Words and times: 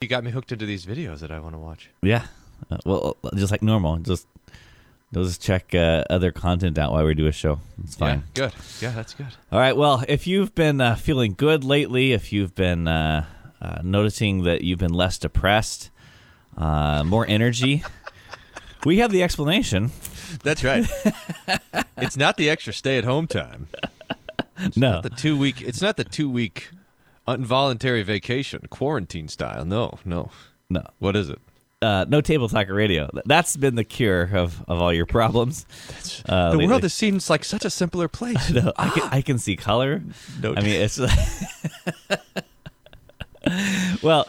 You 0.00 0.08
got 0.08 0.24
me 0.24 0.30
hooked 0.30 0.50
into 0.50 0.64
these 0.64 0.86
videos 0.86 1.18
that 1.18 1.30
I 1.30 1.40
want 1.40 1.54
to 1.54 1.58
watch. 1.58 1.90
Yeah. 2.00 2.24
Uh, 2.70 2.78
well, 2.86 3.16
just 3.34 3.50
like 3.50 3.62
normal. 3.62 3.98
Just 3.98 4.26
You'll 5.12 5.24
just 5.24 5.42
check 5.42 5.74
uh, 5.74 6.04
other 6.08 6.30
content 6.30 6.78
out 6.78 6.92
while 6.92 7.04
we 7.04 7.14
do 7.14 7.26
a 7.26 7.32
show. 7.32 7.60
It's 7.82 7.96
fine. 7.96 8.22
Yeah, 8.34 8.44
good. 8.46 8.52
Yeah, 8.80 8.90
that's 8.92 9.12
good. 9.12 9.26
All 9.50 9.58
right. 9.58 9.76
Well, 9.76 10.04
if 10.08 10.26
you've 10.26 10.54
been 10.54 10.80
uh, 10.80 10.94
feeling 10.94 11.34
good 11.36 11.64
lately, 11.64 12.12
if 12.12 12.32
you've 12.32 12.54
been 12.54 12.86
uh, 12.86 13.26
uh 13.60 13.80
noticing 13.82 14.44
that 14.44 14.62
you've 14.62 14.78
been 14.78 14.94
less 14.94 15.18
depressed, 15.18 15.90
uh, 16.56 17.02
more 17.04 17.26
energy, 17.26 17.82
we 18.86 19.00
have 19.00 19.10
the 19.10 19.22
explanation. 19.22 19.90
That's 20.44 20.62
right. 20.62 20.86
it's 21.98 22.16
not 22.16 22.38
the 22.38 22.48
extra 22.48 22.72
stay-at-home 22.72 23.26
time. 23.26 23.68
It's 24.62 24.76
no, 24.76 25.00
the 25.00 25.08
two 25.08 25.38
week. 25.38 25.62
It's 25.62 25.80
not 25.80 25.96
the 25.96 26.04
two 26.04 26.28
week 26.28 26.68
involuntary 27.34 28.02
vacation, 28.02 28.62
quarantine 28.70 29.28
style. 29.28 29.64
No, 29.64 29.98
no, 30.04 30.30
no. 30.68 30.82
What 30.98 31.16
is 31.16 31.30
it? 31.30 31.38
uh, 31.82 32.04
no 32.08 32.20
table 32.20 32.48
talker 32.48 32.74
radio. 32.74 33.08
That's 33.24 33.56
been 33.56 33.74
the 33.74 33.84
cure 33.84 34.30
of, 34.34 34.62
of 34.68 34.80
all 34.80 34.92
your 34.92 35.06
problems. 35.06 35.66
Uh, 36.28 36.50
the 36.50 36.58
lately. 36.58 36.68
world 36.68 36.82
has 36.82 36.92
seems 36.92 37.30
like 37.30 37.44
such 37.44 37.64
a 37.64 37.70
simpler 37.70 38.06
place. 38.06 38.50
no, 38.50 38.72
I, 38.76 38.90
can, 38.90 39.08
I 39.10 39.22
can 39.22 39.38
see 39.38 39.56
color. 39.56 40.02
No, 40.40 40.54
I 40.54 40.60
mean 40.60 40.80
it's. 40.80 40.98
well, 44.02 44.28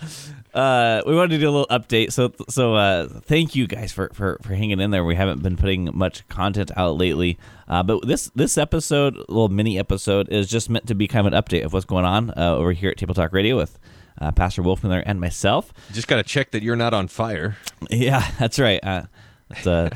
uh, 0.54 1.02
we 1.06 1.14
wanted 1.14 1.32
to 1.32 1.38
do 1.38 1.50
a 1.50 1.52
little 1.52 1.68
update. 1.68 2.14
So 2.14 2.34
so 2.50 2.76
uh, 2.76 3.08
thank 3.08 3.56
you 3.56 3.68
guys 3.68 3.92
for, 3.92 4.10
for, 4.14 4.40
for 4.42 4.56
hanging 4.56 4.80
in 4.80 4.92
there. 4.92 5.04
We 5.04 5.16
haven't 5.16 5.44
been 5.44 5.58
putting 5.58 5.96
much 5.96 6.28
content 6.30 6.72
out 6.78 6.98
lately, 6.98 7.38
uh, 7.72 7.82
but 7.82 8.06
this 8.06 8.30
this 8.36 8.58
episode, 8.58 9.16
little 9.16 9.50
mini 9.50 9.80
episode, 9.80 10.30
is 10.30 10.48
just 10.48 10.70
meant 10.70 10.86
to 10.88 10.94
be 10.94 11.08
kind 11.08 11.26
of 11.26 11.34
an 11.34 11.42
update 11.42 11.64
of 11.64 11.72
what's 11.74 11.86
going 11.86 12.06
on 12.06 12.30
uh, 12.32 12.56
over 12.56 12.74
here 12.74 12.92
at 12.92 12.98
Table 12.98 13.16
Talk 13.16 13.32
Radio 13.32 13.56
with 13.56 13.80
uh, 14.20 14.32
Pastor 14.32 14.62
Wolfmueller, 14.62 15.02
and 15.06 15.20
myself. 15.20 15.74
Just 15.94 16.08
got 16.08 16.18
to 16.18 16.24
check 16.24 16.52
that 16.52 16.64
you're 16.64 16.76
not 16.76 16.94
on 16.94 17.08
fire. 17.08 17.58
Yeah, 17.90 18.30
that's 18.40 18.60
right. 18.60 18.84
Uh, 18.84 19.04
that's, 19.48 19.68
uh, 19.68 19.90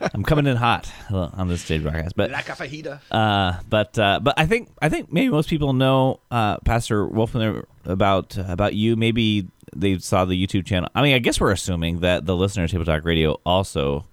I'm 0.00 0.22
coming 0.22 0.46
in 0.46 0.56
hot 0.56 0.90
on 1.10 1.48
this 1.48 1.62
stage 1.62 1.82
broadcast, 1.82 2.16
but 2.16 2.30
like 2.30 2.48
a 2.48 2.52
fajita. 2.52 3.00
Uh, 3.10 3.60
but 3.68 3.98
uh, 3.98 4.20
but 4.22 4.34
I 4.38 4.46
think 4.46 4.70
I 4.80 4.88
think 4.88 5.12
maybe 5.12 5.28
most 5.28 5.48
people 5.48 5.72
know 5.72 6.20
uh, 6.30 6.58
Pastor 6.58 7.06
Wolfmueller 7.06 7.64
about 7.84 8.36
about 8.36 8.74
you. 8.74 8.96
Maybe 8.96 9.48
they 9.74 9.98
saw 9.98 10.24
the 10.24 10.46
YouTube 10.46 10.64
channel. 10.64 10.88
I 10.94 11.02
mean, 11.02 11.14
I 11.14 11.18
guess 11.18 11.40
we're 11.40 11.52
assuming 11.52 12.00
that 12.00 12.26
the 12.26 12.36
listeners 12.36 12.70
of 12.70 12.72
Table 12.72 12.84
Talk 12.86 13.04
Radio 13.04 13.40
also 13.44 14.06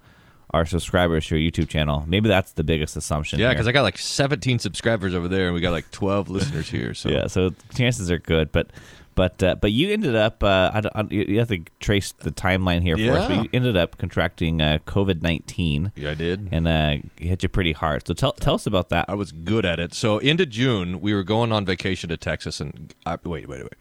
are 0.54 0.64
subscribers 0.64 1.26
to 1.26 1.36
your 1.36 1.50
YouTube 1.50 1.68
channel. 1.68 2.04
Maybe 2.06 2.28
that's 2.28 2.52
the 2.52 2.62
biggest 2.62 2.96
assumption. 2.96 3.40
Yeah, 3.40 3.50
because 3.50 3.66
I 3.66 3.72
got 3.72 3.82
like 3.82 3.98
17 3.98 4.60
subscribers 4.60 5.12
over 5.12 5.26
there, 5.26 5.46
and 5.46 5.54
we 5.54 5.60
got 5.60 5.72
like 5.72 5.90
12 5.90 6.30
listeners 6.30 6.68
here. 6.70 6.94
So 6.94 7.08
yeah, 7.08 7.26
so 7.26 7.52
chances 7.74 8.08
are 8.10 8.18
good. 8.18 8.52
But 8.52 8.68
but 9.16 9.42
uh, 9.42 9.56
but 9.56 9.72
you 9.72 9.90
ended 9.90 10.14
up 10.14 10.42
uh, 10.44 10.70
I, 10.72 11.00
I, 11.00 11.02
you 11.10 11.40
have 11.40 11.48
to 11.48 11.58
trace 11.80 12.12
the 12.12 12.30
timeline 12.30 12.82
here 12.82 12.96
for 12.96 13.02
yeah. 13.02 13.14
us. 13.14 13.28
But 13.28 13.42
you 13.42 13.50
ended 13.52 13.76
up 13.76 13.98
contracting 13.98 14.62
uh, 14.62 14.78
COVID 14.86 15.22
nineteen. 15.22 15.90
Yeah, 15.96 16.12
I 16.12 16.14
did, 16.14 16.48
and 16.52 16.68
uh, 16.68 16.96
it 17.18 17.26
hit 17.26 17.42
you 17.42 17.48
pretty 17.48 17.72
hard. 17.72 18.06
So 18.06 18.14
tell 18.14 18.32
tell 18.32 18.54
us 18.54 18.66
about 18.66 18.90
that. 18.90 19.06
I 19.08 19.14
was 19.14 19.32
good 19.32 19.64
at 19.64 19.80
it. 19.80 19.92
So 19.92 20.18
into 20.18 20.46
June, 20.46 21.00
we 21.00 21.14
were 21.14 21.24
going 21.24 21.50
on 21.50 21.64
vacation 21.64 22.10
to 22.10 22.16
Texas, 22.16 22.60
and 22.60 22.94
uh, 23.04 23.16
wait, 23.24 23.48
wait, 23.48 23.62
wait, 23.62 23.74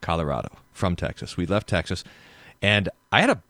Colorado 0.00 0.50
from 0.72 0.94
Texas. 0.94 1.36
We 1.36 1.46
left 1.46 1.68
Texas, 1.68 2.04
and 2.60 2.88
I 3.10 3.20
had 3.20 3.30
a. 3.30 3.42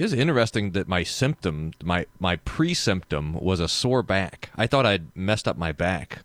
It 0.00 0.04
was 0.04 0.12
interesting 0.14 0.70
that 0.70 0.88
my 0.88 1.02
symptom, 1.02 1.72
my 1.82 2.06
my 2.18 2.36
pre 2.36 2.72
symptom, 2.72 3.34
was 3.34 3.60
a 3.60 3.68
sore 3.68 4.02
back. 4.02 4.50
I 4.56 4.66
thought 4.66 4.86
I'd 4.86 5.14
messed 5.14 5.46
up 5.46 5.58
my 5.58 5.72
back 5.72 6.20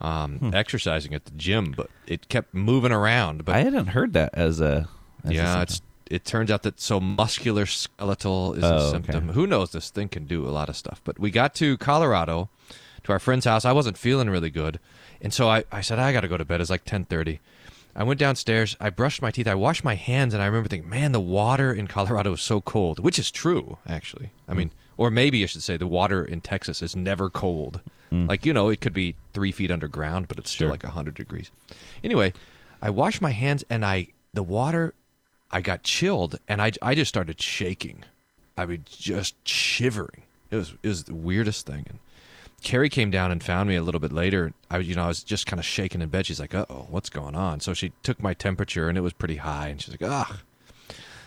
um, 0.00 0.38
hmm. 0.38 0.54
exercising 0.54 1.12
at 1.12 1.24
the 1.24 1.32
gym, 1.32 1.72
but 1.76 1.90
it 2.06 2.28
kept 2.28 2.54
moving 2.54 2.92
around. 2.92 3.44
But 3.44 3.56
I 3.56 3.60
hadn't 3.62 3.88
heard 3.88 4.12
that 4.12 4.30
as 4.34 4.60
a 4.60 4.88
as 5.24 5.32
yeah. 5.32 5.58
A 5.58 5.62
it's 5.62 5.82
it 6.08 6.24
turns 6.24 6.52
out 6.52 6.62
that 6.62 6.80
so 6.80 7.00
muscular 7.00 7.66
skeletal 7.66 8.54
is 8.54 8.62
oh, 8.62 8.76
a 8.76 8.90
symptom. 8.90 9.30
Okay. 9.30 9.34
Who 9.34 9.46
knows? 9.46 9.72
This 9.72 9.90
thing 9.90 10.08
can 10.08 10.26
do 10.26 10.46
a 10.46 10.50
lot 10.50 10.68
of 10.68 10.76
stuff. 10.76 11.00
But 11.02 11.18
we 11.18 11.32
got 11.32 11.52
to 11.56 11.76
Colorado, 11.78 12.48
to 13.02 13.12
our 13.12 13.18
friend's 13.18 13.44
house. 13.44 13.64
I 13.64 13.72
wasn't 13.72 13.98
feeling 13.98 14.30
really 14.30 14.50
good, 14.50 14.78
and 15.20 15.32
so 15.32 15.48
I, 15.48 15.64
I 15.72 15.80
said 15.80 15.98
I 15.98 16.12
got 16.12 16.20
to 16.20 16.28
go 16.28 16.36
to 16.36 16.44
bed. 16.44 16.60
It's 16.60 16.70
like 16.70 16.84
ten 16.84 17.04
thirty. 17.04 17.40
I 17.96 18.04
went 18.04 18.20
downstairs. 18.20 18.76
I 18.78 18.90
brushed 18.90 19.22
my 19.22 19.30
teeth. 19.30 19.48
I 19.48 19.54
washed 19.54 19.82
my 19.82 19.94
hands, 19.94 20.34
and 20.34 20.42
I 20.42 20.46
remember 20.46 20.68
thinking, 20.68 20.90
"Man, 20.90 21.12
the 21.12 21.20
water 21.20 21.72
in 21.72 21.86
Colorado 21.86 22.34
is 22.34 22.42
so 22.42 22.60
cold," 22.60 23.00
which 23.00 23.18
is 23.18 23.30
true, 23.30 23.78
actually. 23.88 24.30
I 24.46 24.52
hmm. 24.52 24.58
mean, 24.58 24.70
or 24.96 25.10
maybe 25.10 25.42
I 25.42 25.46
should 25.46 25.62
say 25.62 25.76
the 25.76 25.86
water 25.86 26.24
in 26.24 26.40
Texas 26.42 26.82
is 26.82 26.94
never 26.94 27.30
cold. 27.30 27.80
Mm. 28.12 28.28
Like 28.28 28.46
you 28.46 28.52
know, 28.52 28.68
it 28.68 28.80
could 28.80 28.92
be 28.92 29.16
three 29.32 29.52
feet 29.52 29.70
underground, 29.70 30.28
but 30.28 30.38
it's 30.38 30.50
still 30.50 30.66
sure. 30.66 30.70
like 30.72 30.84
hundred 30.84 31.14
degrees. 31.14 31.50
Anyway, 32.04 32.32
I 32.80 32.90
washed 32.90 33.20
my 33.20 33.30
hands 33.30 33.64
and 33.68 33.84
I 33.84 34.08
the 34.32 34.42
water, 34.42 34.94
I 35.50 35.60
got 35.60 35.82
chilled 35.82 36.38
and 36.46 36.62
I 36.62 36.72
I 36.82 36.94
just 36.94 37.08
started 37.08 37.40
shaking. 37.40 38.04
I 38.56 38.64
was 38.64 38.78
just 38.86 39.34
shivering. 39.46 40.22
It 40.50 40.56
was 40.56 40.74
it 40.82 40.88
was 40.88 41.04
the 41.04 41.14
weirdest 41.14 41.66
thing. 41.66 41.86
And 41.88 41.98
Carrie 42.62 42.88
came 42.88 43.10
down 43.10 43.30
and 43.30 43.42
found 43.42 43.68
me 43.68 43.76
a 43.76 43.82
little 43.82 44.00
bit 44.00 44.12
later. 44.12 44.52
I 44.70 44.78
you 44.78 44.94
know 44.94 45.04
I 45.04 45.08
was 45.08 45.22
just 45.22 45.46
kind 45.46 45.60
of 45.60 45.66
shaking 45.66 46.02
in 46.02 46.08
bed. 46.08 46.26
She's 46.26 46.40
like, 46.40 46.54
"Uh 46.54 46.66
oh, 46.68 46.86
what's 46.90 47.10
going 47.10 47.34
on?" 47.34 47.60
So 47.60 47.74
she 47.74 47.92
took 48.02 48.22
my 48.22 48.34
temperature 48.34 48.88
and 48.88 48.98
it 48.98 49.02
was 49.02 49.12
pretty 49.12 49.36
high. 49.36 49.68
And 49.68 49.80
she's 49.80 49.92
like, 50.00 50.10
"Ah." 50.10 50.40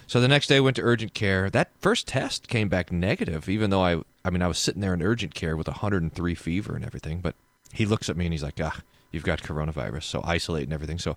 So 0.07 0.19
the 0.19 0.27
next 0.27 0.47
day, 0.47 0.57
I 0.57 0.59
went 0.59 0.75
to 0.77 0.81
urgent 0.81 1.13
care. 1.13 1.51
That 1.51 1.69
first 1.81 2.07
test 2.07 2.47
came 2.47 2.67
back 2.67 2.91
negative, 2.91 3.47
even 3.47 3.69
though 3.69 3.83
I, 3.83 4.01
I 4.25 4.31
mean, 4.31 4.41
I 4.41 4.47
was 4.47 4.57
sitting 4.57 4.81
there 4.81 4.95
in 4.95 5.03
urgent 5.03 5.35
care 5.35 5.55
with 5.55 5.67
103 5.67 6.33
fever 6.33 6.75
and 6.75 6.83
everything. 6.83 7.19
But 7.21 7.35
he 7.71 7.85
looks 7.85 8.09
at 8.09 8.17
me 8.17 8.25
and 8.25 8.33
he's 8.33 8.41
like, 8.41 8.59
"Ah, 8.59 8.81
you've 9.11 9.23
got 9.23 9.43
coronavirus." 9.43 10.03
So 10.03 10.21
isolate 10.23 10.63
and 10.63 10.73
everything. 10.73 10.97
So, 10.97 11.15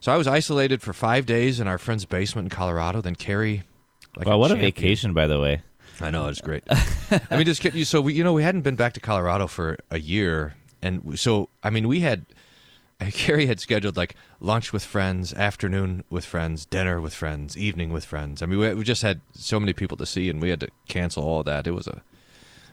so 0.00 0.12
I 0.12 0.16
was 0.16 0.28
isolated 0.28 0.82
for 0.82 0.92
five 0.92 1.26
days 1.26 1.58
in 1.58 1.66
our 1.66 1.78
friend's 1.78 2.04
basement 2.04 2.46
in 2.46 2.50
Colorado. 2.50 3.00
Then 3.00 3.16
Carrie, 3.16 3.64
like 4.16 4.26
well, 4.26 4.38
what 4.38 4.48
champion. 4.48 4.68
a 4.68 4.70
vacation, 4.70 5.12
by 5.12 5.26
the 5.26 5.40
way. 5.40 5.62
I 6.00 6.10
know 6.10 6.28
it's 6.28 6.40
great. 6.40 6.64
I 6.70 7.36
mean, 7.36 7.44
just 7.44 7.64
you. 7.64 7.84
So 7.84 8.00
we, 8.00 8.14
you 8.14 8.24
know, 8.24 8.32
we 8.32 8.42
hadn't 8.42 8.62
been 8.62 8.76
back 8.76 8.92
to 8.94 9.00
Colorado 9.00 9.46
for 9.46 9.76
a 9.90 9.98
year, 9.98 10.54
and 10.82 11.18
so 11.18 11.48
I 11.62 11.70
mean, 11.70 11.88
we 11.88 12.00
had 12.00 12.26
Carrie 13.12 13.46
had 13.46 13.60
scheduled 13.60 13.96
like 13.96 14.14
lunch 14.40 14.72
with 14.72 14.84
friends, 14.84 15.34
afternoon 15.34 16.04
with 16.08 16.24
friends, 16.24 16.64
dinner 16.64 17.00
with 17.00 17.14
friends, 17.14 17.56
evening 17.56 17.92
with 17.92 18.04
friends. 18.04 18.42
I 18.42 18.46
mean, 18.46 18.58
we, 18.58 18.74
we 18.74 18.84
just 18.84 19.02
had 19.02 19.20
so 19.32 19.60
many 19.60 19.72
people 19.72 19.96
to 19.98 20.06
see, 20.06 20.30
and 20.30 20.40
we 20.40 20.50
had 20.50 20.60
to 20.60 20.68
cancel 20.88 21.24
all 21.24 21.42
that. 21.42 21.66
It 21.66 21.72
was 21.72 21.86
a, 21.86 22.02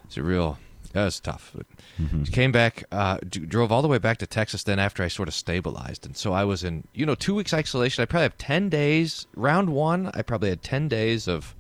it's 0.06 0.16
a 0.16 0.24
real, 0.24 0.60
that 0.94 1.04
was 1.04 1.20
tough. 1.20 1.52
But 1.54 1.66
mm-hmm. 2.00 2.24
Came 2.24 2.54
back, 2.54 2.86
uh, 2.92 3.18
d- 3.28 3.42
drove 3.42 3.72
all 3.72 3.82
the 3.82 3.88
way 3.90 3.98
back 3.98 4.18
to 4.20 4.28
Texas. 4.28 4.64
Then 4.64 4.80
after 4.80 5.04
I 5.04 5.10
sort 5.10 5.28
of 5.28 5.34
stabilized, 5.34 6.06
and 6.06 6.16
so 6.16 6.32
I 6.32 6.46
was 6.46 6.64
in, 6.64 6.88
you 6.94 7.06
know, 7.06 7.16
two 7.16 7.36
weeks 7.36 7.54
isolation. 7.54 8.02
I 8.02 8.06
probably 8.06 8.24
have 8.24 8.38
ten 8.38 8.70
days. 8.70 9.28
Round 9.36 9.70
one, 9.72 10.10
I 10.14 10.22
probably 10.22 10.50
had 10.50 10.64
ten 10.64 10.88
days 10.88 11.28
of. 11.28 11.56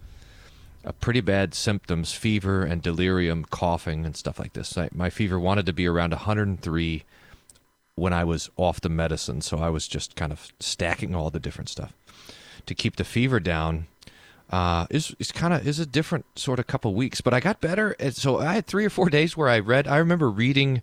Pretty 0.99 1.21
bad 1.21 1.53
symptoms, 1.53 2.13
fever 2.13 2.63
and 2.63 2.81
delirium, 2.81 3.45
coughing 3.45 4.05
and 4.05 4.17
stuff 4.17 4.39
like 4.39 4.53
this. 4.53 4.77
I, 4.77 4.89
my 4.93 5.09
fever 5.09 5.39
wanted 5.39 5.65
to 5.67 5.73
be 5.73 5.87
around 5.87 6.11
103 6.11 7.03
when 7.95 8.13
I 8.13 8.23
was 8.23 8.49
off 8.57 8.81
the 8.81 8.89
medicine. 8.89 9.41
So 9.41 9.59
I 9.59 9.69
was 9.69 9.87
just 9.87 10.15
kind 10.15 10.31
of 10.31 10.51
stacking 10.59 11.15
all 11.15 11.29
the 11.29 11.39
different 11.39 11.69
stuff 11.69 11.93
to 12.65 12.75
keep 12.75 12.97
the 12.97 13.03
fever 13.03 13.39
down. 13.39 13.87
Uh, 14.49 14.85
is 14.89 15.15
is 15.19 15.31
kind 15.31 15.53
of 15.53 15.65
is 15.67 15.79
a 15.79 15.85
different 15.85 16.25
sort 16.37 16.59
of 16.59 16.67
couple 16.67 16.93
weeks, 16.93 17.21
but 17.21 17.33
I 17.33 17.39
got 17.39 17.61
better. 17.61 17.95
So 18.11 18.39
I 18.39 18.53
had 18.53 18.67
three 18.67 18.85
or 18.85 18.89
four 18.89 19.09
days 19.09 19.35
where 19.35 19.49
I 19.49 19.59
read. 19.59 19.87
I 19.87 19.97
remember 19.97 20.29
reading. 20.29 20.81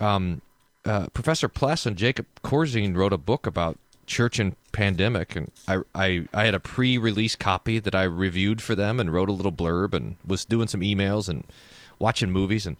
Um, 0.00 0.42
uh, 0.84 1.06
Professor 1.08 1.48
Pless 1.48 1.84
and 1.84 1.96
Jacob 1.96 2.26
Corzine 2.42 2.96
wrote 2.96 3.12
a 3.12 3.18
book 3.18 3.46
about 3.46 3.76
church 4.08 4.38
and 4.38 4.56
pandemic, 4.72 5.36
and 5.36 5.52
I, 5.68 5.78
I 5.94 6.26
I 6.34 6.44
had 6.44 6.54
a 6.54 6.60
pre-release 6.60 7.36
copy 7.36 7.78
that 7.78 7.94
I 7.94 8.02
reviewed 8.02 8.60
for 8.60 8.74
them 8.74 8.98
and 8.98 9.12
wrote 9.12 9.28
a 9.28 9.32
little 9.32 9.52
blurb 9.52 9.94
and 9.94 10.16
was 10.26 10.44
doing 10.44 10.68
some 10.68 10.80
emails 10.80 11.28
and 11.28 11.44
watching 11.98 12.30
movies 12.30 12.66
and 12.66 12.76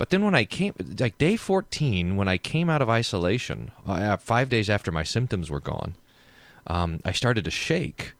but 0.00 0.08
then 0.08 0.24
when 0.24 0.34
I 0.34 0.46
came, 0.46 0.72
like 0.98 1.18
day 1.18 1.36
14, 1.36 2.16
when 2.16 2.26
I 2.26 2.38
came 2.38 2.70
out 2.70 2.80
of 2.80 2.88
isolation, 2.88 3.70
uh, 3.86 4.16
five 4.16 4.48
days 4.48 4.70
after 4.70 4.90
my 4.90 5.02
symptoms 5.02 5.50
were 5.50 5.60
gone, 5.60 5.94
um, 6.66 7.00
I 7.04 7.12
started 7.12 7.44
to 7.44 7.50
shake. 7.50 8.14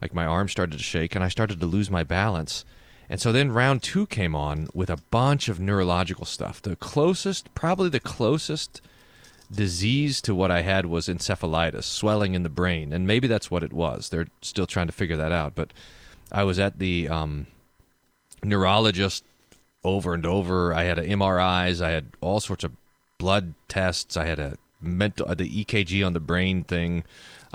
Like 0.00 0.14
my 0.14 0.24
arm 0.24 0.48
started 0.48 0.78
to 0.78 0.82
shake 0.82 1.14
and 1.14 1.22
I 1.22 1.28
started 1.28 1.60
to 1.60 1.66
lose 1.66 1.90
my 1.90 2.04
balance. 2.04 2.64
And 3.10 3.20
so 3.20 3.32
then 3.32 3.52
round 3.52 3.82
two 3.82 4.06
came 4.06 4.34
on 4.34 4.68
with 4.72 4.88
a 4.88 4.96
bunch 5.10 5.50
of 5.50 5.60
neurological 5.60 6.24
stuff. 6.24 6.62
The 6.62 6.74
closest, 6.74 7.54
probably 7.54 7.90
the 7.90 8.00
closest 8.00 8.80
disease 9.52 10.20
to 10.22 10.34
what 10.34 10.50
I 10.50 10.62
had 10.62 10.86
was 10.86 11.08
encephalitis, 11.08 11.84
swelling 11.84 12.34
in 12.34 12.42
the 12.42 12.48
brain. 12.48 12.92
And 12.92 13.06
maybe 13.06 13.28
that's 13.28 13.50
what 13.50 13.62
it 13.62 13.72
was. 13.72 14.08
They're 14.08 14.28
still 14.42 14.66
trying 14.66 14.86
to 14.86 14.92
figure 14.92 15.16
that 15.16 15.32
out. 15.32 15.54
But 15.54 15.72
I 16.32 16.44
was 16.44 16.58
at 16.58 16.78
the 16.78 17.08
um, 17.08 17.46
neurologist 18.42 19.24
over 19.84 20.14
and 20.14 20.26
over. 20.26 20.74
I 20.74 20.84
had 20.84 20.98
MRIs. 20.98 21.80
I 21.80 21.90
had 21.90 22.06
all 22.20 22.40
sorts 22.40 22.64
of 22.64 22.72
blood 23.18 23.54
tests. 23.68 24.16
I 24.16 24.26
had 24.26 24.38
a 24.38 24.56
mental 24.80 25.26
the 25.34 25.64
EKG 25.64 26.04
on 26.04 26.12
the 26.12 26.20
brain 26.20 26.64
thing. 26.64 27.04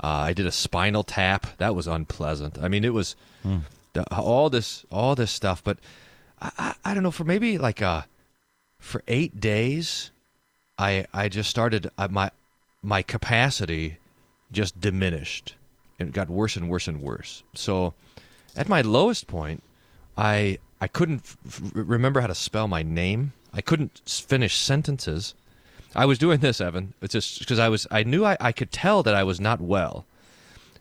Uh, 0.02 0.06
I 0.06 0.32
did 0.32 0.46
a 0.46 0.52
spinal 0.52 1.04
tap. 1.04 1.46
That 1.58 1.74
was 1.74 1.86
unpleasant. 1.86 2.58
I 2.60 2.68
mean, 2.68 2.84
it 2.84 2.94
was 2.94 3.14
hmm. 3.42 3.58
the, 3.92 4.04
all 4.14 4.50
this 4.50 4.84
all 4.90 5.14
this 5.14 5.30
stuff. 5.30 5.62
But 5.62 5.78
I, 6.40 6.50
I, 6.58 6.74
I, 6.86 6.94
don't 6.94 7.02
know 7.02 7.10
for 7.10 7.24
maybe 7.24 7.58
like 7.58 7.82
uh 7.82 8.02
for 8.78 9.02
eight 9.06 9.38
days, 9.40 10.10
I 10.78 11.06
I 11.12 11.28
just 11.28 11.50
started 11.50 11.90
uh, 11.98 12.08
my 12.10 12.30
my 12.82 13.02
capacity 13.02 13.98
just 14.50 14.80
diminished 14.80 15.54
and 15.98 16.08
it 16.08 16.12
got 16.12 16.28
worse 16.28 16.56
and 16.56 16.68
worse 16.68 16.88
and 16.88 17.00
worse. 17.00 17.42
So, 17.54 17.94
at 18.56 18.68
my 18.68 18.82
lowest 18.82 19.26
point, 19.26 19.62
I 20.16 20.58
I 20.80 20.88
couldn't 20.88 21.22
f- 21.46 21.60
remember 21.74 22.20
how 22.20 22.26
to 22.26 22.34
spell 22.34 22.68
my 22.68 22.82
name. 22.82 23.32
I 23.54 23.60
couldn't 23.60 24.02
finish 24.06 24.58
sentences. 24.58 25.34
I 25.94 26.06
was 26.06 26.18
doing 26.18 26.40
this, 26.40 26.60
Evan. 26.60 26.94
It's 27.02 27.12
just 27.12 27.38
because 27.38 27.58
I 27.58 27.68
was 27.68 27.86
I 27.90 28.02
knew 28.02 28.24
I, 28.24 28.36
I 28.40 28.52
could 28.52 28.72
tell 28.72 29.02
that 29.02 29.14
I 29.14 29.24
was 29.24 29.40
not 29.40 29.60
well, 29.60 30.04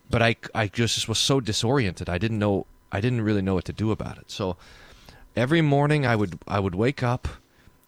but 0.10 0.22
I 0.22 0.36
I 0.56 0.68
just 0.68 1.08
was 1.08 1.20
so 1.20 1.40
disoriented. 1.40 2.10
I 2.10 2.18
didn't 2.18 2.40
know 2.40 2.66
I 2.92 3.00
didn't 3.00 3.22
really 3.22 3.42
know 3.42 3.54
what 3.54 3.66
to 3.66 3.74
do 3.74 3.92
about 3.92 4.18
it. 4.18 4.32
So 4.32 4.58
every 5.36 5.62
morning 5.62 6.06
I 6.06 6.16
would 6.16 6.40
I 6.48 6.60
would 6.60 6.76
wake 6.76 7.04
up 7.04 7.28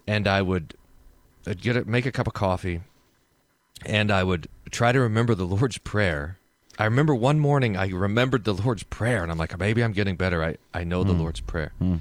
and 0.07 0.27
I 0.27 0.41
would 0.41 0.75
I'd 1.45 1.61
get 1.61 1.77
a, 1.77 1.85
make 1.85 2.05
a 2.05 2.11
cup 2.11 2.27
of 2.27 2.33
coffee 2.33 2.81
and 3.85 4.11
I 4.11 4.23
would 4.23 4.47
try 4.71 4.91
to 4.91 4.99
remember 4.99 5.35
the 5.35 5.45
Lord's 5.45 5.77
prayer. 5.77 6.37
I 6.79 6.85
remember 6.85 7.13
one 7.13 7.39
morning 7.39 7.77
I 7.77 7.89
remembered 7.89 8.45
the 8.45 8.53
Lord's 8.53 8.83
prayer 8.83 9.23
and 9.23 9.31
I'm 9.31 9.37
like 9.37 9.57
maybe 9.57 9.83
I'm 9.83 9.93
getting 9.93 10.15
better. 10.15 10.43
I 10.43 10.57
I 10.73 10.83
know 10.83 11.03
the 11.03 11.13
hmm. 11.13 11.21
Lord's 11.21 11.41
prayer. 11.41 11.71
Hmm. 11.79 11.97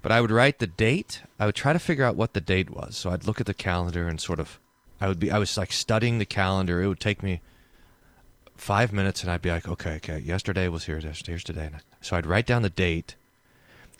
But 0.00 0.12
I 0.12 0.20
would 0.20 0.30
write 0.30 0.58
the 0.58 0.66
date. 0.66 1.22
I 1.38 1.46
would 1.46 1.54
try 1.54 1.72
to 1.72 1.78
figure 1.78 2.04
out 2.04 2.16
what 2.16 2.34
the 2.34 2.40
date 2.40 2.70
was. 2.70 2.96
So 2.96 3.10
I'd 3.10 3.26
look 3.26 3.40
at 3.40 3.46
the 3.46 3.54
calendar 3.54 4.08
and 4.08 4.20
sort 4.20 4.40
of 4.40 4.58
I 5.00 5.08
would 5.08 5.18
be 5.18 5.30
I 5.30 5.38
was 5.38 5.56
like 5.56 5.72
studying 5.72 6.18
the 6.18 6.26
calendar. 6.26 6.82
It 6.82 6.88
would 6.88 7.00
take 7.00 7.22
me 7.22 7.40
5 8.56 8.92
minutes 8.92 9.22
and 9.22 9.30
I'd 9.32 9.42
be 9.42 9.50
like, 9.50 9.66
"Okay, 9.66 9.94
okay, 9.96 10.18
yesterday 10.18 10.68
was 10.68 10.84
here, 10.84 11.00
here's 11.00 11.26
here's 11.26 11.44
today." 11.44 11.66
And 11.66 11.76
So 12.00 12.16
I'd 12.16 12.26
write 12.26 12.46
down 12.46 12.62
the 12.62 12.70
date 12.70 13.16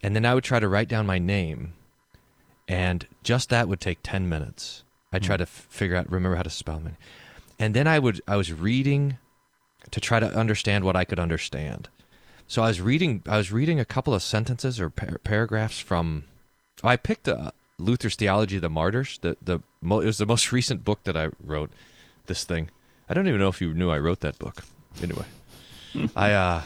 and 0.02 0.14
then 0.14 0.26
I 0.26 0.34
would 0.34 0.44
try 0.44 0.60
to 0.60 0.68
write 0.68 0.88
down 0.88 1.06
my 1.06 1.18
name 1.18 1.74
and 2.68 3.06
just 3.22 3.50
that 3.50 3.68
would 3.68 3.80
take 3.80 3.98
10 4.02 4.28
minutes. 4.28 4.84
I 5.12 5.18
try 5.18 5.36
to 5.36 5.42
f- 5.42 5.66
figure 5.68 5.96
out 5.96 6.10
remember 6.10 6.36
how 6.36 6.42
to 6.42 6.50
spell 6.50 6.80
my 6.80 6.92
and 7.58 7.74
then 7.74 7.86
I 7.86 7.98
would 7.98 8.20
I 8.26 8.36
was 8.36 8.52
reading 8.52 9.18
to 9.90 10.00
try 10.00 10.20
to 10.20 10.26
understand 10.26 10.84
what 10.84 10.96
I 10.96 11.04
could 11.04 11.18
understand. 11.20 11.88
So 12.46 12.62
I 12.62 12.68
was 12.68 12.80
reading 12.80 13.22
I 13.26 13.36
was 13.36 13.52
reading 13.52 13.78
a 13.78 13.84
couple 13.84 14.14
of 14.14 14.22
sentences 14.22 14.80
or 14.80 14.90
par- 14.90 15.20
paragraphs 15.22 15.78
from 15.78 16.24
oh, 16.82 16.88
I 16.88 16.96
picked 16.96 17.28
uh, 17.28 17.50
Luther's 17.78 18.16
Theology 18.16 18.56
of 18.56 18.62
the 18.62 18.70
Martyrs. 18.70 19.18
The 19.22 19.36
the 19.42 19.60
mo- 19.80 20.00
it 20.00 20.06
was 20.06 20.18
the 20.18 20.26
most 20.26 20.50
recent 20.58 20.84
book 20.84 21.04
that 21.04 21.16
I 21.16 21.28
wrote. 21.44 21.70
This 22.26 22.44
thing. 22.44 22.70
I 23.08 23.14
don't 23.14 23.28
even 23.28 23.40
know 23.40 23.48
if 23.48 23.60
you 23.60 23.74
knew 23.74 23.90
I 23.90 23.98
wrote 23.98 24.20
that 24.20 24.38
book. 24.38 24.62
Anyway, 25.02 25.26
I 26.16 26.32
uh 26.32 26.62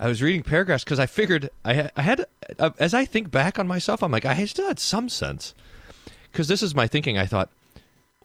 I 0.00 0.08
was 0.08 0.22
reading 0.22 0.42
paragraphs 0.42 0.82
because 0.82 0.98
I 0.98 1.04
figured 1.04 1.50
I 1.62 1.74
had, 1.74 1.92
I 1.94 2.02
had 2.02 2.26
uh, 2.58 2.70
as 2.78 2.94
I 2.94 3.04
think 3.04 3.30
back 3.30 3.58
on 3.58 3.68
myself, 3.68 4.02
I'm 4.02 4.10
like 4.10 4.24
I 4.24 4.46
still 4.46 4.66
had 4.66 4.78
some 4.78 5.10
sense 5.10 5.54
because 6.32 6.48
this 6.48 6.62
is 6.62 6.74
my 6.74 6.86
thinking. 6.86 7.18
I 7.18 7.26
thought, 7.26 7.50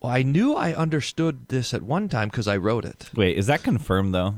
well, 0.02 0.12
I 0.12 0.24
knew 0.24 0.56
I 0.56 0.74
understood 0.74 1.50
this 1.50 1.74
at 1.74 1.84
one 1.84 2.08
time 2.08 2.30
because 2.30 2.48
I 2.48 2.56
wrote 2.56 2.86
it. 2.86 3.10
Wait, 3.14 3.38
is 3.38 3.48
that 3.48 3.62
confirmed 3.62 4.16
though? 4.16 4.36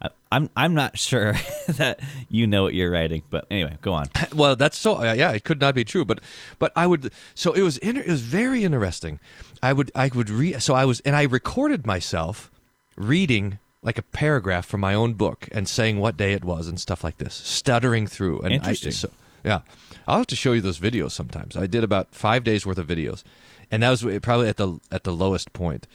I, 0.00 0.10
I'm 0.30 0.50
I'm 0.56 0.72
not 0.72 0.96
sure 0.96 1.32
that 1.68 1.98
you 2.28 2.46
know 2.46 2.62
what 2.62 2.74
you're 2.74 2.92
writing, 2.92 3.24
but 3.28 3.46
anyway, 3.50 3.76
go 3.82 3.92
on. 3.92 4.06
well 4.32 4.54
that's 4.54 4.78
so 4.78 4.98
uh, 4.98 5.14
yeah 5.14 5.32
it 5.32 5.42
could 5.42 5.60
not 5.60 5.74
be 5.74 5.84
true 5.84 6.04
but 6.04 6.20
but 6.60 6.70
i 6.76 6.86
would 6.86 7.12
so 7.34 7.52
it 7.54 7.62
was 7.62 7.78
inter- 7.78 8.02
it 8.02 8.08
was 8.10 8.22
very 8.22 8.62
interesting 8.62 9.18
i 9.62 9.72
would 9.72 9.90
i 9.94 10.10
would 10.14 10.30
read 10.30 10.62
so 10.62 10.74
i 10.74 10.84
was 10.84 11.00
and 11.00 11.16
i 11.16 11.22
recorded 11.22 11.86
myself 11.86 12.50
reading 12.96 13.58
like 13.88 13.96
a 13.96 14.02
paragraph 14.02 14.66
from 14.66 14.82
my 14.82 14.92
own 14.92 15.14
book 15.14 15.48
and 15.50 15.66
saying 15.66 15.98
what 15.98 16.14
day 16.14 16.34
it 16.34 16.44
was 16.44 16.68
and 16.68 16.78
stuff 16.78 17.02
like 17.02 17.16
this 17.16 17.32
stuttering 17.32 18.06
through 18.06 18.38
and 18.40 18.52
Interesting. 18.52 18.90
I, 18.90 18.92
so, 18.92 19.10
yeah 19.42 19.60
i'll 20.06 20.18
have 20.18 20.26
to 20.26 20.36
show 20.36 20.52
you 20.52 20.60
those 20.60 20.78
videos 20.78 21.12
sometimes 21.12 21.56
i 21.56 21.66
did 21.66 21.82
about 21.82 22.14
five 22.14 22.44
days 22.44 22.66
worth 22.66 22.76
of 22.76 22.86
videos 22.86 23.22
and 23.70 23.82
that 23.82 23.88
was 23.88 24.04
probably 24.20 24.48
at 24.48 24.58
the 24.58 24.78
at 24.92 25.04
the 25.04 25.12
lowest 25.12 25.54
point. 25.54 25.86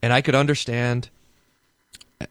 and 0.00 0.12
i 0.12 0.20
could 0.20 0.36
understand 0.36 1.10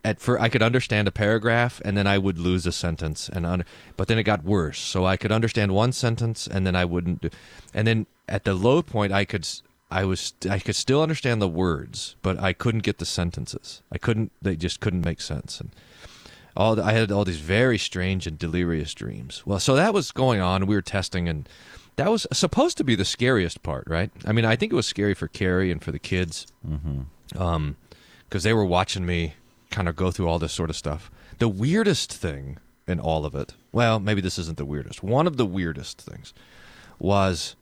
at 0.05 0.19
for 0.21 0.39
I 0.39 0.49
could 0.49 0.61
understand 0.61 1.07
a 1.07 1.11
paragraph 1.11 1.81
and 1.83 1.97
then 1.97 2.05
I 2.05 2.17
would 2.17 2.37
lose 2.37 2.67
a 2.67 2.71
sentence 2.71 3.27
and 3.27 3.43
under, 3.43 3.65
but 3.97 4.07
then 4.07 4.19
it 4.19 4.23
got 4.23 4.43
worse. 4.43 4.79
So 4.79 5.03
I 5.03 5.17
could 5.17 5.31
understand 5.31 5.71
one 5.73 5.93
sentence 5.93 6.45
and 6.45 6.65
then 6.65 6.75
I 6.75 6.85
wouldn't 6.85 7.21
do, 7.21 7.29
and 7.73 7.87
then 7.87 8.05
at 8.27 8.43
the 8.43 8.53
low 8.53 8.83
point 8.83 9.11
I 9.11 9.25
could 9.25 9.47
I 9.91 10.05
was 10.05 10.33
I 10.49 10.59
could 10.59 10.75
still 10.75 11.01
understand 11.01 11.41
the 11.41 11.47
words, 11.47 12.15
but 12.21 12.39
I 12.39 12.53
couldn't 12.53 12.83
get 12.83 12.99
the 12.99 13.05
sentences. 13.05 13.81
I 13.91 13.97
couldn't 13.97 14.31
they 14.41 14.55
just 14.55 14.79
couldn't 14.79 15.05
make 15.05 15.21
sense 15.21 15.59
and 15.59 15.71
all 16.57 16.75
the, 16.75 16.83
I 16.83 16.91
had 16.91 17.11
all 17.11 17.23
these 17.25 17.39
very 17.39 17.77
strange 17.77 18.27
and 18.27 18.37
delirious 18.37 18.93
dreams. 18.93 19.43
Well, 19.45 19.59
so 19.59 19.75
that 19.75 19.93
was 19.93 20.11
going 20.11 20.41
on. 20.41 20.67
We 20.67 20.75
were 20.75 20.81
testing 20.81 21.29
and 21.29 21.47
that 21.95 22.11
was 22.11 22.27
supposed 22.33 22.77
to 22.77 22.83
be 22.83 22.95
the 22.95 23.05
scariest 23.05 23.63
part, 23.63 23.85
right? 23.87 24.11
I 24.25 24.31
mean, 24.31 24.45
I 24.45 24.55
think 24.55 24.71
it 24.71 24.75
was 24.75 24.85
scary 24.85 25.13
for 25.13 25.27
Carrie 25.27 25.71
and 25.71 25.83
for 25.83 25.91
the 25.91 25.99
kids 25.99 26.47
um, 27.37 27.77
because 28.27 28.43
they 28.43 28.53
were 28.53 28.65
watching 28.65 29.05
me 29.05 29.35
kind 29.69 29.87
of 29.89 29.95
go 29.95 30.11
through 30.11 30.27
all 30.27 30.39
this 30.39 30.53
sort 30.53 30.69
of 30.69 30.75
stuff. 30.75 31.11
The 31.39 31.49
weirdest 31.49 32.11
thing 32.13 32.57
in 32.87 32.99
all 32.99 33.25
of 33.25 33.35
it, 33.35 33.53
well, 33.71 33.99
maybe 33.99 34.21
this 34.21 34.39
isn't 34.39 34.57
the 34.57 34.65
weirdest. 34.65 35.03
One 35.03 35.27
of 35.27 35.37
the 35.37 35.45
weirdest 35.45 36.01
things 36.01 36.33
was 36.99 37.55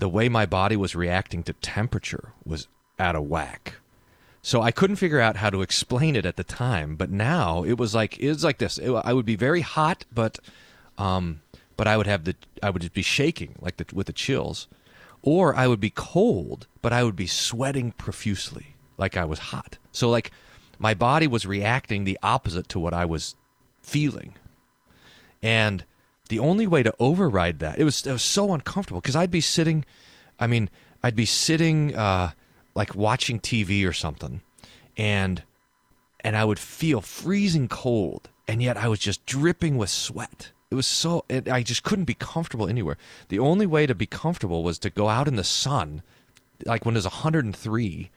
the 0.00 0.08
way 0.08 0.28
my 0.28 0.46
body 0.46 0.76
was 0.76 0.96
reacting 0.96 1.42
to 1.44 1.52
temperature 1.54 2.32
was 2.44 2.66
out 2.98 3.14
of 3.14 3.24
whack. 3.24 3.74
So 4.42 4.62
I 4.62 4.70
couldn't 4.70 4.96
figure 4.96 5.20
out 5.20 5.36
how 5.36 5.50
to 5.50 5.60
explain 5.62 6.16
it 6.16 6.24
at 6.24 6.36
the 6.36 6.44
time, 6.44 6.96
but 6.96 7.10
now 7.10 7.62
it 7.62 7.74
was 7.78 7.94
like 7.94 8.18
it 8.18 8.28
was 8.28 8.42
like 8.42 8.58
this. 8.58 8.78
It- 8.78 8.90
I 8.90 9.12
would 9.12 9.26
be 9.26 9.36
very 9.36 9.60
hot, 9.60 10.04
but 10.12 10.38
um, 10.98 11.42
but 11.76 11.86
I 11.86 11.96
would 11.96 12.06
have 12.06 12.24
the 12.24 12.34
I 12.62 12.70
would 12.70 12.82
just 12.82 12.94
be 12.94 13.02
shaking 13.02 13.54
like 13.60 13.76
the, 13.76 13.86
with 13.94 14.06
the 14.06 14.12
chills, 14.14 14.66
or 15.22 15.54
I 15.54 15.66
would 15.66 15.80
be 15.80 15.90
cold, 15.90 16.66
but 16.82 16.92
I 16.92 17.04
would 17.04 17.16
be 17.16 17.26
sweating 17.26 17.92
profusely 17.92 18.74
like 18.96 19.16
I 19.16 19.26
was 19.26 19.38
hot. 19.38 19.76
So 19.92 20.08
like 20.08 20.30
my 20.78 20.94
body 20.94 21.26
was 21.26 21.44
reacting 21.44 22.04
the 22.04 22.18
opposite 22.22 22.68
to 22.70 22.80
what 22.80 22.94
I 22.94 23.04
was 23.04 23.36
feeling, 23.82 24.32
and 25.42 25.84
the 26.30 26.38
only 26.38 26.66
way 26.66 26.82
to 26.82 26.94
override 26.98 27.58
that 27.58 27.78
it 27.78 27.84
was 27.84 28.06
it 28.06 28.12
was 28.12 28.22
so 28.22 28.54
uncomfortable 28.54 29.00
because 29.00 29.16
I'd 29.16 29.30
be 29.30 29.40
sitting, 29.42 29.84
I 30.38 30.46
mean 30.46 30.70
I'd 31.02 31.16
be 31.16 31.26
sitting 31.26 31.94
uh, 31.94 32.30
like 32.74 32.94
watching 32.94 33.40
TV 33.40 33.86
or 33.86 33.92
something, 33.92 34.40
and 34.96 35.42
and 36.20 36.36
I 36.36 36.44
would 36.44 36.58
feel 36.58 37.00
freezing 37.00 37.68
cold, 37.68 38.30
and 38.46 38.62
yet 38.62 38.76
I 38.76 38.88
was 38.88 39.00
just 39.00 39.26
dripping 39.26 39.76
with 39.76 39.90
sweat. 39.90 40.52
It 40.70 40.76
was 40.76 40.86
so 40.86 41.24
it, 41.28 41.48
I 41.48 41.64
just 41.64 41.82
couldn't 41.82 42.04
be 42.04 42.14
comfortable 42.14 42.68
anywhere. 42.68 42.96
The 43.28 43.40
only 43.40 43.66
way 43.66 43.86
to 43.86 43.94
be 43.94 44.06
comfortable 44.06 44.62
was 44.62 44.78
to 44.80 44.90
go 44.90 45.08
out 45.08 45.26
in 45.26 45.34
the 45.34 45.44
sun, 45.44 46.02
like 46.64 46.86
when 46.86 46.94
it 46.94 46.98
was 46.98 47.04
103. 47.06 48.10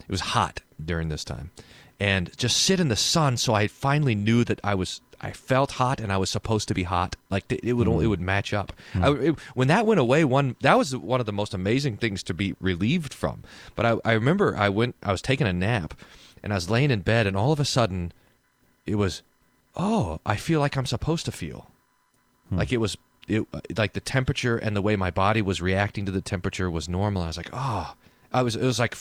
It 0.00 0.10
was 0.12 0.20
hot 0.20 0.60
during 0.84 1.08
this 1.08 1.24
time, 1.24 1.50
and 1.98 2.36
just 2.36 2.58
sit 2.58 2.80
in 2.80 2.88
the 2.88 2.96
sun. 2.96 3.38
So 3.38 3.54
I 3.54 3.66
finally 3.66 4.14
knew 4.14 4.44
that 4.44 4.60
I 4.62 4.74
was 4.74 5.00
I 5.20 5.32
felt 5.32 5.72
hot 5.72 6.00
and 6.00 6.12
I 6.12 6.16
was 6.16 6.30
supposed 6.30 6.68
to 6.68 6.74
be 6.74 6.84
hot. 6.84 7.16
Like 7.30 7.50
it 7.50 7.72
would 7.72 7.88
it 7.88 7.90
mm. 7.90 8.08
would 8.08 8.20
match 8.20 8.52
up. 8.52 8.72
Mm. 8.92 9.02
I, 9.02 9.24
it- 9.24 9.38
when 9.54 9.68
that 9.68 9.86
went 9.86 10.00
away, 10.00 10.24
one 10.24 10.56
that 10.60 10.76
was 10.76 10.96
one 10.96 11.20
of 11.20 11.26
the 11.26 11.32
most 11.32 11.54
amazing 11.54 11.96
things 11.96 12.22
to 12.24 12.34
be 12.34 12.54
relieved 12.60 13.14
from. 13.14 13.42
But 13.74 13.86
I, 13.86 13.96
I 14.04 14.12
remember 14.12 14.56
I 14.56 14.68
went 14.68 14.94
I 15.02 15.12
was 15.12 15.22
taking 15.22 15.46
a 15.46 15.52
nap, 15.52 15.94
and 16.42 16.52
I 16.52 16.56
was 16.56 16.70
laying 16.70 16.90
in 16.90 17.00
bed, 17.00 17.26
and 17.26 17.36
all 17.36 17.52
of 17.52 17.60
a 17.60 17.64
sudden, 17.64 18.12
it 18.84 18.96
was, 18.96 19.22
oh, 19.74 20.20
I 20.24 20.36
feel 20.36 20.60
like 20.60 20.76
I'm 20.76 20.86
supposed 20.86 21.24
to 21.24 21.32
feel, 21.32 21.70
hmm. 22.48 22.58
like 22.58 22.72
it 22.72 22.78
was. 22.78 22.96
It, 23.28 23.44
like 23.76 23.94
the 23.94 24.00
temperature 24.00 24.56
and 24.56 24.76
the 24.76 24.80
way 24.80 24.94
my 24.94 25.10
body 25.10 25.42
was 25.42 25.60
reacting 25.60 26.06
to 26.06 26.12
the 26.12 26.20
temperature 26.20 26.70
was 26.70 26.88
normal. 26.88 27.22
I 27.22 27.26
was 27.26 27.36
like, 27.36 27.50
oh, 27.52 27.94
I 28.32 28.42
was. 28.42 28.54
It 28.54 28.62
was 28.62 28.78
like, 28.78 28.96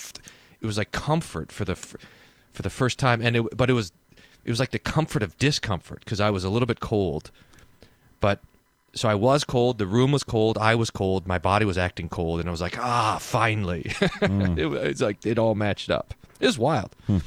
it 0.62 0.66
was 0.66 0.80
like 0.80 0.92
comfort 0.92 1.52
for 1.52 1.64
the, 1.64 1.76
for 1.76 2.64
the 2.64 2.72
first 2.72 2.98
time, 2.98 3.22
and 3.22 3.36
it. 3.36 3.56
But 3.56 3.70
it 3.70 3.74
was, 3.74 3.92
it 4.46 4.50
was 4.50 4.60
like 4.60 4.72
the 4.72 4.80
comfort 4.80 5.24
of 5.24 5.38
discomfort 5.38 6.00
because 6.06 6.22
I 6.22 6.30
was 6.30 6.44
a 6.44 6.50
little 6.50 6.68
bit 6.68 6.80
cold, 6.80 7.32
but 8.20 8.40
so 8.94 9.10
I 9.10 9.16
was 9.16 9.44
cold. 9.44 9.78
The 9.78 9.88
room 9.88 10.12
was 10.12 10.24
cold. 10.24 10.58
I 10.58 10.76
was 10.76 10.90
cold. 10.90 11.28
My 11.28 11.38
body 11.38 11.66
was 11.66 11.78
acting 11.78 12.08
cold, 12.08 12.40
and 12.40 12.48
I 12.48 12.52
was 12.52 12.62
like, 12.62 12.78
ah, 12.80 13.18
finally. 13.20 13.92
it 14.22 14.70
was 14.70 14.82
it's 14.84 15.02
like 15.02 15.26
it 15.26 15.38
all 15.38 15.56
matched 15.56 15.90
up. 15.90 16.14
It 16.40 16.46
was 16.46 16.58
wild. 16.58 16.96
Uh, 17.10 17.20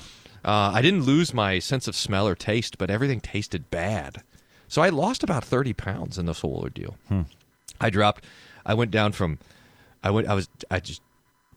I 0.45 0.81
didn't 0.81 1.03
lose 1.03 1.35
my 1.35 1.59
sense 1.59 1.89
of 1.89 1.97
smell 1.97 2.27
or 2.27 2.35
taste, 2.35 2.79
but 2.79 2.89
everything 2.91 3.21
tasted 3.21 3.71
bad. 3.71 4.23
So 4.69 4.81
I 4.81 4.89
lost 4.89 5.23
about 5.23 5.45
thirty 5.45 5.73
pounds 5.75 6.17
in 6.19 6.27
this 6.27 6.41
whole 6.41 6.61
ordeal. 6.63 6.97
I 7.81 7.91
dropped. 7.91 8.25
I 8.65 8.75
went 8.75 8.91
down 8.91 9.13
from. 9.13 9.39
I 10.03 10.11
went. 10.11 10.29
I 10.29 10.35
was. 10.35 10.49
I 10.71 10.81
just 10.81 11.03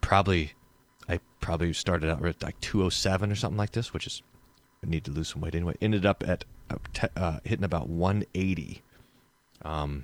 probably. 0.02 0.54
I 1.08 1.20
probably 1.40 1.74
started 1.74 2.10
out 2.10 2.26
at 2.26 2.42
like 2.42 2.60
two 2.60 2.84
oh 2.84 2.90
seven 2.90 3.32
or 3.32 3.36
something 3.36 3.58
like 3.58 3.72
this, 3.72 3.94
which 3.94 4.08
is. 4.08 4.22
I 4.84 4.90
need 4.90 5.04
to 5.06 5.12
lose 5.12 5.30
some 5.30 5.42
weight 5.42 5.56
anyway. 5.56 5.76
Ended 5.82 6.06
up 6.06 6.24
at 6.28 6.46
uh, 6.70 7.08
uh, 7.16 7.40
hitting 7.44 7.64
about 7.66 7.88
one 7.90 8.24
eighty 8.34 8.82
um, 9.64 10.04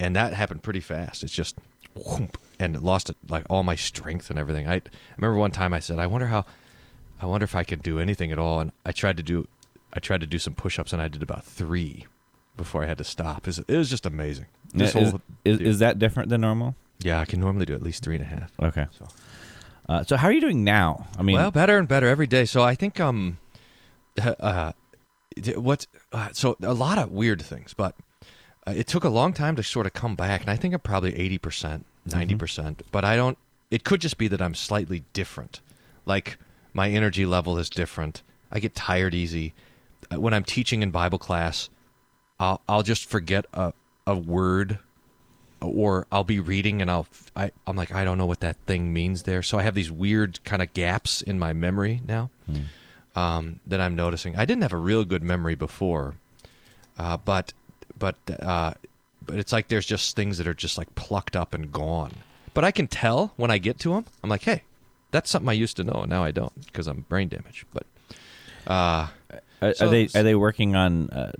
and 0.00 0.14
that 0.16 0.32
happened 0.34 0.62
pretty 0.62 0.80
fast. 0.80 1.22
It's 1.22 1.32
just, 1.32 1.56
whoomp, 1.96 2.34
and 2.58 2.76
it 2.76 2.82
lost 2.82 3.10
it, 3.10 3.16
like 3.28 3.44
all 3.50 3.62
my 3.62 3.74
strength 3.74 4.30
and 4.30 4.38
everything. 4.38 4.68
I, 4.68 4.76
I 4.76 4.82
remember 5.16 5.38
one 5.38 5.50
time 5.50 5.72
I 5.72 5.80
said, 5.80 5.98
I 5.98 6.06
wonder 6.06 6.26
how, 6.26 6.44
I 7.20 7.26
wonder 7.26 7.44
if 7.44 7.54
I 7.54 7.64
could 7.64 7.82
do 7.82 7.98
anything 7.98 8.32
at 8.32 8.38
all. 8.38 8.60
And 8.60 8.72
I 8.84 8.92
tried 8.92 9.16
to 9.16 9.22
do, 9.22 9.48
I 9.92 10.00
tried 10.00 10.20
to 10.20 10.26
do 10.26 10.38
some 10.38 10.54
push-ups, 10.54 10.92
and 10.92 11.02
I 11.02 11.08
did 11.08 11.22
about 11.22 11.44
three 11.44 12.06
before 12.56 12.84
I 12.84 12.86
had 12.86 12.98
to 12.98 13.04
stop. 13.04 13.38
It 13.38 13.46
was, 13.46 13.58
it 13.60 13.76
was 13.76 13.90
just 13.90 14.06
amazing. 14.06 14.46
This 14.72 14.94
is, 14.94 15.10
whole 15.10 15.20
is, 15.44 15.60
is 15.60 15.78
that 15.78 15.98
different 15.98 16.28
than 16.28 16.42
normal? 16.42 16.74
yeah, 17.00 17.20
I 17.20 17.24
can 17.24 17.40
normally 17.40 17.64
do 17.64 17.74
at 17.74 17.82
least 17.82 18.02
three 18.02 18.16
and 18.16 18.24
a 18.24 18.28
half. 18.28 18.52
Okay. 18.60 18.86
So. 18.98 19.06
Uh, 19.88 20.02
so 20.04 20.16
how 20.16 20.28
are 20.28 20.32
you 20.32 20.40
doing 20.40 20.64
now? 20.64 21.06
I 21.16 21.22
mean, 21.22 21.36
well, 21.36 21.50
better 21.50 21.78
and 21.78 21.88
better 21.88 22.08
every 22.08 22.26
day. 22.26 22.44
So 22.44 22.62
I 22.62 22.74
think 22.74 23.00
um, 23.00 23.38
uh, 24.18 24.72
what? 25.56 25.86
Uh, 26.12 26.28
so 26.32 26.56
a 26.62 26.74
lot 26.74 26.98
of 26.98 27.10
weird 27.10 27.42
things, 27.42 27.74
but 27.74 27.94
uh, 28.66 28.74
it 28.76 28.86
took 28.86 29.04
a 29.04 29.08
long 29.08 29.32
time 29.32 29.56
to 29.56 29.62
sort 29.62 29.86
of 29.86 29.92
come 29.92 30.14
back, 30.16 30.40
and 30.42 30.50
I 30.50 30.56
think 30.56 30.74
I'm 30.74 30.80
probably 30.80 31.16
eighty 31.16 31.38
percent, 31.38 31.86
ninety 32.06 32.34
percent. 32.34 32.82
But 32.90 33.04
I 33.04 33.16
don't. 33.16 33.38
It 33.70 33.84
could 33.84 34.00
just 34.00 34.18
be 34.18 34.28
that 34.28 34.40
I'm 34.40 34.54
slightly 34.54 35.04
different. 35.12 35.60
Like 36.06 36.38
my 36.72 36.88
energy 36.90 37.26
level 37.26 37.58
is 37.58 37.68
different. 37.68 38.22
I 38.50 38.60
get 38.60 38.74
tired 38.74 39.14
easy. 39.14 39.52
Uh, 40.12 40.20
When 40.20 40.32
I'm 40.32 40.44
teaching 40.44 40.82
in 40.82 40.90
Bible 40.90 41.18
class, 41.18 41.68
I'll 42.40 42.60
I'll 42.68 42.82
just 42.82 43.08
forget 43.08 43.44
a 43.52 43.72
a 44.06 44.16
word 44.16 44.78
or 45.60 46.06
I'll 46.12 46.24
be 46.24 46.40
reading 46.40 46.80
and 46.80 46.90
I'll 46.90 47.06
I, 47.36 47.50
I'm 47.66 47.76
like 47.76 47.92
I 47.92 48.04
don't 48.04 48.16
know 48.16 48.26
what 48.26 48.40
that 48.40 48.56
thing 48.66 48.92
means 48.92 49.24
there. 49.24 49.42
So 49.42 49.58
I 49.58 49.62
have 49.62 49.74
these 49.74 49.90
weird 49.90 50.42
kind 50.44 50.62
of 50.62 50.72
gaps 50.72 51.20
in 51.20 51.38
my 51.38 51.52
memory 51.52 52.00
now 52.06 52.30
um, 53.18 53.60
that 53.66 53.80
I'm 53.80 53.94
noticing. 53.96 54.36
I 54.36 54.44
didn't 54.44 54.62
have 54.62 54.72
a 54.72 54.76
real 54.90 55.04
good 55.04 55.22
memory 55.22 55.54
before, 55.54 56.14
uh, 56.98 57.16
but 57.16 57.52
but 57.98 58.16
uh, 58.40 58.72
but 59.26 59.36
it's 59.38 59.52
like 59.52 59.68
there's 59.68 59.86
just 59.86 60.14
things 60.16 60.38
that 60.38 60.46
are 60.46 60.54
just 60.54 60.78
like 60.78 60.94
plucked 60.94 61.36
up 61.36 61.54
and 61.54 61.72
gone. 61.72 62.12
But 62.54 62.64
I 62.64 62.70
can 62.70 62.86
tell 62.88 63.32
when 63.36 63.50
I 63.50 63.58
get 63.58 63.78
to 63.80 63.90
them. 63.94 64.04
I'm 64.22 64.30
like, 64.30 64.42
hey, 64.42 64.62
that's 65.10 65.30
something 65.30 65.48
I 65.48 65.52
used 65.52 65.76
to 65.78 65.84
know, 65.84 66.00
and 66.02 66.10
now 66.10 66.24
I 66.24 66.30
don't 66.30 66.54
because 66.66 66.86
I'm 66.86 67.04
brain 67.08 67.28
damaged. 67.28 67.64
But 67.72 67.86
uh, 68.66 69.08
Are, 69.62 69.74
So- 69.74 69.86
are 69.86 69.88
they 69.90 70.08
are 70.14 70.22
they 70.22 70.34
working 70.34 70.76
on 70.76 71.10
uh, 71.10 71.32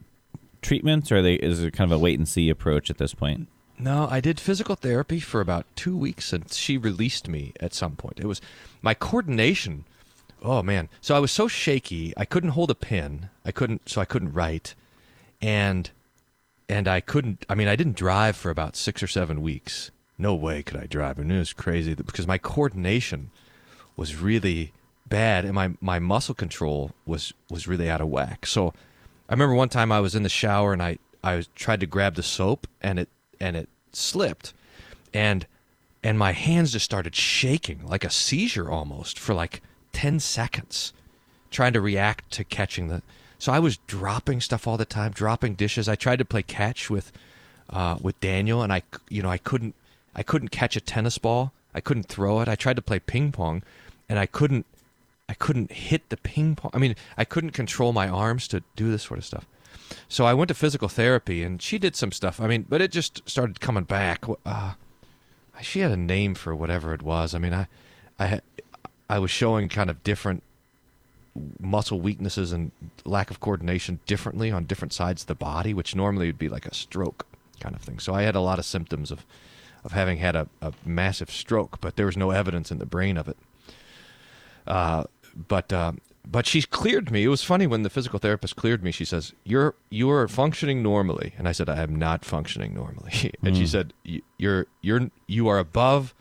treatments, 0.63 1.13
or 1.13 1.17
are 1.19 1.23
they 1.23 1.35
is 1.35 1.63
it 1.63 1.73
kind 1.73 1.91
of 1.91 1.97
a 1.97 2.01
wait 2.01 2.19
and 2.19 2.29
see 2.29 2.51
approach 2.51 2.91
at 2.91 2.99
this 2.99 3.15
point? 3.15 3.49
No, 3.81 4.09
I 4.11 4.21
did 4.21 4.41
physical 4.41 4.75
therapy 4.75 5.21
for 5.21 5.41
about 5.41 5.65
two 5.77 5.97
weeks, 5.97 6.33
and 6.33 6.51
she 6.53 6.77
released 6.77 7.29
me 7.29 7.53
at 7.61 7.73
some 7.73 7.95
point. 7.95 8.19
It 8.19 8.27
was 8.27 8.41
my 8.83 8.93
coordination. 8.95 9.85
Oh 10.43 10.63
man! 10.63 10.89
So 11.01 11.17
I 11.17 11.19
was 11.19 11.33
so 11.33 11.49
shaky, 11.49 12.13
I 12.17 12.25
couldn't 12.25 12.51
hold 12.51 12.71
a 12.71 12.75
pen. 12.75 13.31
I 13.45 13.51
couldn't, 13.51 13.89
so 13.89 14.01
I 14.01 14.05
couldn't 14.05 14.33
write, 14.33 14.75
and 15.41 15.91
and 16.69 16.87
I 16.87 17.01
couldn't. 17.01 17.45
I 17.49 17.55
mean, 17.55 17.69
I 17.69 17.77
didn't 17.77 17.97
drive 17.97 18.37
for 18.37 18.51
about 18.51 18.77
six 18.77 19.03
or 19.03 19.07
seven 19.09 19.43
weeks. 19.43 19.91
No 20.17 20.35
way 20.35 20.63
could 20.63 20.77
I 20.77 20.87
drive, 20.87 21.19
and 21.19 21.31
it 21.33 21.39
was 21.39 21.53
crazy 21.53 21.95
because 21.95 22.27
my 22.27 22.39
coordination 22.39 23.31
was 23.97 24.17
really 24.17 24.73
bad, 25.09 25.45
and 25.45 25.55
my 25.55 25.73
my 25.81 25.99
muscle 25.99 26.35
control 26.35 26.93
was 27.07 27.33
was 27.51 27.67
really 27.67 27.91
out 27.91 28.01
of 28.01 28.09
whack. 28.09 28.47
So 28.47 28.75
I 29.29 29.33
remember 29.33 29.55
one 29.55 29.69
time 29.69 29.91
I 29.91 30.01
was 30.01 30.15
in 30.15 30.23
the 30.23 30.29
shower 30.29 30.73
and 30.73 30.83
I 30.83 30.99
I 31.23 31.45
tried 31.55 31.81
to 31.81 31.87
grab 31.87 32.15
the 32.15 32.23
soap 32.23 32.67
and 32.81 32.99
it 32.99 33.09
and 33.41 33.57
it 33.57 33.69
slipped, 33.93 34.55
and 35.13 35.47
and 36.03 36.19
my 36.19 36.33
hands 36.33 36.73
just 36.73 36.85
started 36.85 37.15
shaking 37.17 37.87
like 37.87 38.05
a 38.05 38.11
seizure 38.11 38.71
almost 38.71 39.19
for 39.19 39.35
like 39.35 39.63
ten 39.93 40.21
seconds, 40.21 40.93
trying 41.51 41.73
to 41.73 41.81
react 41.81 42.31
to 42.33 42.45
catching 42.45 42.89
the. 42.89 43.03
So 43.39 43.53
I 43.53 43.59
was 43.59 43.77
dropping 43.87 44.41
stuff 44.41 44.67
all 44.67 44.77
the 44.77 44.85
time, 44.85 45.13
dropping 45.13 45.55
dishes. 45.55 45.89
I 45.89 45.95
tried 45.95 46.19
to 46.19 46.25
play 46.25 46.43
catch 46.43 46.91
with 46.91 47.13
uh, 47.71 47.97
with 48.01 48.19
Daniel, 48.21 48.63
and 48.63 48.73
I 48.73 48.83
you 49.09 49.23
know 49.23 49.31
I 49.31 49.39
couldn't 49.39 49.75
I 50.15 50.23
couldn't 50.23 50.49
catch 50.49 50.77
a 50.77 50.81
tennis 50.81 51.19
ball. 51.19 51.53
I 51.75 51.81
couldn't 51.81 52.05
throw 52.05 52.41
it. 52.41 52.49
I 52.49 52.55
tried 52.55 52.77
to 52.77 52.83
play 52.83 52.99
ping 52.99 53.33
pong, 53.33 53.63
and 54.09 54.19
I 54.19 54.27
couldn't 54.27 54.67
I 55.29 55.35
couldn't 55.35 55.73
hit 55.73 56.09
the 56.09 56.17
ping 56.17 56.57
pong. 56.57 56.71
I 56.73 56.79
mean, 56.79 56.97
I 57.17 57.25
couldn't 57.25 57.51
control 57.51 57.93
my 57.93 58.09
arms 58.09 58.49
to 58.49 58.63
do 58.77 58.91
this 58.91 59.03
sort 59.03 59.19
of 59.19 59.25
stuff. 59.25 59.47
So 60.09 60.25
I 60.25 60.35
went 60.35 60.49
to 60.49 60.55
physical 60.55 60.89
therapy, 60.89 61.43
and 61.43 61.61
she 61.61 61.79
did 61.79 61.97
some 61.97 62.13
stuff. 62.13 62.41
I 62.41 62.47
mean, 62.47 62.67
but 62.69 62.81
it 62.81 62.91
just 62.91 63.29
started 63.29 63.61
coming 63.61 63.85
back. 63.85 64.25
Uh, 64.45 64.75
she 65.61 65.81
had 65.81 65.91
a 65.91 65.97
name 65.97 66.35
for 66.35 66.55
whatever 66.55 66.95
it 66.95 67.03
was. 67.03 67.35
I 67.35 67.39
mean, 67.39 67.55
I, 67.55 67.69
I, 68.19 68.41
I 69.09 69.19
was 69.19 69.31
showing 69.31 69.69
kind 69.69 69.91
of 69.91 70.03
different 70.05 70.43
muscle 71.61 72.01
weaknesses 72.01 72.53
and 72.53 72.73
lack 73.05 73.31
of 73.31 73.41
coordination 73.41 74.01
differently 74.07 74.51
on 74.51 74.65
different 74.65 74.93
sides 74.93 75.23
of 75.23 75.29
the 75.29 75.35
body, 75.35 75.73
which 75.73 75.95
normally 75.95 76.27
would 76.27 76.39
be 76.39 76.49
like 76.49 76.67
a 76.67 76.75
stroke 76.75 77.27
kind 77.61 77.75
of 77.75 77.81
thing. 77.83 77.99
So 77.99 78.15
I 78.15 78.23
had 78.23 78.35
a 78.35 78.41
lot 78.41 78.59
of 78.59 78.65
symptoms 78.65 79.11
of, 79.11 79.25
of 79.85 79.93
having 79.93 80.19
had 80.19 80.35
a, 80.37 80.49
a 80.61 80.73
massive 80.85 81.31
stroke, 81.31 81.81
but 81.81 81.97
there 81.97 82.07
was 82.07 82.17
no 82.17 82.31
evidence 82.33 82.71
in 82.71 82.79
the 82.79 82.87
brain 82.87 83.17
of 83.17 83.29
it. 83.29 83.37
Uh, 84.67 85.05
but 85.49 85.73
uh, 85.73 85.93
but 86.31 86.47
she 86.47 86.61
cleared 86.63 87.11
me. 87.11 87.25
It 87.25 87.29
was 87.29 87.43
funny 87.43 87.67
when 87.67 87.85
the 87.85 87.91
physical 87.91 88.19
therapist 88.19 88.57
cleared 88.57 88.83
me. 88.83 88.91
She 88.91 89.05
says, 89.05 89.33
"You're 89.45 89.75
you 89.89 90.11
are 90.11 90.29
functioning 90.29 90.83
normally," 90.83 91.33
and 91.39 91.49
I 91.49 91.53
said, 91.53 91.69
"I 91.71 91.83
am 91.83 91.97
not 91.97 92.25
functioning 92.25 92.75
normally." 92.75 93.33
and 93.43 93.57
she 93.57 93.67
said, 93.67 93.95
"You- 94.03 94.23
"You're 94.37 94.67
you're 94.83 95.11
you 95.27 95.49
are 95.49 95.59
above 95.59 96.15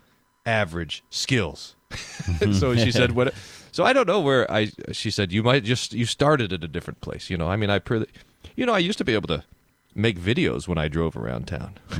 average 0.46 1.02
skills." 1.10 1.74
so 2.52 2.76
she 2.76 2.92
said, 2.92 3.12
"What?" 3.16 3.34
So 3.72 3.84
I 3.84 3.92
don't 3.92 4.06
know 4.06 4.20
where 4.20 4.50
I. 4.50 4.70
She 4.92 5.10
said, 5.10 5.32
"You 5.32 5.42
might 5.42 5.64
just 5.64 5.92
you 5.92 6.04
started 6.04 6.52
at 6.52 6.64
a 6.64 6.68
different 6.68 7.00
place." 7.00 7.30
You 7.30 7.36
know, 7.36 7.48
I 7.48 7.56
mean, 7.56 7.70
I 7.70 7.78
pretty, 7.78 8.06
you 8.56 8.66
know, 8.66 8.74
I 8.74 8.78
used 8.78 8.98
to 8.98 9.04
be 9.04 9.14
able 9.14 9.28
to 9.28 9.44
make 9.94 10.18
videos 10.18 10.68
when 10.68 10.78
I 10.78 10.88
drove 10.88 11.16
around 11.16 11.48
town. 11.48 11.74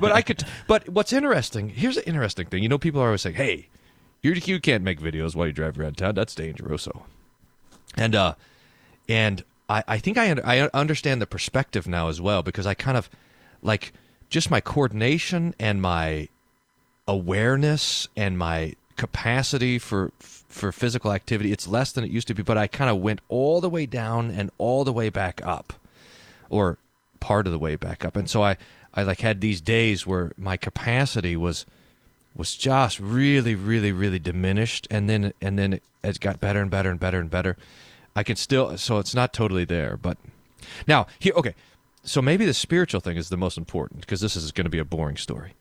but 0.00 0.12
I 0.12 0.22
could. 0.22 0.44
But 0.66 0.88
what's 0.88 1.12
interesting? 1.12 1.70
Here's 1.70 1.96
an 1.96 2.04
interesting 2.04 2.46
thing. 2.46 2.62
You 2.62 2.68
know, 2.68 2.78
people 2.78 3.00
are 3.00 3.06
always 3.06 3.22
saying, 3.22 3.36
"Hey, 3.36 3.68
you 4.22 4.32
you 4.32 4.60
can't 4.60 4.84
make 4.84 5.00
videos 5.00 5.34
while 5.34 5.46
you 5.46 5.52
drive 5.52 5.78
around 5.78 5.96
town. 5.96 6.14
That's 6.14 6.34
dangeroso." 6.34 7.02
And 7.96 8.14
uh, 8.14 8.34
and 9.08 9.44
I 9.68 9.84
I 9.88 9.98
think 9.98 10.18
I 10.18 10.32
I 10.44 10.68
understand 10.74 11.22
the 11.22 11.26
perspective 11.26 11.86
now 11.86 12.08
as 12.08 12.20
well 12.20 12.42
because 12.42 12.66
I 12.66 12.74
kind 12.74 12.96
of 12.96 13.08
like 13.62 13.92
just 14.30 14.50
my 14.50 14.60
coordination 14.60 15.54
and 15.58 15.80
my 15.80 16.28
awareness 17.08 18.06
and 18.16 18.38
my 18.38 18.74
capacity 18.96 19.78
for 19.78 20.12
for 20.20 20.72
physical 20.72 21.12
activity 21.12 21.52
it's 21.52 21.68
less 21.68 21.92
than 21.92 22.02
it 22.04 22.10
used 22.10 22.26
to 22.26 22.34
be 22.34 22.42
but 22.42 22.58
i 22.58 22.66
kind 22.66 22.90
of 22.90 22.98
went 22.98 23.20
all 23.28 23.60
the 23.60 23.70
way 23.70 23.86
down 23.86 24.30
and 24.30 24.50
all 24.58 24.82
the 24.84 24.92
way 24.92 25.08
back 25.08 25.40
up 25.44 25.72
or 26.50 26.78
part 27.20 27.46
of 27.46 27.52
the 27.52 27.58
way 27.58 27.76
back 27.76 28.04
up. 28.04 28.16
And 28.16 28.28
so 28.28 28.42
i 28.42 28.56
i 28.94 29.02
like 29.02 29.20
had 29.20 29.40
these 29.40 29.60
days 29.60 30.06
where 30.06 30.32
my 30.36 30.56
capacity 30.56 31.36
was 31.36 31.66
was 32.34 32.56
just 32.56 33.00
really 33.00 33.54
really 33.54 33.92
really 33.92 34.18
diminished 34.18 34.86
and 34.90 35.08
then 35.08 35.32
and 35.40 35.58
then 35.58 35.74
it, 35.74 35.82
it 36.02 36.20
got 36.20 36.40
better 36.40 36.60
and 36.60 36.70
better 36.70 36.90
and 36.90 37.00
better 37.00 37.20
and 37.20 37.30
better. 37.30 37.56
I 38.16 38.22
can 38.22 38.36
still 38.36 38.76
so 38.78 38.98
it's 38.98 39.14
not 39.14 39.32
totally 39.32 39.64
there 39.64 39.96
but 39.96 40.18
now 40.86 41.06
here 41.18 41.34
okay 41.36 41.54
so 42.02 42.22
maybe 42.22 42.46
the 42.46 42.54
spiritual 42.54 43.00
thing 43.00 43.16
is 43.16 43.28
the 43.28 43.36
most 43.36 43.58
important 43.58 44.00
because 44.00 44.20
this 44.20 44.36
is 44.36 44.52
going 44.52 44.64
to 44.64 44.70
be 44.70 44.78
a 44.78 44.84
boring 44.84 45.16
story 45.16 45.52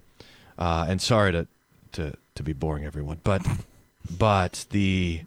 uh, 0.58 0.86
and 0.88 1.02
sorry 1.02 1.32
to, 1.32 1.48
to 1.94 2.14
to 2.36 2.44
be 2.44 2.54
boring 2.54 2.86
everyone, 2.86 3.20
but 3.24 3.46
but 4.18 4.66
the 4.72 5.22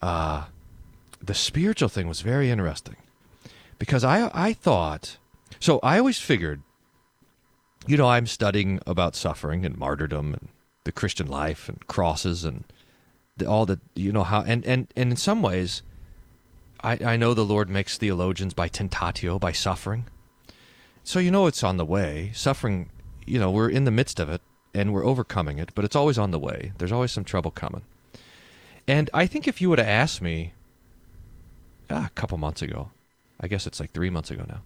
uh, 0.00 0.44
the 1.20 1.34
spiritual 1.34 1.88
thing 1.88 2.08
was 2.08 2.20
very 2.20 2.50
interesting 2.50 2.96
because 3.78 4.04
I 4.04 4.30
I 4.32 4.52
thought 4.52 5.18
so 5.60 5.78
I 5.82 5.98
always 5.98 6.18
figured, 6.18 6.62
you 7.86 7.96
know, 7.96 8.08
I'm 8.08 8.26
studying 8.26 8.80
about 8.86 9.14
suffering 9.14 9.64
and 9.64 9.76
martyrdom 9.76 10.34
and 10.34 10.48
the 10.84 10.92
Christian 10.92 11.28
life 11.28 11.68
and 11.68 11.86
crosses 11.86 12.44
and 12.44 12.64
the, 13.36 13.46
all 13.46 13.66
the 13.66 13.78
you 13.94 14.12
know 14.12 14.24
how 14.24 14.42
and 14.42 14.64
and 14.66 14.88
and 14.96 15.12
in 15.12 15.16
some 15.16 15.42
ways, 15.42 15.82
I 16.82 16.98
I 17.04 17.16
know 17.16 17.34
the 17.34 17.44
Lord 17.44 17.68
makes 17.68 17.98
theologians 17.98 18.54
by 18.54 18.68
tentatio 18.68 19.38
by 19.38 19.52
suffering. 19.52 20.06
So 21.04 21.18
you 21.18 21.30
know 21.30 21.46
it's 21.46 21.64
on 21.64 21.76
the 21.76 21.84
way. 21.84 22.30
Suffering, 22.34 22.90
you 23.26 23.38
know, 23.38 23.50
we're 23.50 23.68
in 23.70 23.84
the 23.84 23.90
midst 23.90 24.20
of 24.20 24.28
it 24.28 24.40
and 24.74 24.92
we're 24.92 25.04
overcoming 25.04 25.58
it, 25.58 25.70
but 25.74 25.84
it's 25.84 25.96
always 25.96 26.18
on 26.18 26.30
the 26.30 26.38
way. 26.38 26.72
There's 26.78 26.92
always 26.92 27.12
some 27.12 27.24
trouble 27.24 27.50
coming. 27.50 27.82
And 28.88 29.10
I 29.12 29.26
think 29.26 29.46
if 29.46 29.60
you 29.60 29.68
would 29.70 29.78
have 29.78 29.88
asked 29.88 30.22
me 30.22 30.54
ah, 31.90 32.06
a 32.06 32.10
couple 32.10 32.38
months 32.38 32.62
ago, 32.62 32.90
I 33.40 33.48
guess 33.48 33.66
it's 33.66 33.80
like 33.80 33.92
three 33.92 34.10
months 34.10 34.30
ago 34.30 34.44
now, 34.48 34.62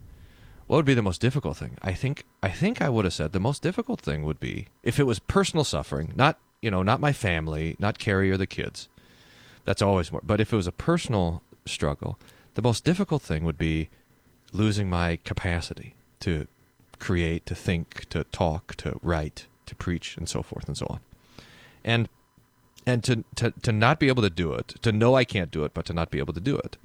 what 0.66 0.76
would 0.76 0.84
be 0.84 0.94
the 0.94 1.02
most 1.02 1.20
difficult 1.20 1.56
thing? 1.56 1.76
I 1.82 1.92
think 1.92 2.24
I 2.42 2.48
think 2.48 2.80
I 2.80 2.88
would 2.88 3.04
have 3.04 3.14
said 3.14 3.32
the 3.32 3.40
most 3.40 3.62
difficult 3.62 4.00
thing 4.00 4.24
would 4.24 4.40
be 4.40 4.68
if 4.82 4.98
it 4.98 5.04
was 5.04 5.18
personal 5.18 5.64
suffering, 5.64 6.12
not 6.16 6.38
you 6.60 6.70
know, 6.70 6.82
not 6.82 7.00
my 7.00 7.12
family, 7.12 7.76
not 7.78 7.98
Carrie 7.98 8.30
or 8.30 8.36
the 8.36 8.46
kids. 8.46 8.88
That's 9.64 9.82
always 9.82 10.10
more. 10.10 10.22
But 10.24 10.40
if 10.40 10.52
it 10.52 10.56
was 10.56 10.66
a 10.66 10.72
personal 10.72 11.42
struggle, 11.64 12.18
the 12.54 12.62
most 12.62 12.84
difficult 12.84 13.22
thing 13.22 13.44
would 13.44 13.58
be 13.58 13.88
losing 14.52 14.88
my 14.88 15.18
capacity 15.24 15.94
to 16.20 16.46
create, 16.98 17.44
to 17.46 17.54
think, 17.54 18.08
to 18.08 18.24
talk, 18.24 18.74
to 18.76 18.98
write, 19.02 19.46
to 19.66 19.74
preach, 19.74 20.16
and 20.16 20.28
so 20.28 20.42
forth 20.42 20.66
and 20.66 20.76
so 20.76 20.86
on. 20.88 21.00
And 21.84 22.08
and 22.86 23.02
to, 23.04 23.24
to, 23.34 23.52
to 23.62 23.72
not 23.72 23.98
be 23.98 24.08
able 24.08 24.22
to 24.22 24.30
do 24.30 24.52
it, 24.52 24.68
to 24.82 24.92
know 24.92 25.16
I 25.16 25.24
can't 25.24 25.50
do 25.50 25.64
it, 25.64 25.74
but 25.74 25.86
to 25.86 25.92
not 25.92 26.10
be 26.10 26.18
able 26.18 26.32
to 26.34 26.40
do 26.40 26.56
it. 26.56 26.76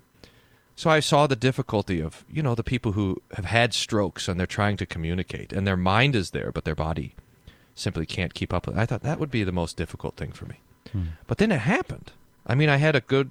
So 0.75 0.89
I 0.89 0.99
saw 0.99 1.27
the 1.27 1.35
difficulty 1.35 2.01
of, 2.01 2.25
you 2.27 2.41
know, 2.41 2.55
the 2.55 2.63
people 2.63 2.93
who 2.93 3.21
have 3.35 3.45
had 3.45 3.73
strokes 3.73 4.27
and 4.27 4.39
they're 4.39 4.47
trying 4.47 4.77
to 4.77 4.85
communicate 4.87 5.53
and 5.53 5.67
their 5.67 5.77
mind 5.77 6.15
is 6.15 6.31
there, 6.31 6.51
but 6.51 6.65
their 6.65 6.75
body 6.75 7.13
simply 7.75 8.07
can't 8.07 8.33
keep 8.33 8.51
up 8.51 8.65
with 8.65 8.75
it. 8.75 8.81
I 8.81 8.87
thought 8.87 9.03
that 9.03 9.19
would 9.19 9.29
be 9.29 9.43
the 9.43 9.51
most 9.51 9.77
difficult 9.77 10.15
thing 10.15 10.31
for 10.31 10.45
me. 10.45 10.59
Hmm. 10.91 11.03
But 11.27 11.37
then 11.37 11.51
it 11.51 11.59
happened. 11.59 12.13
I 12.47 12.55
mean, 12.55 12.69
I 12.69 12.77
had 12.77 12.95
a 12.95 13.01
good 13.01 13.29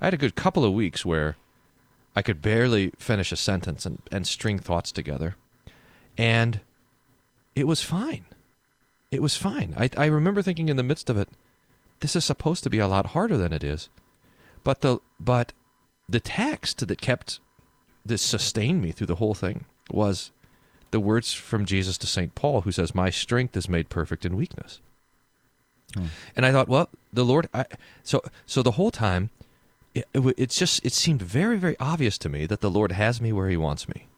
I 0.00 0.06
had 0.06 0.14
a 0.14 0.18
good 0.18 0.36
couple 0.36 0.64
of 0.64 0.72
weeks 0.72 1.04
where 1.04 1.36
I 2.14 2.22
could 2.22 2.40
barely 2.40 2.92
finish 2.98 3.32
a 3.32 3.36
sentence 3.36 3.84
and, 3.84 4.00
and 4.12 4.26
string 4.26 4.58
thoughts 4.58 4.92
together. 4.92 5.36
And 6.16 6.60
it 7.56 7.66
was 7.66 7.82
fine. 7.82 8.26
It 9.14 9.22
was 9.22 9.36
fine. 9.36 9.74
I, 9.76 9.90
I 9.96 10.06
remember 10.06 10.42
thinking 10.42 10.68
in 10.68 10.76
the 10.76 10.82
midst 10.82 11.08
of 11.08 11.16
it, 11.16 11.28
this 12.00 12.16
is 12.16 12.24
supposed 12.24 12.64
to 12.64 12.70
be 12.70 12.78
a 12.78 12.88
lot 12.88 13.06
harder 13.06 13.36
than 13.36 13.52
it 13.52 13.64
is. 13.64 13.88
But 14.62 14.80
the 14.80 14.98
but 15.20 15.52
the 16.08 16.20
text 16.20 16.86
that 16.86 17.00
kept 17.00 17.40
that 18.04 18.18
sustained 18.18 18.82
me 18.82 18.92
through 18.92 19.06
the 19.06 19.16
whole 19.16 19.34
thing 19.34 19.64
was 19.90 20.30
the 20.90 21.00
words 21.00 21.32
from 21.32 21.64
Jesus 21.64 21.98
to 21.98 22.06
St. 22.06 22.34
Paul, 22.34 22.62
who 22.62 22.72
says, 22.72 22.94
My 22.94 23.10
strength 23.10 23.56
is 23.56 23.68
made 23.68 23.88
perfect 23.88 24.24
in 24.24 24.36
weakness. 24.36 24.80
Hmm. 25.94 26.06
And 26.36 26.44
I 26.44 26.52
thought, 26.52 26.68
well, 26.68 26.88
the 27.12 27.24
Lord, 27.24 27.48
I, 27.54 27.66
so 28.02 28.22
so 28.46 28.62
the 28.62 28.72
whole 28.72 28.90
time, 28.90 29.30
it, 29.94 30.06
it, 30.12 30.34
it's 30.36 30.56
just 30.56 30.84
it 30.84 30.92
seemed 30.92 31.22
very 31.22 31.56
very 31.56 31.76
obvious 31.78 32.18
to 32.18 32.28
me 32.28 32.46
that 32.46 32.60
the 32.60 32.70
Lord 32.70 32.92
has 32.92 33.20
me 33.20 33.32
where 33.32 33.48
He 33.48 33.56
wants 33.56 33.88
me, 33.88 34.08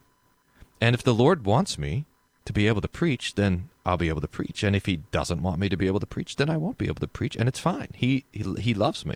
and 0.80 0.94
if 0.94 1.02
the 1.02 1.14
Lord 1.14 1.44
wants 1.44 1.78
me 1.78 2.06
to 2.46 2.52
be 2.52 2.66
able 2.66 2.80
to 2.80 2.88
preach, 2.88 3.34
then 3.34 3.68
I'll 3.86 3.96
be 3.96 4.08
able 4.08 4.20
to 4.20 4.28
preach, 4.28 4.62
and 4.62 4.74
if 4.74 4.86
He 4.86 4.96
doesn't 5.12 5.42
want 5.42 5.60
me 5.60 5.68
to 5.68 5.76
be 5.76 5.86
able 5.86 6.00
to 6.00 6.06
preach, 6.06 6.36
then 6.36 6.50
I 6.50 6.56
won't 6.56 6.76
be 6.76 6.86
able 6.86 6.96
to 6.96 7.08
preach, 7.08 7.36
and 7.36 7.48
it's 7.48 7.60
fine. 7.60 7.88
He 7.94 8.24
He, 8.32 8.42
he 8.58 8.74
loves 8.74 9.06
me, 9.06 9.14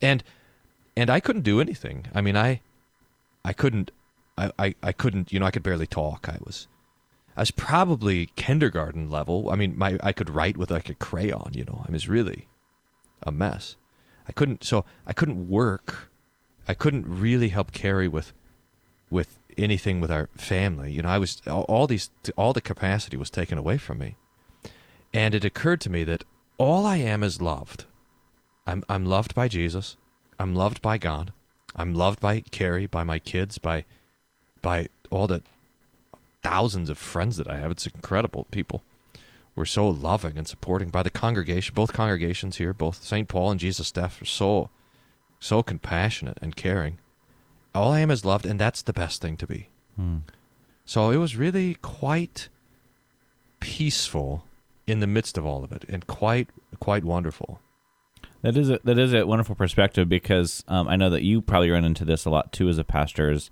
and 0.00 0.22
and 0.96 1.10
I 1.10 1.20
couldn't 1.20 1.42
do 1.42 1.60
anything. 1.60 2.06
I 2.14 2.20
mean, 2.20 2.36
I 2.36 2.60
I 3.44 3.52
couldn't 3.52 3.90
I, 4.38 4.52
I, 4.58 4.74
I 4.82 4.92
couldn't 4.92 5.32
you 5.32 5.40
know 5.40 5.46
I 5.46 5.50
could 5.50 5.62
barely 5.62 5.86
talk. 5.86 6.28
I 6.28 6.38
was 6.44 6.68
I 7.36 7.40
was 7.40 7.50
probably 7.50 8.26
kindergarten 8.36 9.10
level. 9.10 9.50
I 9.50 9.56
mean, 9.56 9.76
my 9.76 9.98
I 10.02 10.12
could 10.12 10.30
write 10.30 10.56
with 10.56 10.70
like 10.70 10.88
a 10.88 10.94
crayon. 10.94 11.50
You 11.54 11.64
know, 11.64 11.84
I 11.86 11.92
was 11.92 12.08
really 12.08 12.48
a 13.22 13.32
mess. 13.32 13.76
I 14.28 14.32
couldn't 14.32 14.64
so 14.64 14.84
I 15.06 15.12
couldn't 15.12 15.48
work. 15.48 16.10
I 16.68 16.74
couldn't 16.74 17.06
really 17.08 17.48
help 17.48 17.72
Carrie 17.72 18.08
with 18.08 18.32
with 19.10 19.39
anything 19.62 20.00
with 20.00 20.10
our 20.10 20.28
family. 20.36 20.92
You 20.92 21.02
know, 21.02 21.08
I 21.08 21.18
was 21.18 21.42
all, 21.46 21.62
all 21.62 21.86
these 21.86 22.10
all 22.36 22.52
the 22.52 22.60
capacity 22.60 23.16
was 23.16 23.30
taken 23.30 23.58
away 23.58 23.78
from 23.78 23.98
me, 23.98 24.16
and 25.12 25.34
it 25.34 25.44
occurred 25.44 25.80
to 25.82 25.90
me 25.90 26.04
that 26.04 26.24
all 26.58 26.86
I 26.86 26.96
am 26.96 27.22
is 27.22 27.40
loved. 27.40 27.84
I'm 28.66 28.84
I'm 28.88 29.04
loved 29.04 29.34
by 29.34 29.48
Jesus. 29.48 29.96
I'm 30.38 30.54
loved 30.54 30.80
by 30.80 30.98
God. 30.98 31.32
I'm 31.76 31.94
loved 31.94 32.20
by 32.20 32.40
Carrie, 32.40 32.86
by 32.86 33.04
my 33.04 33.18
kids, 33.18 33.58
by 33.58 33.84
by 34.62 34.88
all 35.10 35.26
the 35.26 35.42
thousands 36.42 36.90
of 36.90 36.98
friends 36.98 37.36
that 37.36 37.48
I 37.48 37.58
have. 37.58 37.70
It's 37.70 37.86
incredible. 37.86 38.46
People 38.50 38.82
were 39.54 39.66
so 39.66 39.88
loving 39.88 40.38
and 40.38 40.48
supporting 40.48 40.88
by 40.88 41.02
the 41.02 41.10
congregation. 41.10 41.74
Both 41.74 41.92
congregations 41.92 42.56
here, 42.56 42.72
both 42.72 43.02
St. 43.02 43.28
Paul 43.28 43.50
and 43.50 43.60
Jesus 43.60 43.88
staff, 43.88 44.20
are 44.22 44.26
so 44.26 44.70
so 45.38 45.62
compassionate 45.62 46.38
and 46.42 46.54
caring. 46.54 46.98
All 47.74 47.92
I 47.92 48.00
am 48.00 48.10
is 48.10 48.24
loved, 48.24 48.46
and 48.46 48.58
that's 48.58 48.82
the 48.82 48.92
best 48.92 49.20
thing 49.20 49.36
to 49.38 49.46
be. 49.46 49.68
Hmm. 49.96 50.18
So 50.84 51.10
it 51.10 51.18
was 51.18 51.36
really 51.36 51.74
quite 51.74 52.48
peaceful 53.60 54.44
in 54.86 55.00
the 55.00 55.06
midst 55.06 55.38
of 55.38 55.46
all 55.46 55.62
of 55.62 55.72
it, 55.72 55.84
and 55.88 56.06
quite 56.06 56.48
quite 56.80 57.04
wonderful. 57.04 57.60
That 58.42 58.56
is 58.56 58.70
a, 58.70 58.80
that 58.84 58.98
is 58.98 59.12
a 59.12 59.26
wonderful 59.26 59.54
perspective 59.54 60.08
because 60.08 60.64
um, 60.66 60.88
I 60.88 60.96
know 60.96 61.10
that 61.10 61.22
you 61.22 61.42
probably 61.42 61.70
run 61.70 61.84
into 61.84 62.04
this 62.04 62.24
a 62.24 62.30
lot 62.30 62.52
too 62.52 62.68
as 62.68 62.78
a 62.78 62.84
pastor. 62.84 63.30
Is 63.30 63.50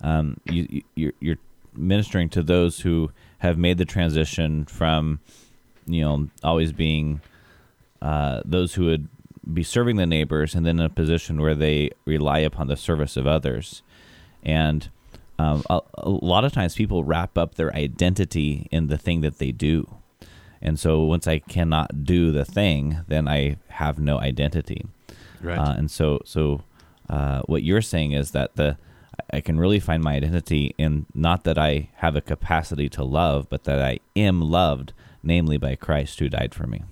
um, 0.00 0.38
you, 0.44 0.66
you 0.70 0.82
you're, 0.94 1.12
you're 1.20 1.38
ministering 1.74 2.28
to 2.30 2.42
those 2.42 2.80
who 2.80 3.10
have 3.38 3.58
made 3.58 3.78
the 3.78 3.84
transition 3.84 4.64
from 4.64 5.20
you 5.86 6.02
know 6.02 6.28
always 6.42 6.72
being 6.72 7.20
uh, 8.00 8.42
those 8.44 8.74
who 8.74 8.86
would 8.86 9.08
be 9.52 9.62
serving 9.62 9.96
the 9.96 10.06
neighbors 10.06 10.54
and 10.54 10.66
then 10.66 10.78
in 10.78 10.84
a 10.86 10.90
position 10.90 11.40
where 11.40 11.54
they 11.54 11.90
rely 12.04 12.38
upon 12.38 12.66
the 12.66 12.76
service 12.76 13.16
of 13.16 13.26
others 13.26 13.82
and 14.42 14.88
um, 15.38 15.62
a, 15.70 15.80
a 15.98 16.08
lot 16.08 16.44
of 16.44 16.52
times 16.52 16.74
people 16.74 17.04
wrap 17.04 17.38
up 17.38 17.54
their 17.54 17.74
identity 17.74 18.66
in 18.70 18.88
the 18.88 18.98
thing 18.98 19.20
that 19.22 19.38
they 19.38 19.52
do 19.52 19.88
and 20.60 20.78
so 20.78 21.02
once 21.02 21.26
i 21.26 21.38
cannot 21.38 22.04
do 22.04 22.30
the 22.32 22.44
thing 22.44 23.00
then 23.08 23.26
i 23.28 23.56
have 23.68 23.98
no 23.98 24.18
identity 24.18 24.84
Right. 25.40 25.56
uh, 25.58 25.72
and 25.78 25.90
so 25.90 26.20
so 26.24 26.62
uh, 27.08 27.42
what 27.42 27.62
you're 27.62 27.80
saying 27.80 28.12
is 28.12 28.32
that 28.32 28.56
the 28.56 28.76
I 29.32 29.40
can 29.40 29.58
really 29.58 29.80
find 29.80 30.02
my 30.02 30.14
identity 30.14 30.74
in 30.78 31.06
not 31.14 31.44
that 31.44 31.58
I 31.58 31.90
have 31.96 32.14
a 32.16 32.20
capacity 32.20 32.88
to 32.90 33.02
love, 33.04 33.48
but 33.50 33.64
that 33.64 33.82
I 33.82 33.98
am 34.14 34.40
loved, 34.40 34.92
namely 35.24 35.58
by 35.58 35.74
Christ 35.74 36.18
who 36.20 36.28
died 36.28 36.54
for 36.54 36.66
me. 36.68 36.82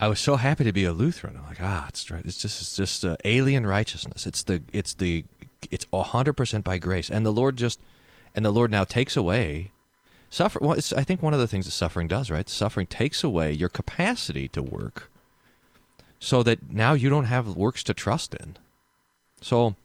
I 0.00 0.08
was 0.08 0.20
so 0.20 0.36
happy 0.36 0.64
to 0.64 0.72
be 0.72 0.84
a 0.84 0.92
Lutheran. 0.92 1.36
I'm 1.36 1.46
like, 1.46 1.60
ah, 1.60 1.86
it's. 1.88 2.10
It's 2.10 2.38
just 2.38 2.60
it's 2.60 2.76
just 2.76 3.04
uh, 3.04 3.16
alien 3.24 3.66
righteousness. 3.66 4.26
It's 4.26 4.42
the 4.42 4.62
it's 4.72 4.94
the 4.94 5.24
it's 5.70 5.86
hundred 5.92 6.34
percent 6.34 6.64
by 6.64 6.78
grace, 6.78 7.10
and 7.10 7.24
the 7.24 7.32
Lord 7.32 7.56
just 7.56 7.80
and 8.34 8.44
the 8.44 8.50
Lord 8.50 8.70
now 8.70 8.84
takes 8.84 9.16
away 9.16 9.70
suffer. 10.34 10.58
Well, 10.60 10.72
it's, 10.72 10.92
I 10.92 11.04
think 11.04 11.22
one 11.22 11.32
of 11.32 11.40
the 11.40 11.46
things 11.46 11.64
that 11.64 11.70
suffering 11.70 12.08
does, 12.08 12.30
right? 12.30 12.48
Suffering 12.48 12.86
takes 12.86 13.22
away 13.22 13.52
your 13.52 13.68
capacity 13.68 14.48
to 14.48 14.62
work, 14.62 15.10
so 16.18 16.42
that 16.42 16.70
now 16.70 16.92
you 16.92 17.08
don't 17.08 17.24
have 17.26 17.56
works 17.56 17.82
to 17.84 17.94
trust 17.94 18.34
in. 18.34 18.56
So, 19.40 19.76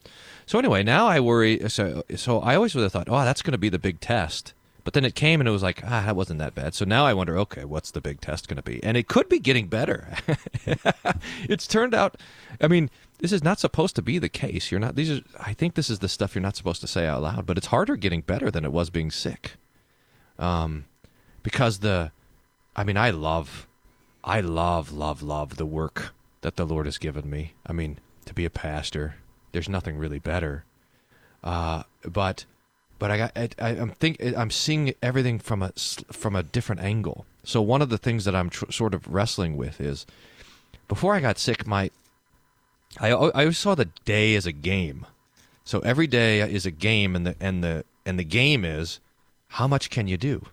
so 0.46 0.58
anyway, 0.58 0.84
now 0.84 1.08
I 1.08 1.20
worry. 1.20 1.70
So, 1.70 2.04
so 2.16 2.40
I 2.40 2.56
always 2.56 2.74
would 2.76 2.82
have 2.82 2.92
thought, 2.92 3.10
oh, 3.10 3.24
that's 3.24 3.42
going 3.42 3.52
to 3.52 3.58
be 3.58 3.70
the 3.70 3.80
big 3.80 4.00
test. 4.00 4.54
But 4.84 4.94
then 4.94 5.06
it 5.06 5.16
came 5.16 5.42
and 5.42 5.48
it 5.48 5.52
was 5.52 5.64
like, 5.64 5.82
ah, 5.84 6.04
that 6.06 6.16
wasn't 6.16 6.40
that 6.40 6.56
bad. 6.56 6.74
So 6.74 6.86
now 6.86 7.06
I 7.06 7.14
wonder, 7.14 7.38
okay, 7.38 7.66
what's 7.66 7.92
the 7.92 8.02
big 8.02 8.22
test 8.22 8.48
going 8.48 8.58
to 8.58 8.64
be? 8.64 8.84
And 8.84 8.96
it 8.96 9.08
could 9.08 9.30
be 9.30 9.40
getting 9.40 9.68
better. 9.68 10.08
it's 11.44 11.68
turned 11.68 11.94
out, 11.94 12.18
I 12.62 12.68
mean, 12.68 12.90
this 13.20 13.32
is 13.32 13.44
not 13.44 13.60
supposed 13.60 13.96
to 13.98 14.02
be 14.02 14.18
the 14.18 14.30
case. 14.30 14.72
You're 14.72 14.80
not, 14.80 14.96
these 14.96 15.12
are, 15.12 15.22
I 15.40 15.54
think 15.54 15.76
this 15.76 15.90
is 15.90 16.00
the 16.00 16.10
stuff 16.10 16.34
you're 16.34 16.42
not 16.42 16.56
supposed 16.56 16.82
to 16.82 16.88
say 16.88 17.06
out 17.06 17.22
loud, 17.22 17.46
but 17.46 17.58
it's 17.58 17.68
harder 17.68 17.96
getting 17.98 18.22
better 18.22 18.50
than 18.50 18.66
it 18.66 18.72
was 18.72 18.90
being 18.90 19.12
sick. 19.12 19.54
Um, 20.38 20.86
because 21.44 21.80
the, 21.80 22.12
I 22.76 22.84
mean, 22.84 22.98
I 22.98 23.10
love, 23.10 23.68
I 24.24 24.40
love, 24.42 24.92
love, 24.92 25.22
love 25.22 25.58
the 25.58 25.66
work 25.66 26.14
that 26.42 26.56
the 26.56 26.66
Lord 26.66 26.86
has 26.86 26.98
given 26.98 27.30
me. 27.30 27.54
I 27.66 27.74
mean, 27.74 28.00
to 28.26 28.34
be 28.34 28.46
a 28.46 28.50
pastor, 28.50 29.16
there's 29.52 29.68
nothing 29.68 29.98
really 29.98 30.20
better. 30.20 30.64
Uh, 31.44 31.84
but 32.04 32.46
but 33.00 33.12
I 33.12 33.18
got 33.18 33.32
I, 33.36 33.50
I, 33.60 33.70
I'm 33.70 33.92
think 33.92 34.22
I'm 34.38 34.52
seeing 34.52 34.94
everything 35.02 35.40
from 35.40 35.64
a 35.64 35.72
from 36.12 36.36
a 36.36 36.44
different 36.44 36.82
angle. 36.82 37.26
So 37.44 37.62
one 37.62 37.82
of 37.82 37.90
the 37.90 37.98
things 37.98 38.26
that 38.26 38.36
I'm 38.36 38.50
tr- 38.50 38.72
sort 38.72 38.94
of 38.94 39.08
wrestling 39.08 39.58
with 39.58 39.82
is 39.82 40.06
before 40.88 41.16
I 41.16 41.22
got 41.22 41.40
sick, 41.40 41.66
my 41.66 41.90
I 43.00 43.10
I 43.10 43.12
always 43.12 43.58
saw 43.58 43.76
the 43.76 43.90
day 44.06 44.36
as 44.36 44.46
a 44.46 44.52
game. 44.52 45.06
So 45.64 45.80
every 45.80 46.08
day 46.08 46.40
is 46.42 46.66
a 46.66 46.72
game, 46.72 47.16
and 47.16 47.26
the 47.26 47.36
and 47.40 47.64
the 47.64 47.86
and 48.06 48.20
the 48.20 48.24
game 48.24 48.66
is 48.66 49.00
how 49.50 49.68
much 49.68 49.90
can 49.90 50.08
you 50.08 50.18
do? 50.18 50.46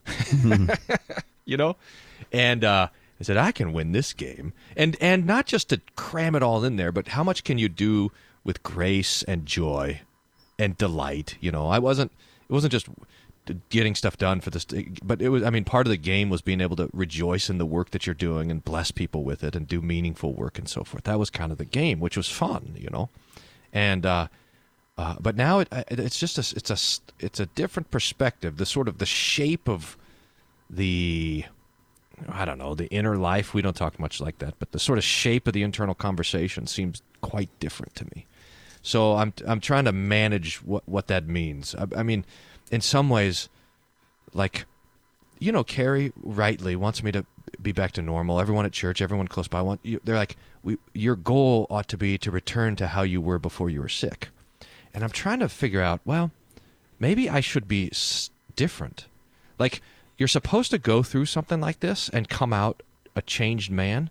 you 1.45 1.57
know, 1.57 1.77
and 2.33 2.65
uh, 2.65 2.89
I 3.21 3.25
said 3.25 3.37
I 3.37 3.53
can 3.53 3.73
win 3.73 3.93
this 3.93 4.13
game, 4.13 4.53
and 4.77 4.97
and 5.01 5.27
not 5.27 5.47
just 5.47 5.71
to 5.71 5.81
cram 5.97 6.35
it 6.35 6.43
all 6.43 6.65
in 6.65 6.77
there, 6.77 6.93
but 6.93 7.09
how 7.09 7.25
much 7.25 7.45
can 7.45 7.59
you 7.59 7.69
do 7.69 8.13
with 8.45 8.63
grace 8.63 9.23
and 9.23 9.47
joy 9.47 10.03
and 10.59 10.77
delight? 10.77 11.37
You 11.41 11.51
know, 11.51 11.69
I 11.69 11.79
wasn't. 11.79 12.13
It 12.49 12.53
wasn't 12.53 12.73
just 12.73 12.89
getting 13.71 13.95
stuff 13.95 14.17
done 14.19 14.41
for 14.41 14.51
this, 14.51 14.67
but 15.03 15.23
it 15.23 15.29
was. 15.29 15.43
I 15.43 15.51
mean, 15.51 15.65
part 15.65 15.87
of 15.87 15.91
the 15.91 15.97
game 15.97 16.31
was 16.31 16.43
being 16.43 16.61
able 16.61 16.77
to 16.77 16.89
rejoice 16.93 17.49
in 17.51 17.59
the 17.59 17.67
work 17.67 17.91
that 17.91 18.07
you're 18.07 18.15
doing 18.15 18.51
and 18.51 18.65
bless 18.65 18.91
people 18.91 19.25
with 19.25 19.45
it 19.45 19.55
and 19.57 19.67
do 19.67 19.81
meaningful 19.81 20.33
work 20.33 20.59
and 20.59 20.69
so 20.69 20.85
forth. 20.85 21.05
That 21.05 21.19
was 21.19 21.31
kind 21.31 21.53
of 21.53 21.59
the 21.59 21.65
game, 21.65 22.01
which 22.01 22.17
was 22.17 22.29
fun, 22.29 22.75
you 22.77 22.91
know, 22.91 23.09
and. 23.73 24.07
uh 24.07 24.29
uh, 24.99 25.17
but 25.21 25.37
now 25.37 25.59
it, 25.59 25.69
it, 25.73 26.01
it's 26.01 26.19
just 26.19 26.39
a 26.39 26.57
it's 26.57 26.71
a 26.71 27.25
it's 27.25 27.39
a 27.39 27.47
different 27.47 27.91
perspective. 27.91 28.57
The 28.57 28.65
sort 28.65 28.89
of 28.89 28.97
the 28.99 29.07
shape 29.07 29.69
of 29.69 29.97
the 30.71 31.45
I 32.29 32.47
don't 32.47 32.59
know 32.59 32.75
the 32.75 32.89
inner 32.89 33.17
life. 33.17 33.53
We 33.53 33.61
don't 33.61 33.77
talk 33.77 34.01
much 34.01 34.21
like 34.23 34.39
that, 34.39 34.55
but 34.59 34.73
the 34.73 34.79
sort 34.79 34.97
of 34.97 35.05
shape 35.05 35.47
of 35.47 35.53
the 35.53 35.63
internal 35.63 35.95
conversation 35.95 36.67
seems 36.67 37.03
quite 37.21 37.51
different 37.61 37.95
to 37.97 38.07
me. 38.15 38.27
So 38.87 39.17
I'm 39.17 39.33
I'm 39.45 39.59
trying 39.59 39.85
to 39.87 39.93
manage 39.93 40.63
what 40.63 40.89
what 40.89 41.09
that 41.09 41.27
means. 41.27 41.75
I, 41.75 41.87
I 41.99 42.03
mean, 42.05 42.25
in 42.71 42.81
some 42.81 43.09
ways, 43.09 43.49
like 44.33 44.65
you 45.41 45.51
know, 45.51 45.65
Carrie 45.65 46.13
rightly 46.23 46.77
wants 46.77 47.03
me 47.03 47.11
to 47.11 47.27
be 47.61 47.73
back 47.73 47.91
to 47.93 48.03
normal. 48.03 48.41
Everyone 48.41 48.65
at 48.65 48.73
church, 48.73 49.03
everyone 49.03 49.27
close 49.27 49.49
by, 49.49 49.61
want 49.61 49.81
you, 49.83 50.01
they're 50.05 50.15
like, 50.15 50.37
we, 50.63 50.79
your 50.95 51.17
goal 51.17 51.67
ought 51.69 51.89
to 51.89 51.97
be 51.99 52.17
to 52.19 52.31
return 52.31 52.77
to 52.77 52.87
how 52.87 53.03
you 53.03 53.21
were 53.21 53.41
before 53.41 53.69
you 53.69 53.81
were 53.81 53.89
sick. 53.89 54.29
And 54.95 55.03
I'm 55.03 55.11
trying 55.11 55.41
to 55.41 55.49
figure 55.49 55.83
out, 55.83 56.01
well, 56.05 56.31
maybe 56.99 57.29
I 57.29 57.41
should 57.41 57.69
be 57.69 57.91
s- 57.91 58.31
different. 58.55 59.07
Like, 59.59 59.83
you're 60.17 60.29
supposed 60.29 60.71
to 60.71 60.79
go 60.79 61.03
through 61.03 61.27
something 61.27 61.61
like 61.61 61.81
this 61.81 62.09
and 62.09 62.29
come 62.29 62.53
out 62.53 62.83
a 63.15 63.21
changed 63.21 63.71
man. 63.71 64.11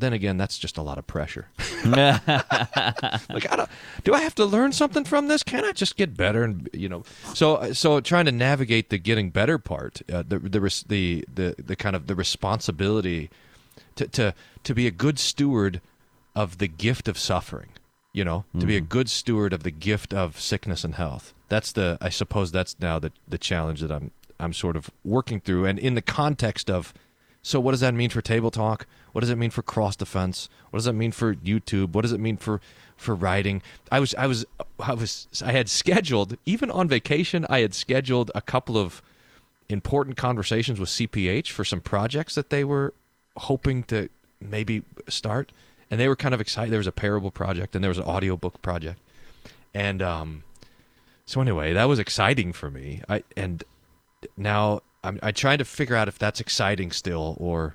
Then 0.00 0.12
again, 0.12 0.36
that's 0.36 0.58
just 0.58 0.76
a 0.76 0.82
lot 0.82 0.98
of 0.98 1.06
pressure. 1.06 1.48
like, 1.84 2.28
I 2.28 3.56
don't, 3.56 3.70
do 4.04 4.14
I 4.14 4.20
have 4.20 4.34
to 4.36 4.44
learn 4.44 4.72
something 4.72 5.04
from 5.04 5.28
this? 5.28 5.42
Can 5.42 5.64
I 5.64 5.72
just 5.72 5.96
get 5.96 6.16
better? 6.16 6.44
And 6.44 6.68
you 6.72 6.88
know, 6.88 7.04
so 7.34 7.72
so 7.72 8.00
trying 8.00 8.26
to 8.26 8.32
navigate 8.32 8.90
the 8.90 8.98
getting 8.98 9.30
better 9.30 9.58
part, 9.58 10.02
uh, 10.12 10.22
the 10.26 10.38
the 10.38 10.84
the 10.88 11.24
the 11.32 11.54
the 11.58 11.76
kind 11.76 11.96
of 11.96 12.06
the 12.06 12.14
responsibility 12.14 13.30
to 13.96 14.06
to 14.08 14.34
to 14.64 14.74
be 14.74 14.86
a 14.86 14.90
good 14.90 15.18
steward 15.18 15.80
of 16.34 16.58
the 16.58 16.68
gift 16.68 17.08
of 17.08 17.18
suffering. 17.18 17.70
You 18.12 18.24
know, 18.24 18.44
to 18.60 18.66
be 18.66 18.76
a 18.76 18.80
good 18.82 19.08
steward 19.08 19.54
of 19.54 19.62
the 19.62 19.70
gift 19.70 20.12
of 20.12 20.38
sickness 20.38 20.84
and 20.84 20.96
health. 20.96 21.32
That's 21.48 21.72
the 21.72 21.96
I 22.00 22.10
suppose 22.10 22.52
that's 22.52 22.76
now 22.78 22.98
the 22.98 23.10
the 23.26 23.38
challenge 23.38 23.80
that 23.80 23.90
I'm 23.90 24.10
I'm 24.38 24.52
sort 24.52 24.76
of 24.76 24.90
working 25.02 25.40
through, 25.40 25.64
and 25.64 25.78
in 25.78 25.94
the 25.94 26.02
context 26.02 26.68
of 26.68 26.92
So 27.42 27.58
what 27.58 27.72
does 27.72 27.80
that 27.80 27.92
mean 27.92 28.08
for 28.10 28.22
table 28.22 28.50
talk? 28.52 28.86
What 29.12 29.20
does 29.20 29.30
it 29.30 29.36
mean 29.36 29.50
for 29.50 29.62
cross 29.62 29.96
defense? 29.96 30.48
What 30.70 30.78
does 30.78 30.84
that 30.84 30.92
mean 30.92 31.10
for 31.10 31.34
YouTube? 31.34 31.92
What 31.92 32.02
does 32.02 32.12
it 32.12 32.20
mean 32.20 32.36
for 32.36 32.60
for 32.96 33.14
writing? 33.16 33.62
I 33.90 33.98
was 33.98 34.14
I 34.14 34.26
was 34.26 34.46
I 34.78 34.94
was 34.94 35.26
I 35.44 35.52
had 35.52 35.68
scheduled 35.68 36.36
even 36.46 36.70
on 36.70 36.88
vacation. 36.88 37.44
I 37.50 37.60
had 37.60 37.74
scheduled 37.74 38.30
a 38.34 38.40
couple 38.40 38.78
of 38.78 39.02
important 39.68 40.16
conversations 40.16 40.78
with 40.78 40.88
CPH 40.88 41.50
for 41.50 41.64
some 41.64 41.80
projects 41.80 42.36
that 42.36 42.50
they 42.50 42.62
were 42.62 42.94
hoping 43.36 43.82
to 43.84 44.08
maybe 44.40 44.82
start, 45.08 45.50
and 45.90 45.98
they 45.98 46.08
were 46.08 46.16
kind 46.16 46.34
of 46.34 46.40
excited. 46.40 46.70
There 46.70 46.78
was 46.78 46.86
a 46.86 46.92
parable 46.92 47.32
project 47.32 47.74
and 47.74 47.82
there 47.82 47.90
was 47.90 47.98
an 47.98 48.04
audiobook 48.04 48.62
project, 48.62 49.00
and 49.74 50.00
um, 50.00 50.44
so 51.26 51.40
anyway, 51.40 51.72
that 51.72 51.84
was 51.84 51.98
exciting 51.98 52.52
for 52.52 52.70
me. 52.70 53.02
I 53.08 53.24
and 53.36 53.64
now 54.36 54.82
I'm 55.04 55.18
I 55.22 55.32
trying 55.32 55.58
to 55.58 55.64
figure 55.64 55.96
out 55.96 56.08
if 56.08 56.18
that's 56.18 56.40
exciting 56.40 56.92
still 56.92 57.36
or 57.38 57.74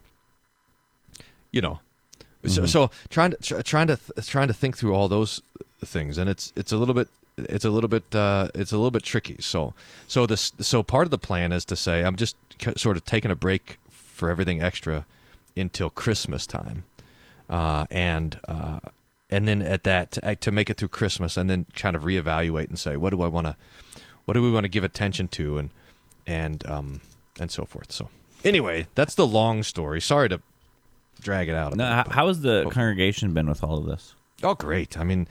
you 1.52 1.62
know 1.62 1.80
so, 2.46 2.66
so 2.66 2.92
trying 3.10 3.32
to 3.32 3.38
tr- 3.38 3.62
trying 3.62 3.88
to 3.88 3.98
th- 3.98 4.28
trying 4.28 4.48
to 4.48 4.54
think 4.54 4.78
through 4.78 4.94
all 4.94 5.08
those 5.08 5.42
things. 5.84 6.18
And 6.18 6.30
it's 6.30 6.54
it's 6.56 6.72
a 6.72 6.78
little 6.78 6.94
bit 6.94 7.08
it's 7.38 7.66
a 7.66 7.70
little 7.70 7.88
bit 7.88 8.14
uh, 8.16 8.50
it's 8.56 8.72
a 8.72 8.78
little 8.78 8.92
bit 8.92 9.04
tricky. 9.04 9.38
So 9.40 9.74
so 10.08 10.26
this 10.26 10.54
so 10.60 10.84
part 10.84 11.08
of 11.08 11.12
the 11.12 11.18
plan 11.18 11.52
is 11.52 11.66
to 11.66 11.76
say 11.76 12.04
I'm 12.04 12.16
just 12.16 12.36
c- 12.62 12.74
sort 12.78 12.98
of 12.98 13.06
taking 13.06 13.32
a 13.32 13.36
break 13.36 13.80
for 13.90 14.30
everything 14.30 14.62
extra 14.62 15.06
until 15.56 15.90
Christmas 15.90 16.46
time. 16.46 16.84
Uh, 17.50 17.86
and 17.90 18.40
uh, 18.48 18.80
and 19.30 19.48
then 19.48 19.62
at 19.62 19.84
that 19.84 20.12
to, 20.12 20.36
to 20.36 20.52
make 20.52 20.70
it 20.70 20.78
through 20.78 20.90
Christmas 20.90 21.38
and 21.38 21.50
then 21.50 21.66
kind 21.76 21.96
of 21.96 22.04
reevaluate 22.04 22.70
and 22.70 22.80
say 22.80 22.98
what 22.98 23.10
do 23.12 23.22
I 23.22 23.28
want 23.28 23.48
to 23.48 23.56
what 24.26 24.34
do 24.34 24.42
we 24.42 24.52
want 24.52 24.64
to 24.64 24.70
give 24.70 24.84
attention 24.84 25.28
to? 25.30 25.58
And 25.58 25.70
and 26.26 26.66
um 26.68 27.02
and 27.40 27.50
so 27.52 27.66
forth 27.66 27.92
so 27.92 28.10
anyway 28.44 28.88
that's 28.96 29.16
the 29.16 29.28
long 29.28 29.64
story 29.64 30.00
sorry 30.02 30.30
to 30.30 30.42
drag 31.22 31.50
it 31.50 31.56
out 31.56 31.76
No, 31.76 31.84
bit, 31.86 31.94
how, 31.94 32.04
but- 32.04 32.12
how 32.14 32.28
has 32.28 32.42
the 32.42 32.68
congregation 32.72 33.34
been 33.34 33.48
with 33.50 33.64
all 33.64 33.78
of 33.78 33.86
this? 33.86 34.14
Oh, 34.44 34.54
great! 34.54 35.00
I 35.00 35.04
mean, 35.04 35.28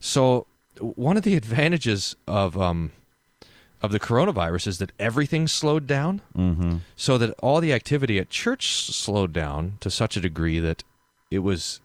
so 0.00 0.48
one 0.80 1.16
of 1.16 1.22
the 1.22 1.36
advantages 1.36 2.16
of 2.26 2.60
um, 2.60 2.90
of 3.80 3.92
the 3.92 4.00
coronavirus 4.00 4.66
is 4.66 4.78
that 4.78 4.90
everything 4.98 5.46
slowed 5.46 5.86
down, 5.86 6.22
Mm-hmm. 6.36 6.78
so 6.96 7.18
that 7.18 7.34
all 7.40 7.60
the 7.60 7.72
activity 7.72 8.18
at 8.18 8.30
church 8.30 8.72
slowed 8.92 9.32
down 9.32 9.74
to 9.78 9.90
such 9.90 10.16
a 10.16 10.20
degree 10.20 10.58
that 10.58 10.82
it 11.30 11.38
was 11.38 11.80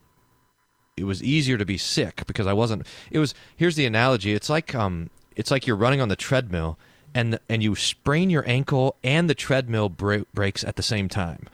it 0.96 1.04
was 1.04 1.22
easier 1.22 1.56
to 1.58 1.64
be 1.64 1.78
sick 1.78 2.24
because 2.26 2.48
I 2.48 2.52
wasn't. 2.52 2.84
It 3.12 3.20
was 3.20 3.34
here's 3.56 3.76
the 3.76 3.86
analogy. 3.86 4.32
It's 4.34 4.50
like 4.50 4.74
um, 4.74 5.10
it's 5.36 5.52
like 5.52 5.68
you're 5.68 5.76
running 5.76 6.00
on 6.00 6.08
the 6.08 6.16
treadmill. 6.16 6.76
And, 7.16 7.38
and 7.48 7.62
you 7.62 7.76
sprain 7.76 8.28
your 8.28 8.42
ankle 8.48 8.96
and 9.04 9.30
the 9.30 9.36
treadmill 9.36 9.88
bre- 9.88 10.24
breaks 10.34 10.64
at 10.64 10.74
the 10.74 10.82
same 10.82 11.08
time. 11.08 11.46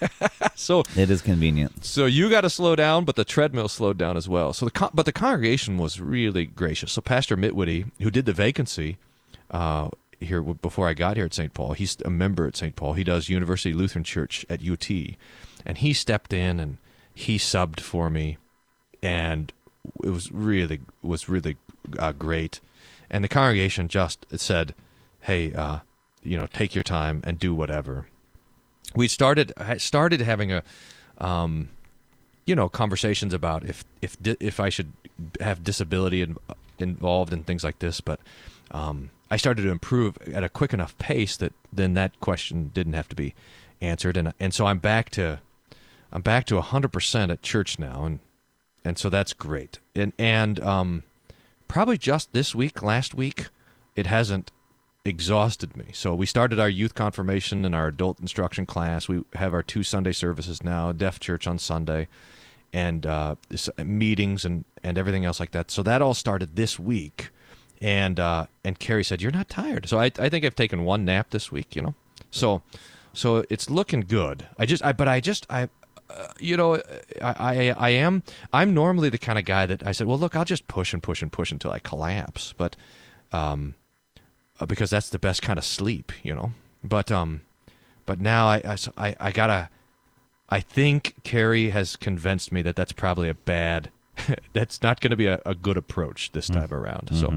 so 0.54 0.84
It 0.96 1.10
is 1.10 1.20
convenient. 1.20 1.84
so 1.84 2.06
you 2.06 2.30
got 2.30 2.40
to 2.42 2.50
slow 2.50 2.74
down, 2.76 3.04
but 3.04 3.16
the 3.16 3.24
treadmill 3.24 3.68
slowed 3.68 3.98
down 3.98 4.16
as 4.16 4.26
well. 4.28 4.52
So 4.54 4.64
the 4.64 4.70
con- 4.70 4.90
but 4.94 5.04
the 5.04 5.12
congregation 5.12 5.76
was 5.76 6.00
really 6.00 6.46
gracious. 6.46 6.92
So 6.92 7.02
Pastor 7.02 7.36
Mitwitty, 7.36 7.90
who 8.00 8.10
did 8.10 8.24
the 8.24 8.32
vacancy 8.32 8.96
uh, 9.50 9.90
here 10.18 10.40
before 10.40 10.88
I 10.88 10.94
got 10.94 11.16
here 11.16 11.26
at 11.26 11.34
St. 11.34 11.52
Paul, 11.52 11.74
he's 11.74 11.98
a 12.04 12.10
member 12.10 12.46
at 12.46 12.56
St. 12.56 12.74
Paul. 12.74 12.94
He 12.94 13.04
does 13.04 13.28
University 13.28 13.74
Lutheran 13.74 14.04
Church 14.04 14.46
at 14.48 14.66
UT, 14.66 14.88
and 15.66 15.76
he 15.78 15.92
stepped 15.92 16.32
in 16.32 16.58
and 16.58 16.78
he 17.14 17.36
subbed 17.36 17.80
for 17.80 18.08
me, 18.08 18.38
and 19.02 19.52
it 20.02 20.08
was 20.08 20.32
really 20.32 20.80
was 21.02 21.28
really 21.28 21.56
uh, 21.98 22.12
great. 22.12 22.60
And 23.10 23.22
the 23.22 23.28
congregation 23.28 23.88
just 23.88 24.24
said, 24.36 24.74
"Hey, 25.22 25.52
uh, 25.52 25.80
you 26.22 26.36
know, 26.36 26.46
take 26.46 26.74
your 26.74 26.84
time 26.84 27.22
and 27.24 27.38
do 27.38 27.54
whatever." 27.54 28.06
we 28.94 29.08
started 29.08 29.52
started 29.78 30.20
having 30.20 30.52
a 30.52 30.62
um, 31.18 31.68
you 32.46 32.54
know 32.54 32.68
conversations 32.68 33.32
about 33.32 33.64
if 33.64 33.84
if 34.00 34.16
if 34.24 34.60
I 34.60 34.68
should 34.68 34.92
have 35.40 35.64
disability 35.64 36.22
in, 36.22 36.36
involved 36.78 37.32
in 37.32 37.44
things 37.44 37.64
like 37.64 37.78
this 37.78 38.00
but 38.00 38.20
um, 38.70 39.10
I 39.30 39.36
started 39.36 39.62
to 39.62 39.70
improve 39.70 40.16
at 40.32 40.44
a 40.44 40.48
quick 40.48 40.72
enough 40.72 40.96
pace 40.98 41.36
that 41.36 41.52
then 41.72 41.94
that 41.94 42.18
question 42.20 42.70
didn't 42.74 42.94
have 42.94 43.08
to 43.08 43.16
be 43.16 43.34
answered 43.80 44.16
and 44.16 44.32
and 44.40 44.52
so 44.52 44.66
I'm 44.66 44.78
back 44.78 45.10
to 45.10 45.40
I'm 46.14 46.22
back 46.22 46.44
to 46.46 46.60
100% 46.60 47.30
at 47.30 47.42
church 47.42 47.78
now 47.78 48.04
and 48.04 48.18
and 48.84 48.98
so 48.98 49.08
that's 49.08 49.32
great 49.32 49.78
and 49.94 50.12
and 50.18 50.60
um, 50.60 51.02
probably 51.68 51.98
just 51.98 52.32
this 52.32 52.54
week 52.54 52.82
last 52.82 53.14
week 53.14 53.46
it 53.94 54.06
hasn't 54.06 54.50
exhausted 55.04 55.76
me. 55.76 55.86
So 55.92 56.14
we 56.14 56.26
started 56.26 56.60
our 56.60 56.68
youth 56.68 56.94
confirmation 56.94 57.64
and 57.64 57.74
our 57.74 57.88
adult 57.88 58.20
instruction 58.20 58.66
class. 58.66 59.08
We 59.08 59.24
have 59.34 59.52
our 59.52 59.62
two 59.62 59.82
Sunday 59.82 60.12
services 60.12 60.62
now, 60.62 60.92
Deaf 60.92 61.18
Church 61.18 61.46
on 61.46 61.58
Sunday, 61.58 62.08
and 62.72 63.04
uh, 63.04 63.36
meetings 63.84 64.44
and, 64.44 64.64
and 64.82 64.96
everything 64.96 65.24
else 65.24 65.40
like 65.40 65.50
that. 65.52 65.70
So 65.70 65.82
that 65.82 66.02
all 66.02 66.14
started 66.14 66.56
this 66.56 66.78
week. 66.78 67.30
And 67.80 68.20
uh, 68.20 68.46
and 68.62 68.78
Carrie 68.78 69.02
said, 69.02 69.20
"You're 69.20 69.32
not 69.32 69.48
tired." 69.48 69.88
So 69.88 69.98
I, 69.98 70.04
I 70.04 70.28
think 70.28 70.44
I've 70.44 70.54
taken 70.54 70.84
one 70.84 71.04
nap 71.04 71.30
this 71.30 71.50
week. 71.50 71.74
You 71.74 71.82
know, 71.82 71.94
so 72.30 72.62
so 73.12 73.44
it's 73.50 73.68
looking 73.68 74.02
good. 74.02 74.46
I 74.56 74.66
just 74.66 74.84
I 74.84 74.92
but 74.92 75.08
I 75.08 75.18
just 75.18 75.48
I 75.50 75.68
uh, 76.08 76.28
you 76.38 76.56
know, 76.56 76.76
I, 77.20 77.34
I 77.38 77.74
I 77.76 77.90
am 77.90 78.22
I'm 78.52 78.72
normally 78.72 79.08
the 79.08 79.18
kind 79.18 79.36
of 79.36 79.44
guy 79.44 79.66
that 79.66 79.84
I 79.84 79.90
said, 79.90 80.06
well, 80.06 80.16
look, 80.16 80.36
I'll 80.36 80.44
just 80.44 80.68
push 80.68 80.92
and 80.92 81.02
push 81.02 81.22
and 81.22 81.32
push 81.32 81.50
until 81.50 81.72
I 81.72 81.80
collapse. 81.80 82.54
But 82.56 82.76
um, 83.32 83.74
uh, 84.62 84.66
because 84.66 84.90
that's 84.90 85.10
the 85.10 85.18
best 85.18 85.42
kind 85.42 85.58
of 85.58 85.64
sleep, 85.64 86.12
you 86.22 86.34
know. 86.34 86.52
But 86.84 87.10
um, 87.10 87.40
but 88.06 88.20
now 88.20 88.46
I 88.46 88.56
I, 88.64 88.76
I, 88.96 89.16
I 89.20 89.32
gotta. 89.32 89.68
I 90.48 90.60
think 90.60 91.14
Carrie 91.24 91.70
has 91.70 91.96
convinced 91.96 92.52
me 92.52 92.62
that 92.62 92.76
that's 92.76 92.92
probably 92.92 93.28
a 93.28 93.34
bad. 93.34 93.90
that's 94.52 94.82
not 94.82 95.00
going 95.00 95.10
to 95.10 95.16
be 95.16 95.26
a, 95.26 95.40
a 95.46 95.54
good 95.54 95.78
approach 95.78 96.32
this 96.32 96.48
time 96.48 96.72
around. 96.72 97.10
So 97.14 97.28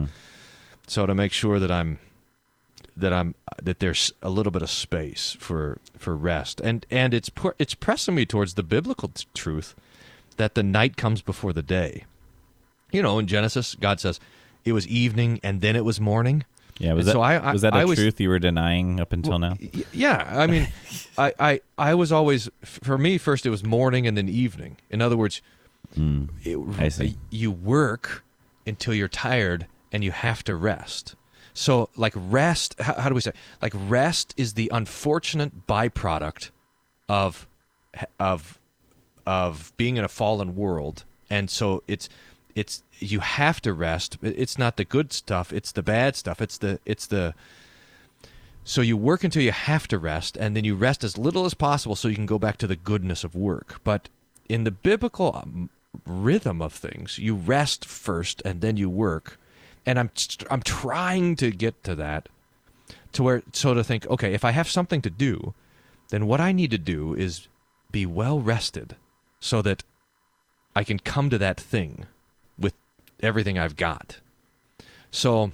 so 0.88 1.06
to 1.06 1.16
make 1.16 1.32
sure 1.32 1.58
that 1.60 1.72
I'm 1.72 2.00
that 2.98 3.14
I'm 3.14 3.34
that 3.62 3.80
there's 3.80 4.12
a 4.22 4.30
little 4.30 4.52
bit 4.52 4.62
of 4.62 4.70
space 4.70 5.36
for 5.40 5.80
for 5.98 6.16
rest 6.16 6.60
and 6.62 6.86
and 6.92 7.14
it's 7.14 7.30
pu- 7.30 7.54
it's 7.58 7.74
pressing 7.74 8.16
me 8.16 8.26
towards 8.26 8.54
the 8.54 8.64
biblical 8.64 9.10
t- 9.10 9.26
truth 9.34 9.74
that 10.38 10.54
the 10.56 10.64
night 10.64 10.98
comes 10.98 11.22
before 11.22 11.54
the 11.54 11.64
day. 11.64 12.04
You 12.92 13.02
know, 13.02 13.18
in 13.20 13.28
Genesis, 13.28 13.76
God 13.76 14.00
says 14.00 14.20
it 14.66 14.74
was 14.74 14.88
evening 14.88 15.40
and 15.44 15.62
then 15.62 15.76
it 15.76 15.86
was 15.86 16.00
morning. 16.00 16.44
Yeah, 16.80 16.94
was 16.94 17.02
And 17.04 17.08
that 17.08 17.12
so 17.14 17.22
I- 17.22 17.36
I- 17.36 17.54
was 17.54 17.62
that 17.62 17.74
a 17.74 17.86
was- 17.88 17.98
truth 17.98 18.20
you 18.20 18.28
were 18.30 18.40
denying 18.40 19.00
up 19.00 19.14
until 19.14 19.40
now? 19.40 19.56
Yeah, 19.94 20.26
I 20.30 20.46
mean, 20.48 20.68
I, 21.18 21.34
I 21.40 21.62
I 21.78 21.94
was 21.96 22.12
always 22.12 22.50
for 22.64 22.98
me 22.98 23.18
first 23.18 23.46
it 23.46 23.50
was 23.50 23.64
morning 23.64 24.06
and 24.08 24.18
then 24.18 24.28
evening. 24.28 24.78
In 24.90 25.02
other 25.02 25.16
words, 25.16 25.42
hmm, 25.94 26.26
it, 26.44 26.58
I 26.78 26.90
see. 26.90 27.18
you 27.30 27.50
work 27.52 28.24
until 28.68 28.94
you're 28.94 29.08
tired 29.08 29.68
and 29.94 30.04
you 30.04 30.12
have 30.12 30.44
to 30.46 30.56
rest. 30.56 31.16
So 31.54 31.90
like 31.96 32.14
rest, 32.18 32.76
how, 32.82 32.96
how 32.96 33.08
do 33.10 33.16
we 33.16 33.22
say? 33.22 33.32
Like 33.62 33.74
rest 33.76 34.34
is 34.36 34.56
the 34.56 34.70
unfortunate 34.74 35.66
byproduct 35.68 36.50
of 37.08 37.48
of 38.20 38.60
of 39.26 39.72
being 39.78 39.96
in 39.96 40.04
a 40.04 40.10
fallen 40.10 40.56
world, 40.56 41.06
and 41.30 41.50
so 41.50 41.82
it's 41.88 42.10
it's 42.56 42.84
you 43.00 43.20
have 43.20 43.62
to 43.62 43.74
rest. 43.74 44.18
It's 44.22 44.58
not 44.58 44.78
the 44.78 44.86
good 44.86 45.12
stuff; 45.12 45.52
it's 45.52 45.74
the 45.74 45.84
bad 45.84 46.16
stuff. 46.16 46.42
It's 46.42 46.58
the 46.58 46.80
it's 46.86 47.06
the 47.06 47.36
so 48.64 48.82
you 48.82 48.98
work 48.98 49.24
until 49.24 49.44
you 49.44 49.52
have 49.52 49.88
to 49.90 50.00
rest, 50.00 50.38
and 50.38 50.56
then 50.56 50.64
you 50.64 50.74
rest 50.74 51.04
as 51.04 51.20
little 51.20 51.46
as 51.46 51.54
possible 51.54 51.96
so 51.96 52.08
you 52.08 52.16
can 52.16 52.26
go 52.26 52.40
back 52.40 52.58
to 52.58 52.68
the 52.68 52.76
goodness 52.76 53.24
of 53.24 53.36
work. 53.36 53.80
But 53.84 54.10
in 54.50 54.64
the 54.64 54.72
biblical 54.72 55.36
um, 55.36 55.70
rhythm 56.06 56.64
of 56.64 56.74
things, 56.74 57.20
you 57.20 57.36
rest 57.36 57.86
first 57.86 58.42
and 58.44 58.62
then 58.62 58.76
you 58.76 58.90
work. 58.90 59.38
And 59.86 60.00
I'm 60.00 60.10
I'm 60.50 60.64
trying 60.64 61.36
to 61.36 61.52
get 61.52 61.84
to 61.84 61.94
that, 61.96 62.30
to 63.12 63.22
where 63.22 63.44
so 63.52 63.74
to 63.76 63.84
think, 63.84 64.08
okay, 64.08 64.34
if 64.34 64.44
I 64.44 64.52
have 64.52 64.70
something 64.70 65.02
to 65.02 65.12
do, 65.12 65.54
then 66.10 66.26
what 66.26 66.42
I 66.42 66.52
need 66.52 66.72
to 66.72 66.80
do 66.80 67.14
is 67.14 67.48
be 67.92 68.06
well 68.06 68.40
rested, 68.40 68.96
so 69.40 69.62
that 69.62 69.84
I 70.76 70.84
can 70.84 70.98
come 70.98 71.30
to 71.30 71.38
that 71.38 71.60
thing 71.60 72.08
everything 73.22 73.58
I've 73.58 73.76
got. 73.76 74.20
So 75.12 75.52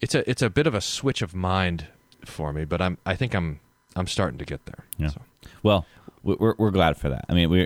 it's 0.00 0.14
a 0.14 0.28
it's 0.28 0.42
a 0.42 0.50
bit 0.50 0.66
of 0.66 0.74
a 0.74 0.80
switch 0.80 1.22
of 1.22 1.34
mind 1.34 1.86
for 2.24 2.52
me, 2.52 2.64
but 2.64 2.80
I'm 2.80 2.98
I 3.04 3.14
think 3.16 3.34
I'm 3.34 3.60
I'm 3.96 4.06
starting 4.06 4.38
to 4.38 4.44
get 4.44 4.64
there. 4.66 4.84
Yeah. 4.96 5.08
So, 5.08 5.20
Well, 5.62 5.86
we- 6.22 6.36
we're 6.38 6.54
we're 6.58 6.70
glad 6.70 6.96
for 6.96 7.08
that. 7.10 7.24
I 7.28 7.34
mean, 7.34 7.50
we 7.50 7.64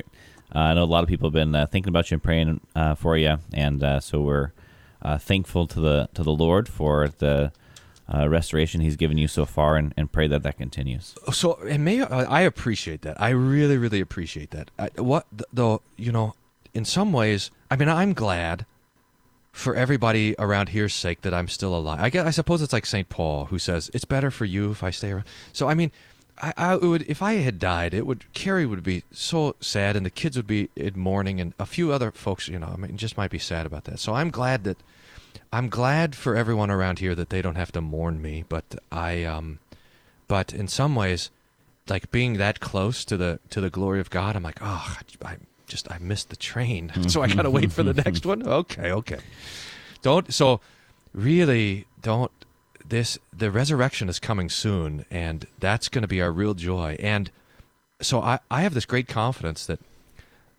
uh, 0.54 0.58
I 0.58 0.74
know 0.74 0.82
a 0.82 0.84
lot 0.84 1.02
of 1.02 1.08
people 1.08 1.28
have 1.28 1.34
been 1.34 1.54
uh, 1.54 1.66
thinking 1.66 1.88
about 1.88 2.10
you 2.10 2.16
and 2.16 2.22
praying 2.22 2.60
uh, 2.74 2.94
for 2.94 3.16
you, 3.16 3.38
and 3.52 3.82
uh, 3.82 4.00
so 4.00 4.20
we're 4.20 4.52
uh, 5.02 5.18
thankful 5.18 5.66
to 5.68 5.80
the 5.80 6.08
to 6.14 6.22
the 6.22 6.32
Lord 6.32 6.68
for 6.68 7.08
the 7.08 7.52
uh, 8.12 8.28
restoration 8.28 8.80
He's 8.80 8.96
given 8.96 9.16
you 9.16 9.28
so 9.28 9.44
far, 9.46 9.76
and, 9.76 9.94
and 9.96 10.10
pray 10.12 10.26
that 10.28 10.42
that 10.42 10.58
continues. 10.58 11.14
so 11.32 11.54
and 11.62 11.84
may 11.84 12.02
I 12.02 12.40
appreciate 12.42 13.02
that. 13.02 13.20
I 13.20 13.30
really 13.30 13.76
really 13.78 14.00
appreciate 14.00 14.50
that. 14.50 14.70
I, 14.78 14.90
what 15.00 15.26
though, 15.52 15.82
you 15.96 16.12
know, 16.12 16.34
in 16.74 16.84
some 16.84 17.12
ways, 17.12 17.50
I 17.70 17.76
mean, 17.76 17.88
I'm 17.88 18.12
glad 18.12 18.66
for 19.52 19.76
everybody 19.76 20.34
around 20.38 20.70
here's 20.70 20.94
sake 20.94 21.20
that 21.20 21.34
I'm 21.34 21.48
still 21.48 21.76
alive. 21.76 22.00
I 22.00 22.10
guess 22.10 22.26
I 22.26 22.30
suppose 22.30 22.62
it's 22.62 22.72
like 22.72 22.86
St. 22.86 23.08
Paul 23.08 23.46
who 23.46 23.58
says 23.58 23.90
it's 23.92 24.04
better 24.04 24.30
for 24.30 24.44
you 24.44 24.70
if 24.70 24.82
I 24.82 24.90
stay 24.90 25.12
around. 25.12 25.26
So 25.52 25.68
I 25.68 25.74
mean, 25.74 25.92
I, 26.40 26.52
I 26.56 26.76
would 26.76 27.02
if 27.02 27.22
I 27.22 27.34
had 27.34 27.58
died, 27.58 27.92
it 27.94 28.06
would 28.06 28.32
Carrie 28.32 28.66
would 28.66 28.82
be 28.82 29.04
so 29.12 29.54
sad, 29.60 29.94
and 29.94 30.06
the 30.06 30.10
kids 30.10 30.36
would 30.36 30.46
be 30.46 30.70
in 30.74 30.98
mourning, 30.98 31.40
and 31.40 31.52
a 31.58 31.66
few 31.66 31.92
other 31.92 32.10
folks, 32.10 32.48
you 32.48 32.58
know, 32.58 32.72
I 32.72 32.76
mean, 32.76 32.96
just 32.96 33.16
might 33.16 33.30
be 33.30 33.38
sad 33.38 33.66
about 33.66 33.84
that. 33.84 33.98
So 33.98 34.14
I'm 34.14 34.30
glad 34.30 34.64
that 34.64 34.78
I'm 35.52 35.68
glad 35.68 36.16
for 36.16 36.34
everyone 36.34 36.70
around 36.70 36.98
here 36.98 37.14
that 37.14 37.28
they 37.28 37.42
don't 37.42 37.56
have 37.56 37.72
to 37.72 37.80
mourn 37.80 38.22
me, 38.22 38.44
but 38.48 38.64
I 38.90 39.24
um, 39.24 39.58
but 40.28 40.54
in 40.54 40.66
some 40.66 40.94
ways, 40.94 41.30
like 41.88 42.10
being 42.10 42.38
that 42.38 42.60
close 42.60 43.04
to 43.04 43.16
the 43.18 43.38
to 43.50 43.60
the 43.60 43.70
glory 43.70 44.00
of 44.00 44.08
God, 44.08 44.34
I'm 44.34 44.42
like, 44.42 44.58
oh, 44.62 44.96
I 45.22 45.36
just 45.66 45.90
I 45.90 45.98
missed 45.98 46.30
the 46.30 46.36
train, 46.36 46.92
so 47.08 47.22
I 47.22 47.28
gotta 47.28 47.50
wait 47.50 47.72
for 47.72 47.82
the 47.82 47.94
next 47.94 48.26
one. 48.26 48.46
Okay, 48.46 48.92
okay. 48.92 49.18
Don't 50.02 50.32
so 50.32 50.60
really 51.14 51.86
don't 52.00 52.32
this 52.88 53.18
the 53.32 53.50
resurrection 53.50 54.08
is 54.08 54.18
coming 54.18 54.48
soon 54.48 55.04
and 55.10 55.46
that's 55.60 55.88
going 55.88 56.02
to 56.02 56.08
be 56.08 56.20
our 56.20 56.32
real 56.32 56.54
joy 56.54 56.96
and 56.98 57.30
so 58.00 58.20
I, 58.20 58.40
I 58.50 58.62
have 58.62 58.74
this 58.74 58.84
great 58.84 59.06
confidence 59.08 59.66
that 59.66 59.78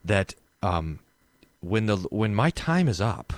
that 0.06 0.34
um 0.62 1.00
when 1.60 1.86
the 1.88 1.98
when 2.12 2.34
my 2.34 2.50
time 2.52 2.88
is 2.88 3.02
up 3.02 3.34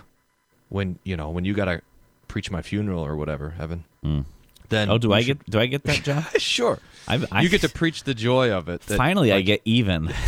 when 0.69 0.99
you 1.03 1.17
know 1.17 1.29
when 1.29 1.45
you 1.45 1.53
got 1.53 1.65
to 1.65 1.81
preach 2.27 2.51
my 2.51 2.61
funeral 2.61 3.03
or 3.03 3.15
whatever 3.15 3.55
Evan 3.59 3.85
Mm. 4.03 4.25
Then 4.69 4.89
Oh, 4.89 4.97
do 4.97 5.13
I 5.13 5.21
should- 5.21 5.39
get 5.39 5.49
do 5.51 5.59
I 5.59 5.65
get 5.67 5.83
that 5.83 6.03
job? 6.03 6.23
sure 6.37 6.79
I, 7.07 7.23
I, 7.31 7.41
you 7.41 7.49
get 7.49 7.61
to 7.61 7.69
preach 7.69 8.03
the 8.03 8.13
joy 8.15 8.51
of 8.51 8.67
it 8.69 8.81
that, 8.81 8.97
finally 8.97 9.31
I 9.31 9.41
get 9.41 9.61
even. 9.65 10.11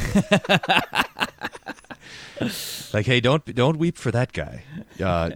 like 2.94 3.06
hey 3.08 3.20
don't 3.20 3.56
don't 3.56 3.78
weep 3.78 3.98
for 3.98 4.12
that 4.12 4.32
guy 4.32 4.64
uh, 5.04 5.32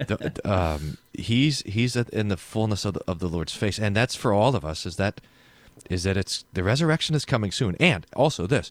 um, 0.46 0.98
he's 1.14 1.62
he's 1.64 1.96
in 1.96 2.28
the 2.28 2.38
fullness 2.38 2.86
of 2.86 2.94
the, 2.94 3.02
of 3.08 3.18
the 3.20 3.28
lord's 3.28 3.54
face 3.54 3.80
and 3.80 3.96
that's 3.96 4.16
for 4.16 4.34
all 4.34 4.56
of 4.56 4.64
us 4.64 4.86
is 4.86 4.98
that 4.98 5.20
is 5.90 6.04
that 6.04 6.16
it's 6.16 6.46
the 6.54 6.64
resurrection 6.64 7.16
is 7.16 7.26
coming 7.26 7.52
soon 7.52 7.76
and 7.80 8.06
also 8.16 8.46
this 8.46 8.70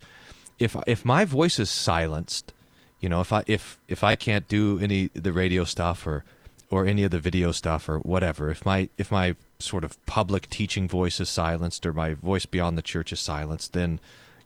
if 0.60 0.76
if 0.86 1.04
my 1.04 1.24
voice 1.24 1.58
is 1.58 1.68
silenced 1.68 2.52
you 3.00 3.08
know 3.08 3.20
if 3.20 3.32
i 3.32 3.42
if 3.48 3.78
if 3.88 4.04
i 4.04 4.14
can't 4.14 4.46
do 4.46 4.78
any 4.78 5.10
the 5.14 5.32
radio 5.32 5.64
stuff 5.64 6.06
or 6.06 6.24
or 6.70 6.86
any 6.86 7.02
of 7.02 7.10
the 7.10 7.18
video 7.18 7.52
stuff 7.52 7.88
or 7.88 7.98
whatever 7.98 8.50
if 8.50 8.64
my 8.64 8.88
if 8.96 9.10
my 9.10 9.34
sort 9.58 9.84
of 9.84 10.04
public 10.06 10.48
teaching 10.48 10.88
voice 10.88 11.20
is 11.20 11.28
silenced 11.28 11.84
or 11.84 11.92
my 11.92 12.14
voice 12.14 12.46
beyond 12.46 12.78
the 12.78 12.82
church 12.82 13.12
is 13.12 13.20
silenced 13.20 13.72
then 13.72 14.00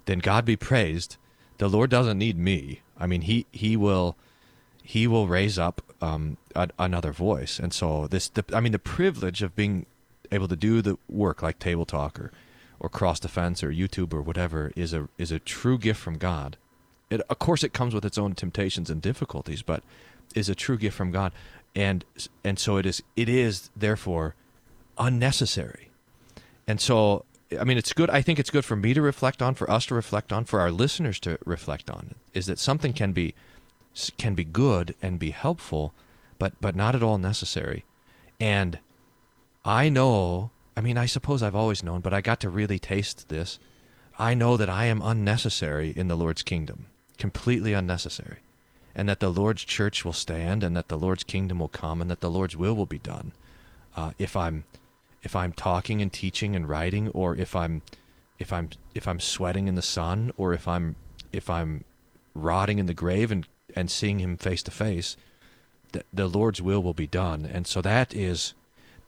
then 0.07 0.19
god 0.19 0.45
be 0.45 0.57
praised 0.57 1.17
the 1.59 1.69
lord 1.69 1.91
doesn't 1.91 2.19
need 2.19 2.39
me 2.39 2.81
i 2.99 3.07
mean 3.07 3.23
he 3.23 3.47
he 3.53 3.77
will 3.77 4.17
he 4.87 5.07
will 5.07 5.27
raise 5.27 5.59
up 5.59 5.81
um, 6.03 6.37
a, 6.55 6.69
another 6.79 7.11
voice. 7.11 7.59
And 7.59 7.73
so 7.73 8.07
this, 8.07 8.29
the, 8.29 8.45
I 8.53 8.61
mean, 8.61 8.73
the 8.73 8.79
privilege 8.79 9.43
of 9.43 9.57
being 9.57 9.87
able 10.31 10.47
to 10.47 10.57
do 10.57 10.83
the 10.83 10.99
work 11.09 11.43
like 11.43 11.59
Table 11.59 11.87
Talk 11.87 12.21
or, 12.21 12.31
or 12.79 12.91
Cross 12.91 13.21
Defense 13.21 13.65
or 13.65 13.71
YouTube 13.71 14.13
or 14.13 14.21
whatever 14.21 14.73
is 14.77 14.93
a 14.93 15.09
is 15.17 15.33
a 15.33 15.39
true 15.39 15.79
gift 15.79 16.01
from 16.01 16.19
God. 16.19 16.59
It, 17.15 17.23
of 17.29 17.39
course, 17.39 17.65
it 17.65 17.73
comes 17.73 17.95
with 17.95 18.05
its 18.05 18.19
own 18.19 18.35
temptations 18.35 18.91
and 18.91 19.01
difficulties, 19.01 19.63
but 19.63 19.83
is 20.35 20.49
a 20.49 20.55
true 20.55 20.77
gift 20.77 20.97
from 20.97 21.11
God, 21.11 21.33
and 21.75 22.05
and 22.43 22.59
so 22.59 22.77
it 22.77 22.87
is. 22.87 23.03
It 23.17 23.29
is 23.29 23.71
therefore 23.77 24.35
unnecessary. 24.99 25.91
And 26.67 26.81
so, 26.81 27.25
I 27.59 27.65
mean, 27.65 27.77
it's 27.77 27.93
good. 27.93 28.11
I 28.11 28.23
think 28.23 28.39
it's 28.39 28.51
good 28.51 28.65
for 28.65 28.77
me 28.77 28.95
to 28.95 29.03
reflect 29.03 29.43
on, 29.43 29.55
for 29.55 29.71
us 29.71 29.87
to 29.87 29.95
reflect 29.95 30.33
on, 30.33 30.45
for 30.45 30.61
our 30.61 30.71
listeners 30.71 31.21
to 31.21 31.39
reflect 31.45 31.91
on. 31.91 32.15
Is 32.33 32.47
that 32.47 32.59
something 32.59 32.93
can 32.93 33.13
be 33.13 33.35
can 34.19 34.35
be 34.35 34.45
good 34.45 34.95
and 35.03 35.19
be 35.19 35.31
helpful, 35.31 35.93
but 36.39 36.55
but 36.61 36.75
not 36.75 36.95
at 36.95 37.03
all 37.03 37.19
necessary. 37.19 37.85
And 38.41 38.79
I 39.65 39.89
know, 39.89 40.51
I 40.77 40.81
mean, 40.81 40.99
I 40.99 41.07
suppose 41.07 41.43
I've 41.43 41.55
always 41.55 41.83
known, 41.83 42.01
but 42.01 42.13
I 42.13 42.21
got 42.21 42.41
to 42.41 42.51
really 42.51 42.79
taste 42.79 43.29
this. 43.29 43.59
I 44.19 44.35
know 44.35 44.57
that 44.57 44.69
I 44.69 44.87
am 44.87 45.03
unnecessary 45.03 45.93
in 45.97 46.09
the 46.09 46.17
Lord's 46.17 46.43
kingdom, 46.43 46.87
completely 47.19 47.73
unnecessary, 47.73 48.39
and 48.95 49.09
that 49.09 49.21
the 49.21 49.33
Lord's 49.33 49.65
church 49.65 50.05
will 50.05 50.13
stand, 50.13 50.63
and 50.63 50.77
that 50.77 50.89
the 50.89 50.99
Lord's 50.99 51.25
kingdom 51.25 51.59
will 51.59 51.69
come, 51.69 52.01
and 52.01 52.11
that 52.11 52.21
the 52.21 52.31
Lord's 52.31 52.57
will 52.57 52.75
will 52.75 52.87
be 52.87 52.99
done. 52.99 53.33
Uh, 53.97 54.13
if 54.19 54.37
I'm 54.37 54.65
if 55.23 55.35
I'm 55.35 55.53
talking 55.53 56.03
and 56.03 56.13
teaching 56.13 56.55
and 56.55 56.69
writing, 56.69 57.09
or 57.09 57.37
if 57.37 57.57
I'm 57.57 57.83
if 58.39 58.53
I'm 58.53 58.71
if 58.95 59.09
I'm 59.09 59.21
sweating 59.21 59.69
in 59.69 59.75
the 59.75 59.83
sun, 59.83 60.33
or 60.37 60.53
if 60.53 60.69
I'm 60.69 60.97
if 61.33 61.49
I'm 61.49 61.85
rotting 62.35 62.79
in 62.79 62.87
the 62.87 62.95
grave 62.95 63.31
and 63.31 63.47
and 63.75 63.91
seeing 63.91 64.21
him 64.21 64.37
face 64.37 64.63
to 64.63 64.71
face, 64.71 65.17
the, 65.93 66.05
the 66.13 66.29
Lord's 66.29 66.61
will 66.61 66.83
will 66.83 66.95
be 66.95 67.07
done. 67.07 67.45
And 67.45 67.67
so 67.67 67.81
that 67.81 68.15
is, 68.15 68.55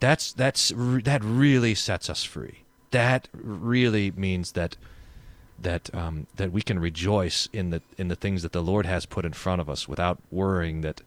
that's 0.00 0.32
that's 0.32 0.72
that 0.76 1.22
really 1.22 1.74
sets 1.74 2.10
us 2.10 2.24
free. 2.24 2.62
That 2.90 3.28
really 3.32 4.10
means 4.12 4.52
that 4.52 4.76
that 5.58 5.94
um, 5.94 6.26
that 6.36 6.52
we 6.52 6.62
can 6.62 6.78
rejoice 6.78 7.48
in 7.52 7.70
the 7.70 7.82
in 7.96 8.08
the 8.08 8.16
things 8.16 8.42
that 8.42 8.52
the 8.52 8.62
Lord 8.62 8.86
has 8.86 9.06
put 9.06 9.24
in 9.24 9.32
front 9.32 9.60
of 9.60 9.70
us 9.70 9.88
without 9.88 10.18
worrying 10.30 10.82
that 10.82 11.02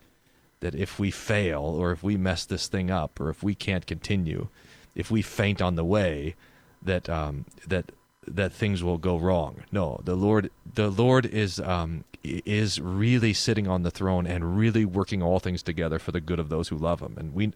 that 0.59 0.75
if 0.75 0.99
we 0.99 1.12
fail 1.12 1.62
or 1.62 1.91
if 1.91 2.03
we 2.03 2.17
mess 2.17 2.45
this 2.45 2.67
thing 2.67 2.91
up 2.91 3.19
or 3.19 3.29
if 3.29 3.41
we 3.41 3.55
can't 3.55 3.85
continue, 3.85 4.47
if 4.95 5.09
we 5.09 5.21
faint 5.21 5.62
on 5.62 5.75
the 5.75 5.85
way, 5.85 6.35
that 6.81 7.09
um, 7.09 7.45
that 7.67 7.91
that 8.27 8.51
things 8.51 8.83
will 8.83 8.97
go 8.97 9.17
wrong. 9.17 9.63
No, 9.71 10.01
the 10.03 10.15
Lord 10.15 10.51
the 10.75 10.89
Lord 10.89 11.25
is 11.25 11.59
um, 11.59 12.03
is 12.23 12.81
really 12.81 13.33
sitting 13.33 13.67
on 13.67 13.83
the 13.83 13.91
throne 13.91 14.27
and 14.27 14.57
really 14.57 14.85
working 14.85 15.23
all 15.23 15.39
things 15.39 15.63
together 15.63 15.99
for 15.99 16.12
the 16.12 16.21
good 16.21 16.39
of 16.39 16.49
those 16.49 16.67
who 16.67 16.77
love 16.77 17.01
Him. 17.01 17.15
And 17.17 17.33
we, 17.33 17.53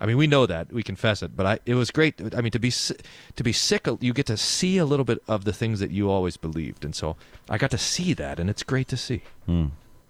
I 0.00 0.06
mean, 0.06 0.16
we 0.16 0.26
know 0.26 0.46
that 0.46 0.72
we 0.72 0.82
confess 0.82 1.22
it. 1.22 1.36
But 1.36 1.46
I, 1.46 1.58
it 1.66 1.74
was 1.74 1.90
great. 1.90 2.20
I 2.34 2.40
mean, 2.40 2.52
to 2.52 2.58
be 2.58 2.70
to 2.70 3.42
be 3.42 3.52
sick, 3.52 3.86
you 4.00 4.12
get 4.12 4.26
to 4.26 4.36
see 4.36 4.78
a 4.78 4.84
little 4.84 5.04
bit 5.04 5.22
of 5.28 5.44
the 5.44 5.52
things 5.52 5.80
that 5.80 5.90
you 5.90 6.10
always 6.10 6.36
believed, 6.36 6.84
and 6.84 6.94
so 6.94 7.16
I 7.48 7.58
got 7.58 7.70
to 7.72 7.78
see 7.78 8.14
that, 8.14 8.40
and 8.40 8.48
it's 8.48 8.62
great 8.62 8.88
to 8.88 8.96
see. 8.96 9.22
Hmm. 9.46 9.66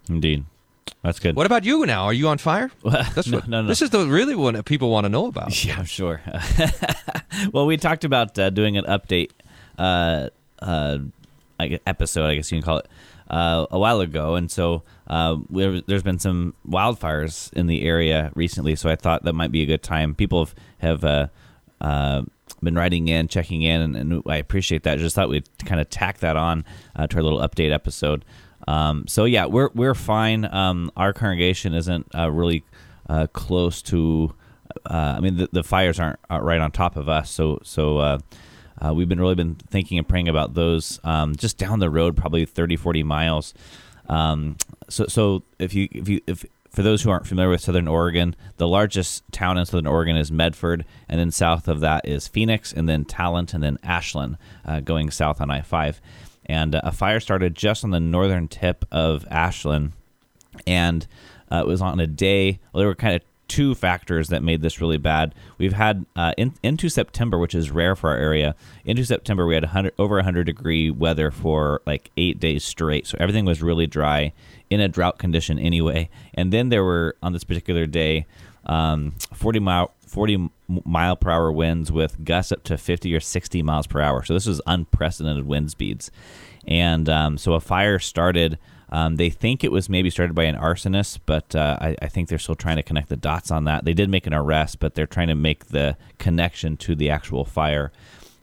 Indeed, 0.09 0.44
that's 1.03 1.18
good. 1.18 1.37
What 1.37 1.46
about 1.46 1.64
you 1.64 1.87
now? 1.87 2.05
Are 2.05 2.12
you 2.12 2.29
on 2.29 2.38
fire? 2.38 2.70
That's 2.83 3.29
no, 3.29 3.38
what, 3.38 3.48
no, 3.48 3.62
no. 3.62 3.68
This 3.68 3.81
is 3.81 3.90
the 3.90 4.07
really 4.07 4.35
one 4.35 4.55
that 4.55 4.64
people 4.64 4.90
want 4.90 5.05
to 5.05 5.09
know 5.09 5.26
about. 5.26 5.64
Yeah, 5.64 5.76
I'm 5.79 5.85
sure. 5.85 6.20
well, 7.53 7.66
we 7.66 7.76
talked 7.76 8.05
about 8.05 8.38
uh, 8.38 8.50
doing 8.50 8.76
an 8.76 8.85
update 8.85 9.31
uh, 9.79 10.31
uh, 10.59 10.98
episode, 11.87 12.26
I 12.26 12.35
guess 12.35 12.50
you 12.50 12.59
can 12.59 12.64
call 12.64 12.79
it, 12.79 12.88
uh, 13.31 13.66
a 13.71 13.79
while 13.79 14.01
ago, 14.01 14.35
and 14.35 14.51
so 14.51 14.83
uh, 15.07 15.37
there, 15.49 15.81
there's 15.83 16.03
been 16.03 16.19
some 16.19 16.55
wildfires 16.69 17.53
in 17.53 17.69
the 17.69 17.83
area 17.83 18.33
recently. 18.35 18.75
So 18.75 18.90
I 18.90 18.97
thought 18.97 19.23
that 19.23 19.35
might 19.35 19.53
be 19.53 19.62
a 19.62 19.66
good 19.66 19.85
time. 19.85 20.14
People 20.16 20.47
have 20.47 20.55
have 20.81 21.05
uh, 21.05 21.27
uh, 21.81 22.23
been 22.61 22.75
writing 22.75 23.07
in, 23.07 23.29
checking 23.29 23.62
in, 23.62 23.81
and, 23.81 23.97
and 23.97 24.23
I 24.27 24.37
appreciate 24.37 24.83
that. 24.83 24.99
Just 24.99 25.14
thought 25.14 25.29
we'd 25.29 25.49
kind 25.64 25.81
of 25.81 25.88
tack 25.88 26.19
that 26.19 26.37
on 26.37 26.64
uh, 26.97 27.07
to 27.07 27.16
our 27.19 27.23
little 27.23 27.38
update 27.38 27.73
episode. 27.73 28.25
Um, 28.66 29.07
so 29.07 29.25
yeah, 29.25 29.47
we're 29.47 29.71
we're 29.75 29.95
fine. 29.95 30.53
Um, 30.53 30.90
our 30.97 31.12
congregation 31.12 31.73
isn't 31.73 32.09
uh, 32.14 32.31
really 32.31 32.64
close 33.33 33.81
to. 33.83 34.35
I 34.87 35.21
mean, 35.21 35.37
the, 35.37 35.49
the 35.53 35.62
fires 35.62 35.99
aren't, 36.01 36.19
aren't 36.29 36.45
right 36.45 36.61
on 36.61 36.73
top 36.73 36.97
of 36.97 37.09
us, 37.09 37.31
so 37.31 37.61
so 37.62 38.19
uh, 38.85 38.93
we've 38.95 39.09
been 39.09 39.21
really 39.21 39.35
been 39.35 39.55
thinking 39.55 39.99
and 39.99 40.09
praying 40.09 40.29
about 40.29 40.55
those 40.55 41.01
um, 41.05 41.37
just 41.37 41.59
down 41.59 41.79
the 41.79 41.90
road, 41.90 42.16
probably 42.16 42.45
30, 42.45 42.77
40 42.77 43.03
miles. 43.03 43.55
Um, 44.09 44.57
so 44.88 45.07
so 45.07 45.43
if 45.59 45.75
you 45.75 45.88
if 45.93 46.09
you 46.09 46.21
if 46.27 46.45
for 46.71 46.83
those 46.83 47.03
who 47.03 47.11
aren't 47.11 47.27
familiar 47.27 47.51
with 47.51 47.61
Southern 47.61 47.88
Oregon, 47.88 48.37
the 48.57 48.69
largest 48.69 49.25
town 49.33 49.59
in 49.59 49.66
Southern 49.66 49.87
Oregon 49.87 50.16
is 50.16 50.31
Medford, 50.31 50.85
and 51.09 51.19
then 51.19 51.31
south 51.31 51.66
of 51.69 51.81
that 51.81 52.07
is 52.07 52.29
Phoenix, 52.29 52.73
and 52.73 52.88
then 52.88 53.05
Talent, 53.05 53.55
and 53.55 53.62
then 53.62 53.79
Ashland, 53.83 54.38
uh, 54.64 54.81
going 54.81 55.11
south 55.11 55.40
on 55.40 55.51
I 55.51 55.62
five. 55.62 56.01
And 56.47 56.75
uh, 56.75 56.81
a 56.85 56.93
fire 56.93 57.21
started 57.21 57.55
just 57.55 57.85
on 57.85 57.90
the 57.90 58.01
northern 58.01 58.49
tip 58.49 58.85
of 58.90 59.27
Ashland, 59.31 59.93
and 60.66 61.07
uh, 61.51 61.62
it 61.64 61.66
was 61.66 61.83
on 61.83 61.99
a 61.99 62.07
day. 62.07 62.61
Well, 62.73 62.79
there 62.81 62.88
were 62.88 62.95
kind 62.95 63.16
of 63.16 63.23
two 63.50 63.74
factors 63.74 64.28
that 64.28 64.44
made 64.44 64.62
this 64.62 64.80
really 64.80 64.96
bad. 64.96 65.34
We've 65.58 65.72
had 65.72 66.06
uh, 66.14 66.32
in, 66.38 66.54
into 66.62 66.88
September, 66.88 67.36
which 67.36 67.52
is 67.52 67.72
rare 67.72 67.96
for 67.96 68.10
our 68.10 68.16
area. 68.16 68.54
Into 68.84 69.04
September, 69.04 69.44
we 69.44 69.54
had 69.54 69.64
100, 69.64 69.92
over 69.98 70.14
100 70.14 70.44
degree 70.44 70.88
weather 70.88 71.32
for 71.32 71.82
like 71.84 72.12
eight 72.16 72.38
days 72.38 72.62
straight. 72.62 73.08
So 73.08 73.18
everything 73.18 73.44
was 73.44 73.60
really 73.60 73.88
dry 73.88 74.32
in 74.70 74.80
a 74.80 74.86
drought 74.86 75.18
condition 75.18 75.58
anyway. 75.58 76.08
And 76.32 76.52
then 76.52 76.68
there 76.68 76.84
were 76.84 77.16
on 77.24 77.32
this 77.32 77.42
particular 77.42 77.86
day, 77.86 78.26
um, 78.66 79.16
40 79.34 79.58
mile 79.58 79.92
40 80.06 80.50
mile 80.84 81.16
per 81.16 81.30
hour 81.30 81.50
winds 81.50 81.90
with 81.90 82.24
gusts 82.24 82.52
up 82.52 82.62
to 82.64 82.78
50 82.78 83.12
or 83.14 83.20
60 83.20 83.62
miles 83.62 83.88
per 83.88 84.00
hour. 84.00 84.24
So 84.24 84.32
this 84.32 84.46
was 84.46 84.60
unprecedented 84.66 85.46
wind 85.46 85.72
speeds. 85.72 86.12
And 86.68 87.08
um, 87.08 87.36
so 87.36 87.54
a 87.54 87.60
fire 87.60 87.98
started. 87.98 88.58
Um, 88.90 89.16
they 89.16 89.31
think 89.31 89.62
it 89.62 89.70
was 89.70 89.88
maybe 89.88 90.11
started 90.11 90.35
by 90.35 90.44
an 90.44 90.57
arsonist, 90.57 91.20
but 91.24 91.55
uh, 91.55 91.79
I, 91.81 91.96
I 92.03 92.09
think 92.09 92.29
they're 92.29 92.38
still 92.38 92.57
trying 92.57 92.76
to 92.76 92.83
connect 92.83 93.09
the 93.09 93.16
dots 93.16 93.50
on 93.50 93.64
that. 93.64 93.85
They 93.85 93.94
did 93.94 94.11
make 94.11 94.26
an 94.26 94.35
arrest, 94.35 94.81
but 94.81 94.94
they're 94.94 95.07
trying 95.07 95.29
to 95.29 95.35
make 95.35 95.66
the 95.66 95.96
connection 96.18 96.76
to 96.79 96.94
the 96.96 97.09
actual 97.11 97.44
fire. 97.44 97.92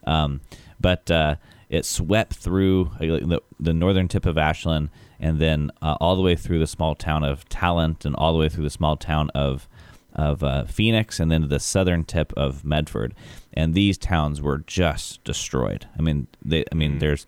Um, 0.06 0.40
but 0.80 1.12
uh, 1.12 1.36
it 1.70 1.86
swept 1.86 2.34
through 2.34 2.92
the, 3.00 3.42
the 3.60 3.74
northern 3.74 4.08
tip 4.08 4.26
of 4.26 4.38
Ashland 4.38 4.90
and 5.20 5.40
then 5.40 5.72
uh, 5.82 5.98
all 6.00 6.16
the 6.16 6.22
way 6.22 6.36
through 6.36 6.60
the 6.60 6.68
small 6.68 6.96
town 6.96 7.24
of 7.24 7.48
Talent 7.50 8.06
and 8.06 8.16
all 8.16 8.32
the 8.34 8.40
way 8.40 8.50
through 8.50 8.64
the 8.64 8.70
small 8.70 8.98
town 8.98 9.30
of 9.36 9.68
of 10.16 10.44
uh, 10.44 10.66
Phoenix 10.66 11.20
and 11.20 11.30
then 11.30 11.42
to 11.42 11.48
the 11.48 11.60
southern 11.60 12.04
tip 12.04 12.34
of 12.36 12.66
Medford, 12.66 13.14
and 13.54 13.76
these 13.76 14.00
towns 14.00 14.42
were 14.42 14.58
just 14.58 15.24
destroyed. 15.24 15.88
I 15.98 16.02
mean, 16.02 16.26
they, 16.44 16.66
I 16.72 16.76
mean, 16.76 16.98
there's 16.98 17.28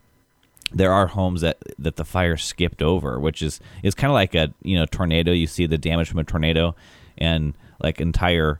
there 0.74 0.92
are 0.94 1.08
homes 1.08 1.42
that 1.42 1.58
that 1.80 1.96
the 1.96 2.06
fire 2.06 2.38
skipped 2.38 2.82
over, 2.82 3.20
which 3.20 3.42
is 3.42 3.60
is 3.84 3.96
kind 3.96 4.12
of 4.12 4.16
like 4.16 4.36
a 4.36 4.54
you 4.64 4.78
know 4.78 4.86
tornado. 4.86 5.32
You 5.32 5.48
see 5.48 5.66
the 5.66 5.78
damage 5.78 6.10
from 6.10 6.20
a 6.20 6.24
tornado, 6.24 6.76
and 7.18 7.54
like 7.82 8.00
entire 8.02 8.60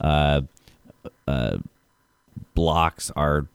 uh, 0.00 0.42
uh, 1.26 1.58
blocks 2.54 3.10
are 3.16 3.46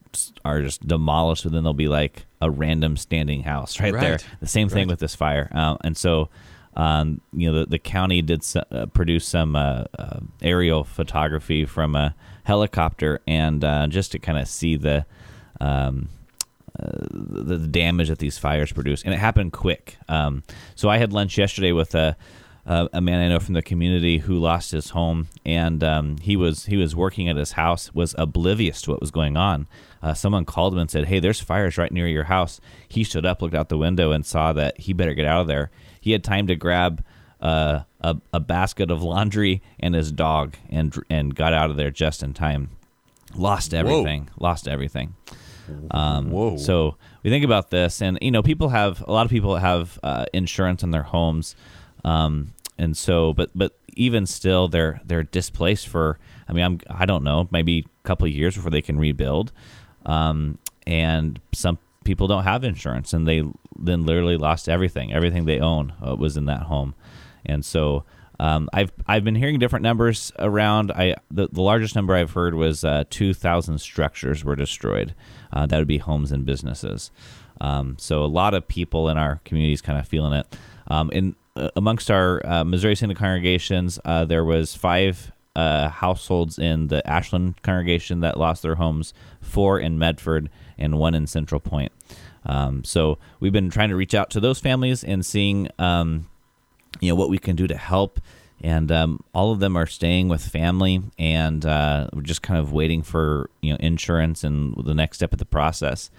are 0.46 0.62
just 0.62 0.86
demolished, 0.88 1.46
and 1.46 1.54
then 1.54 1.64
there'll 1.64 1.74
be 1.74 1.88
like 1.88 2.26
a 2.42 2.52
random 2.52 2.98
standing 2.98 3.44
house 3.44 3.80
right, 3.80 3.94
there. 3.94 4.20
The 4.40 4.48
same 4.48 4.70
thing 4.70 4.80
Right. 4.80 4.88
with 4.90 5.00
this 5.00 5.16
fire, 5.16 5.50
um, 5.52 5.78
and 5.84 5.98
so. 5.98 6.30
Um, 6.76 7.22
you 7.32 7.52
know, 7.52 7.60
the, 7.60 7.66
the 7.68 7.78
county 7.78 8.24
did 8.24 8.40
s- 8.40 8.56
uh, 8.56 8.88
produce 8.96 9.28
some 9.28 9.56
uh, 9.56 9.84
uh, 10.00 10.22
aerial 10.42 10.84
photography 10.84 11.66
from 11.66 11.94
a 11.96 12.16
helicopter, 12.46 13.22
and 13.28 13.64
uh, 13.64 13.86
just 13.86 14.12
to 14.14 14.18
kind 14.18 14.40
of 14.40 14.48
see 14.48 14.76
the 14.76 15.06
um, 15.62 16.10
the, 16.80 17.58
the 17.58 17.68
damage 17.68 18.10
that 18.10 18.20
these 18.20 18.38
fires 18.38 18.72
produce, 18.72 19.04
and 19.04 19.14
it 19.14 19.18
happened 19.18 19.54
quick. 19.54 19.98
Um, 20.08 20.44
so 20.76 20.90
I 20.90 20.98
had 20.98 21.14
lunch 21.14 21.38
yesterday 21.38 21.72
with 21.72 21.94
a, 21.96 22.16
a 22.66 22.90
a 22.94 23.02
man 23.02 23.22
I 23.22 23.30
know 23.30 23.40
from 23.40 23.54
the 23.54 23.62
community 23.62 24.20
who 24.20 24.38
lost 24.40 24.72
his 24.72 24.90
home, 24.90 25.28
and 25.46 25.84
um, 25.84 26.18
he 26.18 26.36
was 26.36 26.66
he 26.66 26.78
was 26.78 26.96
working 26.96 27.30
at 27.30 27.36
his 27.36 27.54
house, 27.54 27.94
was 27.94 28.16
oblivious 28.18 28.82
to 28.84 28.92
what 28.92 29.02
was 29.02 29.12
going 29.12 29.38
on. 29.38 29.68
Uh, 30.02 30.14
someone 30.14 30.46
called 30.46 30.74
him 30.74 30.80
and 30.80 30.90
said, 30.92 31.06
"Hey, 31.06 31.20
there's 31.20 31.40
fires 31.40 31.78
right 31.78 31.92
near 31.92 32.08
your 32.08 32.26
house." 32.26 32.60
He 32.88 33.04
stood 33.04 33.26
up, 33.26 33.42
looked 33.42 33.56
out 33.56 33.70
the 33.70 33.78
window, 33.78 34.12
and 34.12 34.26
saw 34.26 34.52
that 34.54 34.80
he 34.80 34.94
better 34.94 35.14
get 35.14 35.26
out 35.26 35.42
of 35.42 35.48
there. 35.48 35.72
He 36.02 36.12
had 36.12 36.24
time 36.24 36.48
to 36.48 36.56
grab 36.56 37.04
uh, 37.40 37.82
a 38.02 38.18
a 38.34 38.40
basket 38.40 38.90
of 38.90 39.04
laundry 39.04 39.62
and 39.80 39.94
his 39.94 40.12
dog, 40.12 40.56
and 40.70 40.96
and 41.10 41.36
got 41.36 41.54
out 41.54 41.70
of 41.70 41.78
there 41.78 41.92
just 41.92 42.24
in 42.24 42.34
time. 42.34 42.72
Lost 43.36 43.74
everything. 43.74 44.30
Lost 44.40 44.68
everything. 44.68 45.16
Um, 45.92 46.32
Whoa. 46.32 46.58
So 46.58 46.98
we 47.24 47.30
think 47.30 47.46
about 47.46 47.70
this, 47.70 48.02
and 48.02 48.18
you 48.22 48.32
know, 48.32 48.44
people 48.44 48.70
have 48.70 49.02
a 49.02 49.12
lot 49.12 49.26
of 49.26 49.32
people 49.32 49.56
have 49.56 50.00
uh, 50.04 50.26
insurance 50.34 50.84
on 50.84 50.92
their 50.92 51.04
homes, 51.04 51.56
um, 52.04 52.54
and 52.78 52.96
so, 52.98 53.34
but 53.34 53.50
but 53.56 53.78
even 53.96 54.26
still, 54.26 54.68
they're 54.68 55.02
they're 55.06 55.24
displaced 55.24 55.88
for. 55.88 56.20
I 56.48 56.54
mean, 56.54 56.64
I'm 56.64 56.80
I 56.90 57.06
don't 57.06 57.24
know, 57.24 57.48
maybe 57.52 57.86
a 58.04 58.08
couple 58.08 58.28
of 58.28 58.34
years 58.34 58.56
before 58.56 58.72
they 58.72 58.82
can 58.82 59.00
rebuild, 59.00 59.52
um, 60.06 60.58
and 60.86 61.40
some 61.54 61.78
people 62.04 62.28
don't 62.28 62.44
have 62.44 62.64
insurance, 62.64 63.14
and 63.14 63.28
they 63.28 63.44
then 63.78 64.06
literally 64.06 64.38
lost 64.38 64.68
everything. 64.68 65.14
Everything 65.14 65.46
they 65.46 65.60
own 65.60 65.94
uh, 66.06 66.16
was 66.16 66.38
in 66.38 66.46
that 66.46 66.64
home, 66.64 66.96
and 67.46 67.64
so. 67.64 68.04
Um, 68.44 68.68
I've 68.74 68.92
I've 69.08 69.24
been 69.24 69.36
hearing 69.36 69.58
different 69.60 69.84
numbers 69.84 70.34
around. 70.38 70.92
I 70.92 71.16
the, 71.32 71.48
the 71.48 71.62
largest 71.62 71.96
number 71.96 72.14
I've 72.14 72.34
heard 72.34 72.56
was 72.56 72.84
uh, 72.84 73.04
two 73.10 73.34
thousand 73.34 73.80
structures 73.80 74.44
were 74.44 74.58
destroyed. 74.58 75.16
Uh, 75.54 75.66
that 75.68 75.78
would 75.78 75.88
be 75.88 76.00
homes 76.00 76.32
and 76.32 76.46
businesses. 76.46 77.12
Um, 77.62 77.96
so 77.98 78.24
a 78.24 78.32
lot 78.42 78.54
of 78.54 78.68
people 78.68 79.12
in 79.12 79.18
our 79.18 79.40
communities 79.46 79.82
kind 79.82 79.98
of 79.98 80.08
feeling 80.08 80.34
it. 80.34 80.58
Um, 80.88 81.10
in 81.12 81.36
uh, 81.56 81.70
amongst 81.76 82.12
our 82.12 82.46
uh, 82.46 82.64
Missouri 82.66 82.96
Synod 82.96 83.18
congregations, 83.18 84.00
uh, 84.04 84.26
there 84.26 84.44
was 84.44 84.76
five 84.76 85.32
uh, 85.56 85.88
households 85.88 86.60
in 86.60 86.88
the 86.88 87.00
Ashland 87.08 87.62
congregation 87.62 88.22
that 88.22 88.38
lost 88.38 88.62
their 88.62 88.76
homes, 88.76 89.14
four 89.40 89.80
in 89.80 89.98
Medford, 89.98 90.50
and 90.78 90.98
one 91.00 91.16
in 91.16 91.28
Central 91.28 91.62
Point. 91.62 91.92
Um, 92.46 92.84
so 92.84 93.20
we've 93.40 93.54
been 93.54 93.70
trying 93.70 93.90
to 93.90 93.96
reach 93.96 94.14
out 94.14 94.30
to 94.32 94.42
those 94.42 94.60
families 94.60 95.04
and 95.04 95.26
seeing, 95.26 95.70
um, 95.80 96.28
you 97.00 97.10
know, 97.10 97.16
what 97.16 97.30
we 97.30 97.38
can 97.38 97.56
do 97.56 97.68
to 97.68 97.78
help. 97.78 98.20
And 98.62 98.92
um, 98.92 99.24
all 99.34 99.52
of 99.52 99.60
them 99.60 99.76
are 99.76 99.86
staying 99.86 100.30
with 100.30 100.46
family, 100.46 101.02
and 101.20 101.66
uh, 101.66 102.08
we're 102.14 102.22
just 102.22 102.42
kind 102.42 102.60
of 102.60 102.72
waiting 102.72 103.04
for 103.04 103.50
you 103.62 103.72
know 103.72 103.78
insurance 103.82 104.44
and 104.44 104.74
the 104.86 104.94
next 104.94 105.18
step 105.18 105.34
of 105.34 105.40
the 105.40 105.46
process. 105.46 106.10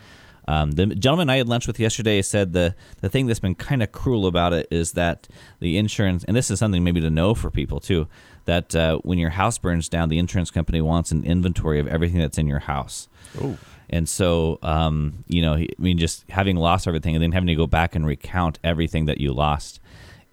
Um, 0.47 0.73
the 0.73 0.87
gentleman 0.87 1.31
I 1.31 1.37
had 1.37 1.49
lunch 1.49 1.67
with 1.67 1.81
yesterday 1.81 2.21
said 2.21 2.53
the 2.53 2.75
the 3.01 3.09
thing 3.09 3.27
that's 3.27 3.41
been 3.41 3.55
kind 3.55 3.83
of 3.83 3.93
cruel 3.93 4.27
about 4.27 4.53
it 4.53 4.69
is 4.71 4.93
that 4.93 5.27
the 5.61 5.79
insurance, 5.79 6.23
and 6.25 6.37
this 6.37 6.51
is 6.51 6.59
something 6.59 6.85
maybe 6.85 7.01
to 7.01 7.11
know 7.11 7.35
for 7.35 7.51
people 7.51 7.81
too, 7.81 8.09
that 8.45 8.75
uh, 8.77 8.99
when 8.99 9.19
your 9.19 9.31
house 9.31 9.57
burns 9.57 9.89
down, 9.89 10.11
the 10.11 10.19
insurance 10.19 10.51
company 10.51 10.83
wants 10.83 11.13
an 11.13 11.25
inventory 11.25 11.81
of 11.81 11.87
everything 11.87 12.21
that's 12.21 12.37
in 12.37 12.47
your 12.47 12.59
house. 12.59 13.09
Oh. 13.41 13.57
And 13.91 14.09
so, 14.09 14.59
um, 14.63 15.25
you 15.29 15.43
know, 15.43 15.55
I 15.55 15.69
mean, 15.79 15.99
just 15.99 16.29
having 16.31 16.57
lost 16.57 16.87
everything 16.87 17.15
and 17.15 17.23
then 17.23 17.33
having 17.33 17.47
to 17.49 17.55
go 17.55 17.67
back 17.67 17.95
and 17.95 18.07
recount 18.07 18.59
everything 18.65 19.07
that 19.07 19.21
you 19.21 19.33
lost. 19.33 19.81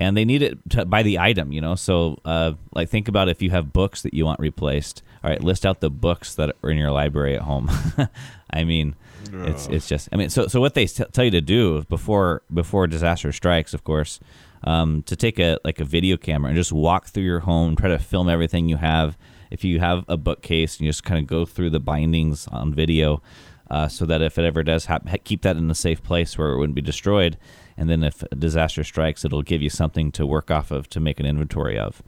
And 0.02 0.18
they 0.18 0.26
need 0.26 0.42
it 0.42 0.58
to, 0.72 0.84
by 0.84 1.04
the 1.04 1.20
item, 1.20 1.52
you 1.52 1.62
know. 1.62 1.76
So, 1.76 2.20
uh, 2.26 2.54
like, 2.74 2.90
think 2.90 3.08
about 3.08 3.30
if 3.30 3.40
you 3.40 3.52
have 3.52 3.72
books 3.72 4.02
that 4.02 4.16
you 4.16 4.26
want 4.26 4.40
replaced. 4.40 5.04
All 5.24 5.30
right, 5.30 5.44
list 5.44 5.64
out 5.64 5.80
the 5.80 5.92
books 5.92 6.34
that 6.34 6.56
are 6.64 6.72
in 6.72 6.78
your 6.80 6.90
library 6.90 7.36
at 7.36 7.44
home. 7.44 7.70
I 8.50 8.64
mean, 8.64 8.96
it's 9.32 9.68
it's 9.68 9.88
just. 9.88 10.10
I 10.12 10.16
mean, 10.16 10.32
so 10.32 10.48
so 10.48 10.60
what 10.60 10.74
they 10.74 10.88
t- 10.88 11.04
tell 11.12 11.24
you 11.24 11.30
to 11.30 11.42
do 11.42 11.84
before 11.84 12.42
before 12.52 12.88
disaster 12.88 13.32
strikes, 13.32 13.76
of 13.76 13.84
course, 13.84 14.20
um, 14.64 15.04
to 15.04 15.16
take 15.16 15.38
a 15.38 15.60
like 15.64 15.80
a 15.80 15.86
video 15.86 16.18
camera 16.18 16.50
and 16.50 16.58
just 16.58 16.72
walk 16.72 17.10
through 17.10 17.26
your 17.26 17.42
home, 17.42 17.76
try 17.76 17.90
to 17.90 18.00
film 18.00 18.28
everything 18.28 18.68
you 18.68 18.78
have. 18.78 19.20
If 19.52 19.64
you 19.64 19.80
have 19.82 20.04
a 20.08 20.18
bookcase, 20.18 20.78
and 20.78 20.86
you 20.88 20.90
just 20.90 21.04
kind 21.04 21.20
of 21.20 21.28
go 21.28 21.46
through 21.46 21.70
the 21.70 21.80
bindings 21.80 22.48
on 22.48 22.74
video, 22.74 23.22
uh, 23.70 23.88
so 23.88 24.08
that 24.08 24.24
if 24.24 24.40
it 24.40 24.46
ever 24.46 24.64
does 24.64 24.86
happen, 24.86 25.16
keep 25.24 25.44
that 25.44 25.58
in 25.58 25.70
a 25.70 25.76
safe 25.76 26.02
place 26.02 26.40
where 26.40 26.54
it 26.54 26.58
wouldn't 26.58 26.76
be 26.76 26.82
destroyed. 26.82 27.38
And 27.78 27.90
then 27.90 28.04
if 28.04 28.24
a 28.24 28.36
disaster 28.36 28.84
strikes, 28.84 29.26
it'll 29.26 29.42
give 29.42 29.62
you 29.62 29.70
something 29.70 30.12
to 30.14 30.26
work 30.26 30.52
off 30.52 30.72
of 30.72 30.90
to 30.90 31.00
make 31.00 31.20
an 31.20 31.26
inventory 31.26 31.78
of. 31.78 32.02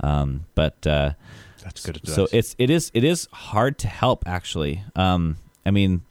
Um, 0.00 0.44
but 0.54 0.86
uh, 0.86 1.12
That's 1.62 1.84
good 1.84 1.96
advice. 1.96 2.14
so 2.14 2.28
it's 2.32 2.54
it 2.58 2.70
is 2.70 2.90
it 2.94 3.04
is 3.04 3.28
hard 3.32 3.78
to 3.80 3.88
help 3.88 4.26
actually. 4.26 4.82
Um, 4.96 5.36
I 5.66 5.70
mean, 5.70 6.02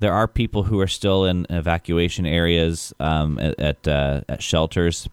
there 0.00 0.12
are 0.12 0.28
people 0.28 0.64
who 0.64 0.80
are 0.80 0.86
still 0.86 1.24
in 1.24 1.46
evacuation 1.50 2.26
areas 2.26 2.92
um, 3.00 3.38
at 3.38 3.58
at, 3.58 3.88
uh, 3.88 4.20
at 4.28 4.42
shelters. 4.42 5.08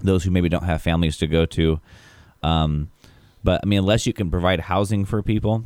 Those 0.00 0.24
who 0.24 0.30
maybe 0.30 0.48
don't 0.48 0.64
have 0.64 0.80
families 0.80 1.16
to 1.18 1.26
go 1.26 1.44
to. 1.46 1.80
Um, 2.42 2.90
but 3.42 3.60
I 3.62 3.66
mean, 3.66 3.80
unless 3.80 4.06
you 4.06 4.12
can 4.12 4.30
provide 4.30 4.60
housing 4.60 5.04
for 5.04 5.22
people, 5.22 5.64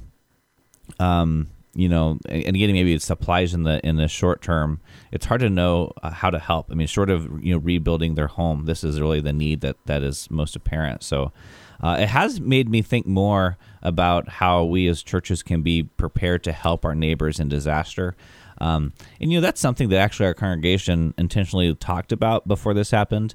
um, 0.99 1.49
you 1.75 1.89
know, 1.89 2.19
and 2.29 2.55
again, 2.55 2.73
maybe 2.73 2.93
it's 2.93 3.07
supplies 3.07 3.55
in 3.55 3.63
the 3.63 3.85
in 3.87 3.97
the 3.97 4.09
short 4.09 4.43
term. 4.43 4.81
It's 5.11 5.27
hard 5.27 5.41
to 5.41 5.49
know 5.49 5.93
uh, 6.03 6.11
how 6.11 6.31
to 6.31 6.39
help. 6.39 6.71
I 6.71 6.75
mean, 6.75 6.87
short 6.87 7.09
of 7.09 7.43
you 7.43 7.55
know 7.55 7.59
rebuilding 7.59 8.15
their 8.15 8.27
home, 8.27 8.67
this 8.67 8.85
is 8.85 9.01
really 9.01 9.21
the 9.21 9.33
need 9.33 9.63
that 9.63 9.77
that 9.87 10.03
is 10.03 10.31
most 10.31 10.55
apparent. 10.55 11.03
So, 11.03 11.33
uh, 11.83 11.97
it 12.01 12.09
has 12.09 12.41
made 12.41 12.69
me 12.69 12.83
think 12.83 13.07
more 13.07 13.57
about 13.83 14.29
how 14.29 14.65
we 14.65 14.87
as 14.87 15.03
churches 15.03 15.43
can 15.43 15.63
be 15.63 15.85
prepared 15.85 16.45
to 16.45 16.53
help 16.53 16.85
our 16.85 16.95
neighbors 16.95 17.41
in 17.41 17.49
disaster. 17.49 18.17
Um, 18.59 18.93
and 19.21 19.33
you 19.33 19.39
know, 19.39 19.43
that's 19.43 19.61
something 19.61 19.89
that 19.89 19.99
actually 19.99 20.27
our 20.27 20.35
congregation 20.35 21.15
intentionally 21.17 21.75
talked 21.75 22.13
about 22.13 22.47
before 22.47 22.75
this 22.75 22.91
happened. 22.91 23.35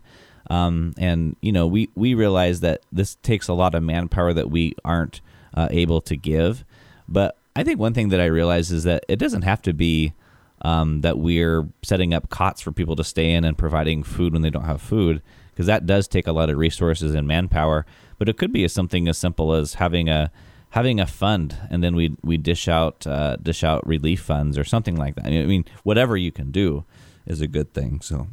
Um, 0.49 0.93
and 0.97 1.35
you 1.41 1.51
know, 1.51 1.67
we 1.67 1.89
we 1.95 2.13
realize 2.13 2.59
that 2.61 2.81
this 2.91 3.15
takes 3.15 3.47
a 3.47 3.53
lot 3.53 3.75
of 3.75 3.83
manpower 3.83 4.31
that 4.33 4.49
we 4.49 4.75
aren't 4.85 5.21
uh, 5.53 5.67
able 5.71 6.01
to 6.01 6.15
give. 6.15 6.63
But 7.09 7.36
I 7.57 7.63
think 7.63 7.79
one 7.79 7.95
thing 7.95 8.09
that 8.09 8.21
I 8.21 8.25
realize 8.25 8.71
is 8.71 8.83
that 8.83 9.03
it 9.07 9.15
doesn't 9.17 9.41
have 9.41 9.63
to 9.63 9.73
be 9.73 10.13
um, 10.61 11.01
that 11.01 11.17
we're 11.17 11.67
setting 11.81 12.13
up 12.13 12.29
cots 12.29 12.61
for 12.61 12.71
people 12.71 12.95
to 12.95 13.03
stay 13.03 13.31
in 13.31 13.43
and 13.43 13.57
providing 13.57 14.03
food 14.03 14.31
when 14.31 14.43
they 14.43 14.51
don't 14.51 14.65
have 14.65 14.79
food, 14.79 15.23
because 15.49 15.65
that 15.65 15.87
does 15.87 16.07
take 16.07 16.27
a 16.27 16.31
lot 16.31 16.51
of 16.51 16.57
resources 16.57 17.15
and 17.15 17.27
manpower. 17.27 17.83
But 18.19 18.29
it 18.29 18.37
could 18.37 18.53
be 18.53 18.67
something 18.67 19.07
as 19.07 19.17
simple 19.17 19.53
as 19.53 19.75
having 19.75 20.07
a 20.07 20.31
having 20.69 20.99
a 20.99 21.07
fund, 21.07 21.57
and 21.71 21.83
then 21.83 21.95
we 21.95 22.15
we 22.21 22.37
dish 22.37 22.67
out 22.67 23.07
uh, 23.07 23.37
dish 23.37 23.63
out 23.63 23.85
relief 23.87 24.21
funds 24.21 24.55
or 24.55 24.63
something 24.63 24.95
like 24.95 25.15
that. 25.15 25.25
I 25.25 25.47
mean, 25.47 25.65
whatever 25.81 26.15
you 26.15 26.31
can 26.31 26.51
do 26.51 26.85
is 27.25 27.41
a 27.41 27.47
good 27.47 27.73
thing. 27.73 28.01
So. 28.01 28.27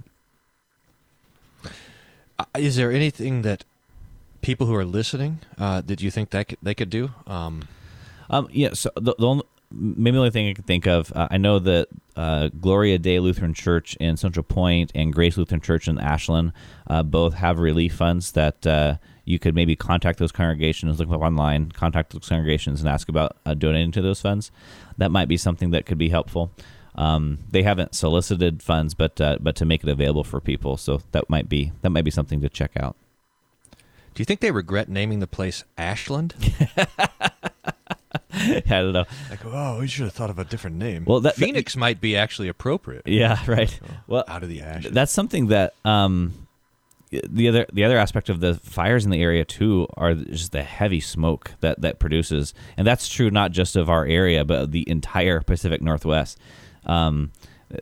Uh, 2.38 2.44
is 2.58 2.76
there 2.76 2.92
anything 2.92 3.40
that 3.40 3.64
people 4.42 4.66
who 4.66 4.74
are 4.74 4.84
listening 4.84 5.38
uh, 5.56 5.80
that 5.80 6.02
you 6.02 6.10
think 6.10 6.28
that 6.30 6.52
they 6.62 6.74
could 6.74 6.90
do? 6.90 7.12
Um, 7.26 7.68
Um, 8.30 8.48
yeah. 8.50 8.72
So 8.72 8.90
the, 8.96 9.14
the 9.18 9.26
only, 9.26 9.44
maybe 9.70 10.14
the 10.14 10.18
only 10.18 10.30
thing 10.30 10.48
I 10.48 10.54
can 10.54 10.64
think 10.64 10.86
of, 10.86 11.12
uh, 11.14 11.28
I 11.30 11.36
know 11.36 11.58
that 11.58 11.88
uh, 12.16 12.48
Gloria 12.60 12.98
Dei 12.98 13.18
Lutheran 13.20 13.54
Church 13.54 13.96
in 13.96 14.16
Central 14.16 14.44
Point 14.44 14.92
and 14.94 15.12
Grace 15.12 15.36
Lutheran 15.36 15.60
Church 15.60 15.88
in 15.88 15.98
Ashland 15.98 16.52
uh, 16.86 17.02
both 17.02 17.34
have 17.34 17.58
relief 17.58 17.94
funds 17.94 18.32
that 18.32 18.66
uh, 18.66 18.96
you 19.24 19.38
could 19.38 19.54
maybe 19.54 19.74
contact 19.74 20.18
those 20.18 20.32
congregations, 20.32 20.98
look 20.98 21.08
them 21.08 21.16
up 21.16 21.26
online, 21.26 21.70
contact 21.72 22.12
those 22.12 22.28
congregations, 22.28 22.80
and 22.80 22.88
ask 22.88 23.08
about 23.08 23.36
uh, 23.46 23.54
donating 23.54 23.92
to 23.92 24.02
those 24.02 24.20
funds. 24.20 24.50
That 24.98 25.10
might 25.10 25.28
be 25.28 25.36
something 25.36 25.70
that 25.70 25.86
could 25.86 25.98
be 25.98 26.10
helpful. 26.10 26.52
Um, 26.94 27.40
they 27.50 27.62
haven't 27.62 27.94
solicited 27.94 28.62
funds, 28.62 28.94
but 28.94 29.20
uh, 29.20 29.38
but 29.40 29.56
to 29.56 29.64
make 29.64 29.82
it 29.82 29.88
available 29.88 30.22
for 30.22 30.40
people, 30.40 30.76
so 30.76 31.00
that 31.10 31.28
might 31.28 31.48
be 31.48 31.72
that 31.82 31.90
might 31.90 32.04
be 32.04 32.10
something 32.10 32.40
to 32.40 32.48
check 32.48 32.70
out. 32.76 32.94
do 33.72 34.20
you 34.20 34.24
think 34.24 34.38
they 34.38 34.52
regret 34.52 34.88
naming 34.88 35.18
the 35.18 35.26
place 35.26 35.64
Ashland? 35.76 36.34
I 38.36 38.62
don't 38.66 38.92
know. 38.92 39.04
Like, 39.30 39.44
oh, 39.44 39.78
we 39.80 39.86
should 39.86 40.04
have 40.04 40.12
thought 40.12 40.30
of 40.30 40.38
a 40.38 40.44
different 40.44 40.76
name. 40.76 41.04
Well, 41.06 41.20
that- 41.20 41.36
that- 41.36 41.44
Phoenix 41.44 41.76
might 41.76 42.00
be 42.00 42.16
actually 42.16 42.48
appropriate. 42.48 43.02
Yeah, 43.06 43.38
right. 43.46 43.78
Well, 44.06 44.24
Out 44.28 44.42
of 44.42 44.48
the 44.48 44.60
ashes. 44.62 44.92
that's 44.92 45.12
something 45.12 45.48
that 45.48 45.74
um 45.84 46.32
the 47.10 47.48
other 47.48 47.64
the 47.72 47.84
other 47.84 47.96
aspect 47.96 48.28
of 48.28 48.40
the 48.40 48.54
fires 48.56 49.04
in 49.04 49.10
the 49.12 49.22
area 49.22 49.44
too 49.44 49.86
are 49.96 50.14
just 50.14 50.50
the 50.50 50.64
heavy 50.64 50.98
smoke 51.00 51.52
that 51.60 51.80
that 51.82 51.98
produces, 52.00 52.54
and 52.76 52.84
that's 52.86 53.08
true 53.08 53.30
not 53.30 53.52
just 53.52 53.76
of 53.76 53.88
our 53.88 54.04
area 54.04 54.44
but 54.44 54.72
the 54.72 54.88
entire 54.90 55.40
Pacific 55.40 55.80
Northwest. 55.80 56.38
Um, 56.86 57.30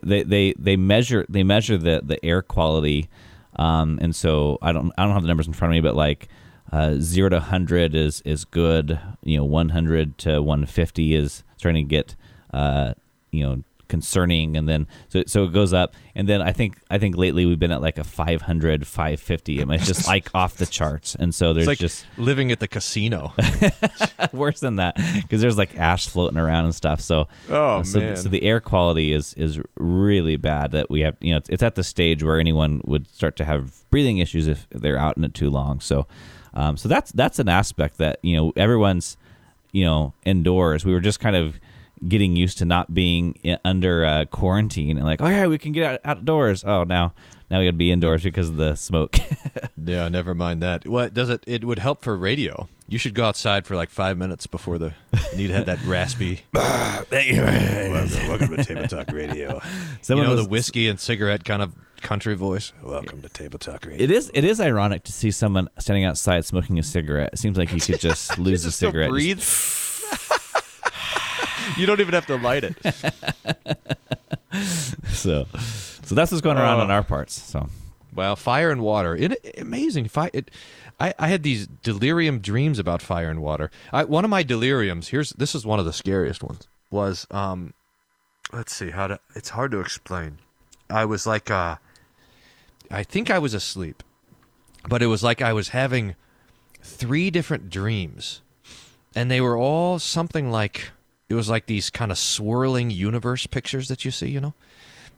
they 0.03 0.21
they 0.23 0.53
they 0.59 0.75
measure 0.75 1.25
they 1.29 1.41
measure 1.43 1.77
the 1.77 2.01
the 2.03 2.23
air 2.23 2.41
quality, 2.43 3.09
um, 3.55 3.97
and 4.01 4.15
so 4.15 4.59
I 4.61 4.71
don't 4.71 4.91
I 4.99 5.03
don't 5.03 5.13
have 5.13 5.23
the 5.23 5.27
numbers 5.27 5.47
in 5.47 5.53
front 5.53 5.71
of 5.73 5.75
me, 5.75 5.81
but 5.81 5.95
like 5.95 6.27
uh, 6.73 6.95
zero 6.99 7.29
to 7.29 7.39
hundred 7.39 7.93
is 7.93 8.21
is 8.25 8.45
good. 8.45 8.99
You 9.23 9.37
know, 9.37 9.45
one 9.45 9.69
hundred 9.69 10.17
to 10.19 10.41
one 10.41 10.65
fifty 10.65 11.13
is 11.13 11.43
starting 11.57 11.85
to 11.85 11.89
get 11.89 12.15
uh, 12.53 12.93
you 13.31 13.43
know 13.43 13.63
concerning 13.89 14.57
and 14.57 14.67
then 14.67 14.87
so 15.09 15.21
so 15.27 15.43
it 15.43 15.53
goes 15.53 15.71
up 15.71 15.93
and 16.15 16.27
then 16.27 16.41
i 16.41 16.51
think 16.51 16.79
i 16.89 16.97
think 16.97 17.15
lately 17.15 17.45
we've 17.45 17.59
been 17.59 17.71
at 17.71 17.79
like 17.81 17.99
a 17.99 18.03
500 18.03 18.87
550 18.87 19.61
I 19.61 19.65
mean, 19.65 19.75
it's 19.75 19.85
just 19.85 20.07
like 20.07 20.29
off 20.33 20.55
the 20.55 20.65
charts 20.65 21.13
and 21.13 21.35
so 21.35 21.53
there's 21.53 21.65
It's 21.65 21.67
like 21.67 21.77
just 21.77 22.05
living 22.17 22.51
at 22.51 22.59
the 22.59 22.67
casino. 22.67 23.33
worse 24.33 24.61
than 24.61 24.77
that 24.77 24.95
because 25.21 25.41
there's 25.41 25.59
like 25.59 25.77
ash 25.77 26.07
floating 26.07 26.39
around 26.39 26.65
and 26.65 26.73
stuff 26.73 27.01
so 27.01 27.27
Oh, 27.49 27.79
uh, 27.79 27.83
so, 27.83 27.99
man. 27.99 28.15
so 28.15 28.29
the 28.29 28.41
air 28.41 28.59
quality 28.59 29.13
is 29.13 29.35
is 29.35 29.59
really 29.77 30.37
bad 30.37 30.71
that 30.71 30.89
we 30.89 31.01
have 31.01 31.15
you 31.19 31.31
know 31.31 31.37
it's, 31.37 31.49
it's 31.49 31.61
at 31.63 31.75
the 31.75 31.83
stage 31.83 32.23
where 32.23 32.39
anyone 32.39 32.81
would 32.85 33.07
start 33.13 33.35
to 33.35 33.45
have 33.45 33.87
breathing 33.91 34.17
issues 34.17 34.47
if 34.47 34.65
they're 34.71 34.97
out 34.97 35.17
in 35.17 35.23
it 35.23 35.35
too 35.35 35.51
long 35.51 35.79
so 35.79 36.07
um, 36.53 36.77
so 36.77 36.87
that's 36.89 37.11
that's 37.11 37.39
an 37.39 37.49
aspect 37.49 37.97
that 37.97 38.19
you 38.21 38.35
know 38.35 38.53
everyone's 38.55 39.17
you 39.71 39.83
know 39.83 40.13
indoors. 40.25 40.85
We 40.85 40.93
were 40.93 40.99
just 40.99 41.19
kind 41.19 41.35
of 41.35 41.59
getting 42.07 42.35
used 42.35 42.57
to 42.57 42.65
not 42.65 42.93
being 42.93 43.39
under 43.63 44.05
uh, 44.05 44.25
quarantine 44.25 44.97
and 44.97 45.05
like 45.05 45.21
oh 45.21 45.27
yeah 45.27 45.47
we 45.47 45.57
can 45.57 45.71
get 45.71 45.93
out, 45.93 45.99
outdoors. 46.03 46.63
Oh 46.63 46.83
now 46.83 47.13
now 47.49 47.59
we 47.59 47.65
gotta 47.65 47.73
be 47.77 47.91
indoors 47.91 48.23
because 48.23 48.49
of 48.49 48.55
the 48.57 48.75
smoke 48.75 49.17
yeah, 49.85 50.07
never 50.09 50.33
mind 50.33 50.61
that. 50.63 50.87
What 50.87 51.13
does 51.13 51.29
it? 51.29 51.43
It 51.45 51.63
would 51.65 51.79
help 51.79 52.01
for 52.03 52.15
radio. 52.15 52.67
You 52.87 52.97
should 52.97 53.13
go 53.13 53.25
outside 53.25 53.65
for 53.65 53.75
like 53.75 53.89
five 53.89 54.17
minutes 54.17 54.47
before 54.47 54.77
the. 54.77 54.93
You 55.31 55.37
need 55.37 55.47
to 55.47 55.53
have 55.53 55.65
that 55.65 55.79
raspy. 55.85 56.41
welcome, 56.53 58.27
welcome 58.27 58.55
to 58.55 58.63
Table 58.63 58.87
Talk 58.87 59.11
Radio. 59.11 59.61
Someone 60.01 60.25
you 60.25 60.29
know 60.29 60.35
was- 60.37 60.45
the 60.45 60.49
whiskey 60.49 60.87
and 60.87 60.99
cigarette 60.99 61.43
kind 61.43 61.61
of 61.61 61.73
country 62.01 62.35
voice. 62.35 62.71
Welcome 62.83 63.21
to 63.21 63.29
Table 63.29 63.59
Talk 63.59 63.85
Radio. 63.85 64.03
It 64.03 64.11
is 64.11 64.31
it 64.33 64.43
is 64.43 64.59
ironic 64.61 65.03
to 65.03 65.11
see 65.11 65.31
someone 65.31 65.69
standing 65.79 66.05
outside 66.05 66.45
smoking 66.45 66.77
a 66.79 66.83
cigarette. 66.83 67.31
It 67.33 67.39
seems 67.39 67.57
like 67.57 67.71
you 67.73 67.79
could 67.81 67.99
just 67.99 68.37
lose 68.37 68.63
a 68.63 68.67
Just 68.67 68.79
to 68.79 68.85
cigarette. 68.87 69.09
breathe. 69.09 69.43
you 71.77 71.85
don't 71.85 71.99
even 71.99 72.13
have 72.13 72.25
to 72.27 72.37
light 72.37 72.63
it. 72.63 72.77
So, 75.09 75.45
so 76.13 76.15
that's 76.15 76.31
what's 76.31 76.41
going 76.41 76.57
around 76.57 76.79
Oh. 76.79 76.83
on 76.83 76.91
our 76.91 77.03
parts. 77.03 77.33
So, 77.41 77.69
Well, 78.13 78.35
fire 78.35 78.69
and 78.69 78.81
water. 78.81 79.15
It, 79.15 79.55
amazing. 79.57 80.07
Fi 80.09 80.29
it, 80.33 80.51
I, 80.99 81.13
I 81.17 81.27
had 81.29 81.41
these 81.43 81.65
delirium 81.67 82.39
dreams 82.39 82.77
about 82.77 83.01
fire 83.01 83.29
and 83.29 83.41
water. 83.41 83.71
I, 83.91 84.03
one 84.03 84.23
of 84.23 84.29
my 84.29 84.43
deliriums. 84.43 85.07
Here's 85.07 85.31
this 85.31 85.55
is 85.55 85.65
one 85.65 85.79
of 85.79 85.85
the 85.85 85.93
scariest 85.93 86.43
ones. 86.43 86.67
Was 86.91 87.25
um, 87.31 87.73
let's 88.51 88.75
see 88.75 88.91
how 88.91 89.07
to. 89.07 89.19
It's 89.35 89.49
hard 89.49 89.71
to 89.71 89.79
explain. 89.79 90.37
I 90.89 91.05
was 91.05 91.25
like 91.25 91.49
uh, 91.49 91.77
I 92.91 93.01
think 93.03 93.31
I 93.31 93.39
was 93.39 93.55
asleep, 93.55 94.03
but 94.87 95.01
it 95.01 95.07
was 95.07 95.23
like 95.23 95.41
I 95.41 95.53
was 95.53 95.69
having 95.69 96.15
three 96.83 97.31
different 97.31 97.71
dreams, 97.71 98.41
and 99.15 99.31
they 99.31 99.41
were 99.41 99.57
all 99.57 99.97
something 99.97 100.51
like 100.51 100.91
it 101.29 101.33
was 101.33 101.49
like 101.49 101.65
these 101.65 101.89
kind 101.89 102.11
of 102.11 102.19
swirling 102.19 102.91
universe 102.91 103.47
pictures 103.47 103.87
that 103.87 104.05
you 104.05 104.11
see, 104.11 104.29
you 104.29 104.39
know 104.39 104.53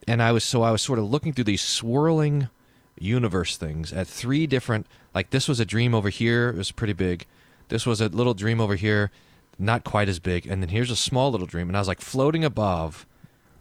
and 0.07 0.21
I 0.21 0.31
was 0.31 0.43
so 0.43 0.63
I 0.63 0.71
was 0.71 0.81
sort 0.81 0.99
of 0.99 1.09
looking 1.09 1.33
through 1.33 1.45
these 1.45 1.61
swirling 1.61 2.49
universe 2.97 3.57
things 3.57 3.91
at 3.91 4.07
three 4.07 4.47
different 4.47 4.87
like 5.13 5.31
this 5.31 5.47
was 5.47 5.59
a 5.59 5.65
dream 5.65 5.93
over 5.93 6.09
here 6.09 6.49
it 6.49 6.55
was 6.55 6.71
pretty 6.71 6.93
big. 6.93 7.25
This 7.67 7.85
was 7.85 7.99
a 7.99 8.09
little 8.09 8.33
dream 8.33 8.61
over 8.61 8.75
here 8.75 9.11
not 9.57 9.85
quite 9.85 10.09
as 10.09 10.19
big. 10.19 10.45
And 10.45 10.61
then 10.61 10.69
here's 10.69 10.91
a 10.91 10.95
small 10.95 11.31
little 11.31 11.47
dream 11.47 11.67
and 11.67 11.77
I 11.77 11.81
was 11.81 11.87
like 11.87 12.01
floating 12.01 12.43
above 12.43 13.05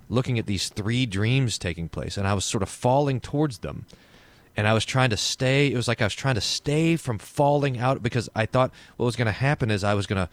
looking 0.09 0.39
at 0.39 0.47
these 0.47 0.69
three 0.69 1.07
dreams 1.07 1.57
taking 1.59 1.89
place 1.89 2.17
and 2.17 2.27
I 2.27 2.35
was 2.35 2.45
sort 2.45 2.63
of 2.63 2.69
falling 2.69 3.21
towards 3.21 3.59
them. 3.59 3.87
And 4.57 4.69
I 4.69 4.75
was 4.75 4.85
trying 4.85 5.11
to 5.11 5.17
stay 5.17 5.73
it 5.73 5.77
was 5.77 5.89
like 5.89 6.01
I 6.01 6.07
was 6.07 6.15
trying 6.15 6.37
to 6.37 6.41
stay 6.41 6.97
from 6.97 7.19
falling 7.19 7.79
out 7.79 8.03
because 8.03 8.29
I 8.35 8.47
thought 8.47 8.73
what 8.97 9.07
was 9.07 9.17
going 9.17 9.27
to 9.27 9.33
happen 9.33 9.71
is 9.71 9.83
I 9.83 9.95
was 9.95 10.07
going 10.07 10.25
to 10.25 10.29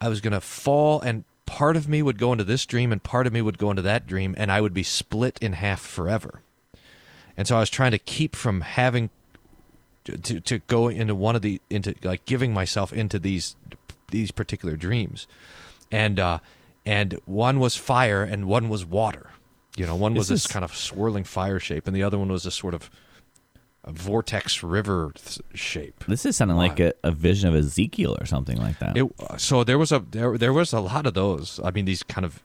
I 0.00 0.08
was 0.08 0.20
going 0.20 0.32
to 0.32 0.40
fall 0.40 1.00
and 1.00 1.24
part 1.48 1.76
of 1.78 1.88
me 1.88 2.02
would 2.02 2.18
go 2.18 2.30
into 2.30 2.44
this 2.44 2.66
dream 2.66 2.92
and 2.92 3.02
part 3.02 3.26
of 3.26 3.32
me 3.32 3.40
would 3.40 3.56
go 3.56 3.70
into 3.70 3.80
that 3.80 4.06
dream 4.06 4.34
and 4.36 4.52
I 4.52 4.60
would 4.60 4.74
be 4.74 4.82
split 4.82 5.38
in 5.40 5.54
half 5.54 5.80
forever. 5.80 6.42
And 7.38 7.48
so 7.48 7.56
I 7.56 7.60
was 7.60 7.70
trying 7.70 7.92
to 7.92 7.98
keep 7.98 8.36
from 8.36 8.60
having 8.60 9.08
to, 10.04 10.40
to, 10.40 10.58
go 10.58 10.88
into 10.88 11.14
one 11.14 11.36
of 11.36 11.42
the 11.42 11.60
into 11.70 11.94
like 12.02 12.26
giving 12.26 12.52
myself 12.52 12.92
into 12.92 13.18
these 13.18 13.56
these 14.10 14.30
particular 14.30 14.76
dreams. 14.76 15.26
And 15.90 16.20
uh 16.20 16.40
and 16.84 17.18
one 17.24 17.60
was 17.60 17.76
fire 17.76 18.22
and 18.22 18.44
one 18.44 18.68
was 18.68 18.84
water. 18.84 19.30
You 19.74 19.86
know, 19.86 19.96
one 19.96 20.12
was 20.14 20.28
This 20.28 20.44
this 20.44 20.52
kind 20.52 20.66
of 20.66 20.76
swirling 20.76 21.24
fire 21.24 21.58
shape 21.58 21.86
and 21.86 21.96
the 21.96 22.02
other 22.02 22.18
one 22.18 22.30
was 22.30 22.44
this 22.44 22.56
sort 22.56 22.74
of 22.74 22.90
a 23.88 23.92
vortex 23.92 24.62
river 24.62 25.12
th- 25.14 25.40
shape. 25.54 26.04
this 26.06 26.26
is 26.26 26.36
sounding 26.36 26.58
like 26.58 26.78
a, 26.78 26.92
a 27.02 27.10
vision 27.10 27.48
of 27.48 27.54
Ezekiel 27.54 28.16
or 28.20 28.26
something 28.26 28.58
like 28.58 28.78
that. 28.80 28.96
It, 28.96 29.10
so 29.38 29.64
there 29.64 29.78
was 29.78 29.90
a 29.90 30.00
there 30.10 30.36
there 30.36 30.52
was 30.52 30.72
a 30.74 30.80
lot 30.80 31.06
of 31.06 31.14
those. 31.14 31.58
I 31.64 31.70
mean, 31.70 31.86
these 31.86 32.02
kind 32.02 32.26
of, 32.26 32.42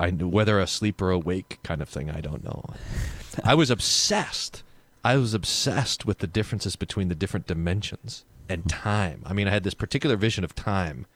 I 0.00 0.08
whether 0.10 0.58
asleep 0.58 1.02
or 1.02 1.10
awake 1.10 1.58
kind 1.62 1.82
of 1.82 1.88
thing. 1.88 2.10
I 2.10 2.22
don't 2.22 2.42
know. 2.42 2.64
I 3.44 3.54
was 3.54 3.70
obsessed. 3.70 4.62
I 5.04 5.16
was 5.16 5.34
obsessed 5.34 6.06
with 6.06 6.18
the 6.18 6.26
differences 6.26 6.76
between 6.76 7.08
the 7.08 7.14
different 7.14 7.46
dimensions 7.46 8.24
and 8.48 8.68
time. 8.68 9.22
I 9.26 9.34
mean, 9.34 9.48
I 9.48 9.50
had 9.50 9.64
this 9.64 9.74
particular 9.74 10.16
vision 10.16 10.44
of 10.44 10.54
time. 10.54 11.06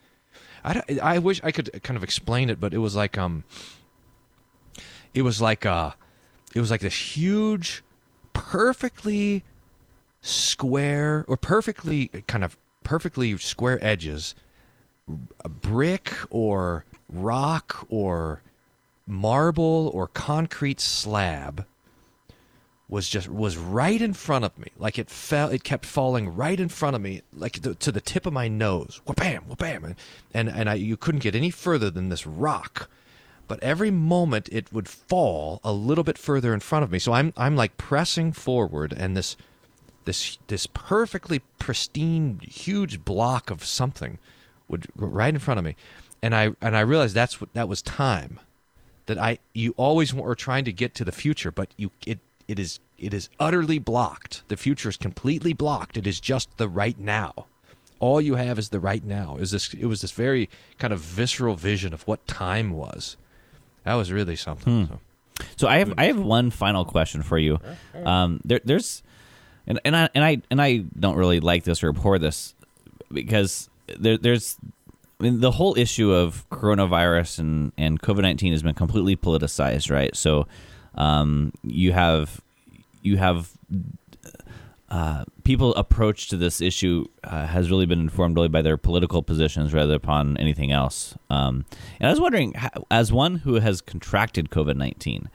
I, 0.65 0.83
I 1.01 1.19
wish 1.19 1.41
I 1.45 1.53
could 1.53 1.83
kind 1.83 1.97
of 1.97 2.03
explain 2.03 2.51
it, 2.51 2.61
but 2.61 2.75
it 2.75 2.79
was 2.79 2.95
like 2.95 3.17
um. 3.17 3.45
It 5.15 5.23
was 5.23 5.41
like 5.41 5.65
uh, 5.65 5.93
it 6.55 6.61
was 6.61 6.71
like 6.71 6.83
this 6.83 7.17
huge, 7.17 7.83
perfectly 8.37 9.43
square 10.21 11.25
or 11.27 11.37
perfectly 11.37 12.09
kind 12.27 12.45
of 12.45 12.57
perfectly 12.85 13.37
square 13.39 13.79
edges 13.83 14.35
a 15.45 15.49
brick 15.49 16.13
or 16.31 16.85
rock 17.09 17.87
or 17.89 18.43
marble 19.07 19.91
or 19.95 20.09
concrete 20.09 20.81
slab 20.81 21.65
was 22.89 23.09
just 23.09 23.29
was 23.29 23.57
right 23.57 24.01
in 24.01 24.13
front 24.13 24.45
of 24.45 24.57
me. 24.59 24.69
Like 24.79 24.99
it 24.99 25.09
fell 25.11 25.49
it 25.49 25.65
kept 25.65 25.87
falling 25.87 26.35
right 26.37 26.59
in 26.59 26.69
front 26.69 26.95
of 26.95 27.03
me 27.03 27.23
like 27.33 27.63
the, 27.63 27.75
to 27.77 27.91
the 27.91 28.01
tip 28.01 28.27
of 28.27 28.33
my 28.33 28.49
nose. 28.49 29.01
Wha-bam 29.07 29.49
wha-bam. 29.49 29.85
And 29.85 29.97
and, 30.35 30.49
and 30.49 30.71
I, 30.71 30.75
you 30.75 30.97
couldn't 30.97 31.23
get 31.23 31.35
any 31.35 31.51
further 31.51 31.91
than 31.91 32.11
this 32.11 32.27
rock 32.27 32.89
but 33.49 33.63
every 33.63 33.91
moment 33.91 34.49
it 34.53 34.73
would 34.73 34.89
fall 34.89 35.61
a 35.63 35.73
little 35.73 36.05
bit 36.05 36.19
further 36.19 36.53
in 36.55 36.61
front 36.61 36.83
of 36.83 36.91
me. 36.91 36.99
So 36.99 37.13
i'm 37.13 37.33
i'm 37.37 37.57
like 37.57 37.77
pressing 37.77 38.33
forward 38.33 38.93
and 38.97 39.17
this 39.17 39.37
this 40.05 40.39
this 40.47 40.67
perfectly 40.67 41.41
pristine 41.59 42.41
huge 42.43 43.05
block 43.05 43.51
of 43.51 43.65
something 43.65 44.19
would 44.69 44.87
right 44.95 45.35
in 45.35 45.41
front 45.41 45.59
of 45.59 45.65
me. 45.65 45.77
And 46.23 46.35
i 46.35 46.51
and 46.61 46.77
i 46.77 46.81
realized 46.81 47.15
that's 47.15 47.41
what 47.41 47.53
that 47.55 47.69
was 47.69 47.83
time 47.83 48.41
that 49.07 49.19
i 49.19 49.39
you 49.53 49.75
always 49.77 50.13
were 50.13 50.35
trying 50.35 50.65
to 50.65 50.73
get 50.73 50.95
to 50.95 51.05
the 51.05 51.13
future 51.13 51.51
but 51.51 51.69
you 51.77 51.91
it 52.07 52.19
it 52.49 52.59
is 52.59 52.81
it 52.99 53.13
is 53.13 53.29
utterly 53.39 53.79
blocked. 53.79 54.43
The 54.49 54.57
future 54.57 54.89
is 54.89 54.97
completely 54.97 55.53
blocked. 55.53 55.97
It 55.97 56.07
is 56.07 56.21
just 56.21 56.57
the 56.57 56.69
right 56.69 56.99
now. 56.99 57.47
All 57.99 58.21
you 58.21 58.35
have 58.37 58.59
is 58.59 58.71
the 58.71 58.81
right 58.81 59.05
now. 59.05 59.37
Is 59.37 59.51
this 59.51 59.73
it 59.75 59.87
was 59.87 60.01
this 60.01 60.13
very 60.13 60.49
kind 60.79 60.93
of 60.93 61.01
visceral 61.01 61.57
vision 61.57 61.93
of 61.93 62.07
what 62.07 62.27
time 62.27 62.71
was 62.71 63.17
that 63.87 63.95
was 63.95 64.13
really 64.13 64.37
something 64.37 64.89
so. 64.89 65.01
So 65.57 65.69
I 65.69 65.79
have 65.79 65.95
I 65.99 66.05
have 66.07 66.19
one 66.19 66.51
final 66.51 66.85
question 66.85 67.23
for 67.23 67.39
you. 67.39 67.59
Um, 68.05 68.41
there, 68.45 68.61
there's, 68.65 69.03
and, 69.67 69.81
and 69.85 69.95
I 69.95 70.09
and 70.15 70.25
I 70.25 70.43
and 70.51 70.61
I 70.61 70.85
don't 70.99 71.17
really 71.17 71.41
like 71.41 71.65
this 71.65 71.83
or 71.83 71.91
abhor 71.91 72.19
this 72.19 72.55
because 73.13 73.69
there, 73.99 74.17
there's 74.17 74.57
I 75.21 75.25
mean, 75.25 75.41
the 75.41 75.51
whole 75.51 75.77
issue 75.77 76.11
of 76.11 76.49
coronavirus 76.51 77.39
and 77.39 77.73
and 77.77 78.01
COVID 78.01 78.23
nineteen 78.23 78.53
has 78.53 78.63
been 78.63 78.75
completely 78.75 79.17
politicized, 79.17 79.91
right? 79.91 80.15
So 80.17 80.47
um, 80.95 81.53
you 81.63 81.93
have 81.93 82.41
you 83.03 83.19
have 83.19 83.51
uh, 84.89 85.25
people 85.43 85.75
approach 85.75 86.29
to 86.29 86.37
this 86.37 86.61
issue 86.61 87.05
uh, 87.25 87.47
has 87.47 87.71
really 87.71 87.87
been 87.87 88.01
informed 88.01 88.37
really 88.37 88.49
by 88.49 88.63
their 88.63 88.77
political 88.77 89.23
positions 89.23 89.75
rather 89.75 89.95
upon 89.95 90.37
anything 90.37 90.71
else. 90.71 91.17
Um, 91.29 91.65
and 91.99 92.07
I 92.07 92.11
was 92.11 92.21
wondering, 92.21 92.55
as 92.91 93.13
one 93.13 93.37
who 93.37 93.55
has 93.55 93.81
contracted 93.81 94.51
COVID 94.51 94.77
nineteen, 94.77 95.29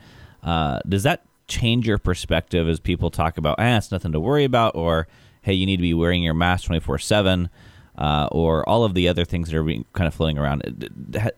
uh, 0.43 0.79
does 0.87 1.03
that 1.03 1.25
change 1.47 1.85
your 1.85 1.97
perspective 1.97 2.69
as 2.69 2.79
people 2.79 3.09
talk 3.09 3.37
about, 3.37 3.55
ah, 3.59 3.75
it's 3.77 3.91
nothing 3.91 4.13
to 4.13 4.19
worry 4.19 4.45
about, 4.45 4.73
or 4.73 5.07
hey, 5.41 5.53
you 5.53 5.65
need 5.65 5.77
to 5.77 5.81
be 5.81 5.93
wearing 5.93 6.23
your 6.23 6.33
mask 6.33 6.65
twenty 6.65 6.79
four 6.79 6.97
seven, 6.97 7.49
or 7.97 8.67
all 8.69 8.85
of 8.85 8.93
the 8.93 9.09
other 9.09 9.25
things 9.25 9.49
that 9.49 9.57
are 9.57 9.63
being 9.63 9.83
kind 9.93 10.07
of 10.07 10.13
floating 10.13 10.37
around? 10.37 10.61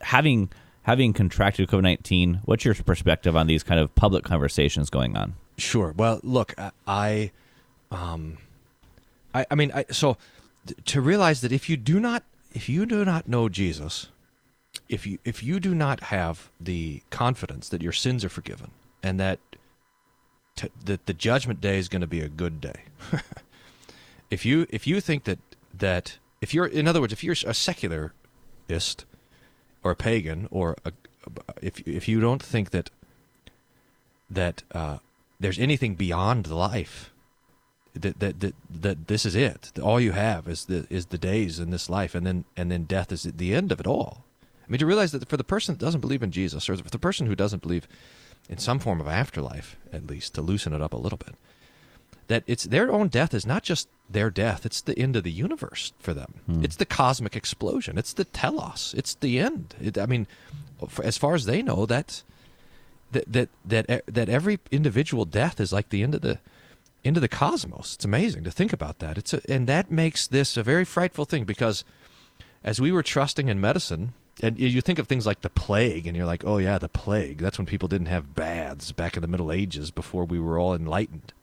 Having 0.02 0.52
having 0.84 1.14
contracted 1.14 1.68
COVID 1.68 1.82
nineteen, 1.82 2.42
what's 2.46 2.64
your 2.64 2.76
perspective 2.76 3.36
on 3.36 3.48
these 3.48 3.64
kind 3.64 3.80
of 3.80 3.96
public 3.96 4.24
conversations 4.24 4.92
going 4.92 5.18
on? 5.18 5.34
Sure. 5.58 5.94
Well, 5.98 6.20
look, 6.24 6.54
I 6.86 7.32
um, 7.94 8.38
I, 9.34 9.46
I 9.50 9.56
mean, 9.56 9.72
I, 9.74 9.86
so 9.92 10.18
th- 10.68 10.78
to 10.86 11.02
realize 11.02 11.42
that 11.42 11.52
if 11.52 11.70
you 11.70 11.78
do 11.78 12.00
not, 12.00 12.24
if 12.54 12.70
you 12.70 12.86
do 12.86 13.04
not 13.06 13.28
know 13.28 13.50
Jesus, 13.50 14.08
if 14.90 15.06
you 15.08 15.20
if 15.24 15.44
you 15.44 15.60
do 15.60 15.74
not 15.76 16.02
have 16.02 16.50
the 16.60 17.02
confidence 17.10 17.70
that 17.70 17.82
your 17.82 17.92
sins 17.92 18.26
are 18.26 18.30
forgiven 18.30 18.72
and 19.02 19.20
that 19.20 19.40
t- 20.56 20.72
that 20.86 21.06
the 21.06 21.14
judgment 21.14 21.62
day 21.62 21.78
is 21.78 21.90
going 21.90 22.02
to 22.02 22.08
be 22.08 22.22
a 22.22 22.30
good 22.30 22.62
day, 22.62 22.84
if 24.32 24.46
you 24.46 24.68
if 24.70 24.88
you 24.88 25.00
think 25.00 25.24
that 25.26 25.40
that 25.74 26.18
if 26.42 26.54
you're 26.54 26.66
in 26.66 26.88
other 26.88 27.02
words 27.02 27.14
if 27.14 27.24
you're 27.24 27.36
a 27.46 27.54
secularist 27.54 28.14
or 29.84 29.92
a 29.92 29.96
pagan 29.96 30.48
or 30.52 30.76
a, 30.86 30.92
if 31.62 31.80
if 31.88 32.08
you 32.08 32.20
don't 32.20 32.42
think 32.42 32.72
that 32.72 32.90
that 34.30 34.64
uh, 34.72 34.98
there's 35.40 35.60
anything 35.60 35.96
beyond 35.96 36.50
life 36.50 37.13
that, 37.94 38.20
that 38.20 38.40
that 38.40 38.56
that 38.70 39.08
this 39.08 39.26
is 39.26 39.36
it. 39.36 39.72
All 39.82 40.00
you 40.00 40.12
have 40.12 40.48
is 40.48 40.66
the 40.66 40.88
is 40.90 41.08
the 41.08 41.18
days 41.18 41.60
in 41.60 41.70
this 41.70 41.90
life 41.90 42.16
and 42.16 42.26
then 42.26 42.46
and 42.58 42.72
then 42.72 42.84
death 42.86 43.12
is 43.12 43.24
the 43.24 43.54
end 43.54 43.72
of 43.72 43.80
it 43.80 43.88
all. 43.88 44.26
I 44.68 44.72
mean 44.72 44.80
to 44.80 44.86
realize 44.86 45.12
that 45.12 45.28
for 45.28 45.38
the 45.38 45.44
person 45.44 45.76
that 45.76 45.86
doesn't 45.86 46.02
believe 46.02 46.24
in 46.24 46.32
jesus 46.32 46.70
or 46.70 46.78
for 46.78 46.90
the 46.90 46.98
person 46.98 47.28
who 47.28 47.36
doesn't 47.36 47.62
believe 47.62 47.88
in 48.50 48.58
some 48.58 48.80
form 48.80 49.02
of 49.02 49.08
afterlife 49.08 49.76
at 49.92 50.08
least 50.08 50.36
to 50.36 50.42
loosen 50.42 50.74
it 50.74 50.82
up 50.82 50.94
a 50.94 50.98
little 50.98 51.18
bit 51.18 51.36
that 52.28 52.44
it's 52.48 52.64
their 52.64 52.92
own 52.92 53.08
death 53.10 53.34
is 53.34 53.46
not 53.46 53.64
just 53.64 53.90
their 54.10 54.30
death 54.30 54.66
it's 54.66 54.82
the 54.82 54.98
end 54.98 55.16
of 55.16 55.24
the 55.24 55.32
universe 55.32 55.92
for 56.00 56.14
them. 56.14 56.36
Hmm. 56.46 56.64
It's 56.64 56.78
the 56.78 56.86
cosmic 56.86 57.36
explosion. 57.36 57.98
It's 57.98 58.14
the 58.14 58.26
telos. 58.26 58.94
It's 58.98 59.16
the 59.16 59.40
end. 59.40 59.76
It, 59.82 59.98
i 59.98 60.06
mean 60.06 60.28
as 61.04 61.18
far 61.18 61.36
as 61.36 61.46
they 61.46 61.62
know 61.62 61.86
that's 61.86 62.24
that 63.12 63.32
that 63.32 63.50
that 63.66 63.90
e- 63.90 64.12
that 64.12 64.30
every 64.30 64.60
individual 64.72 65.26
death 65.26 65.60
is 65.60 65.72
like 65.72 65.90
the 65.90 66.04
end 66.04 66.16
of 66.16 66.22
the 66.22 66.40
of 67.06 67.22
the 67.22 67.28
cosmos. 67.28 67.96
It's 67.96 68.06
amazing 68.06 68.44
to 68.46 68.52
think 68.52 68.74
about 68.74 69.00
that. 69.00 69.18
It's 69.18 69.34
a, 69.34 69.42
and 69.52 69.68
that 69.68 69.92
makes 69.92 70.26
this 70.28 70.58
a 70.58 70.64
very 70.64 70.86
frightful 70.86 71.26
thing 71.26 71.44
because 71.44 71.84
as 72.64 72.80
we 72.80 72.92
were 72.92 73.04
trusting 73.04 73.50
in 73.50 73.60
medicine, 73.60 74.14
and 74.42 74.58
you- 74.58 74.68
you 74.68 74.82
think 74.82 75.00
of 75.00 75.08
things 75.08 75.26
like 75.26 75.42
the 75.42 75.50
plague, 75.50 76.08
and 76.08 76.16
you're 76.18 76.26
like, 76.26 76.44
oh 76.46 76.58
yeah, 76.58 76.78
the 76.78 76.90
plague. 76.90 77.38
That's 77.38 77.58
when 77.58 77.68
people 77.68 77.88
didn't 77.88 78.08
have 78.08 78.34
baths 78.36 78.92
back 78.92 79.16
in 79.16 79.22
the 79.22 79.28
Middle 79.28 79.52
Ages 79.52 79.92
before 79.92 80.26
we 80.26 80.40
were 80.40 80.58
all 80.58 80.74
enlightened. 80.74 81.34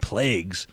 Plagues, 0.00 0.66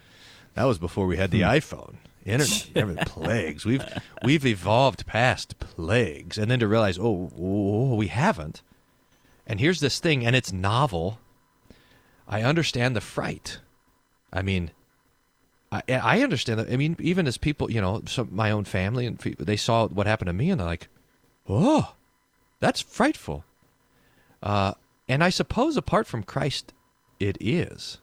that 0.56 0.66
was 0.66 0.78
before 0.78 1.08
we 1.08 1.18
had 1.18 1.32
the 1.32 1.42
hmm. 1.42 1.50
iPhone, 1.50 1.96
internet, 2.26 2.70
everything. 2.76 3.06
plagues. 3.06 3.64
We've 3.66 3.86
we've 4.24 4.46
evolved 4.46 5.06
past 5.06 5.58
plagues, 5.60 6.38
and 6.38 6.52
then 6.52 6.60
to 6.60 6.68
realize, 6.68 7.00
oh, 7.00 7.32
oh, 7.38 7.96
we 7.96 8.08
haven't. 8.08 8.62
And 9.48 9.60
here's 9.60 9.80
this 9.80 10.00
thing, 10.00 10.26
and 10.26 10.36
it's 10.36 10.52
novel. 10.52 11.20
I 12.28 12.42
understand 12.42 12.96
the 12.96 13.02
fright. 13.02 13.60
I 14.34 14.42
mean, 14.42 14.72
I 15.72 15.84
I 15.88 16.22
understand 16.22 16.60
that. 16.60 16.72
I 16.72 16.76
mean, 16.76 16.98
even 17.00 17.28
as 17.28 17.38
people, 17.38 17.72
you 17.72 17.80
know, 17.80 18.02
some 18.06 18.30
my 18.32 18.52
own 18.52 18.66
family 18.66 19.06
and 19.06 19.20
people, 19.20 19.46
they 19.46 19.58
saw 19.58 19.88
what 19.88 20.08
happened 20.08 20.28
to 20.28 20.34
me, 20.34 20.50
and 20.50 20.60
they're 20.60 20.68
like, 20.68 20.90
"Oh, 21.48 21.94
that's 22.60 22.82
frightful." 22.82 23.46
Uh, 24.42 24.74
and 25.08 25.24
I 25.24 25.30
suppose 25.30 25.78
apart 25.78 26.08
from 26.08 26.24
Christ, 26.24 26.74
it 27.20 27.38
is. 27.40 28.00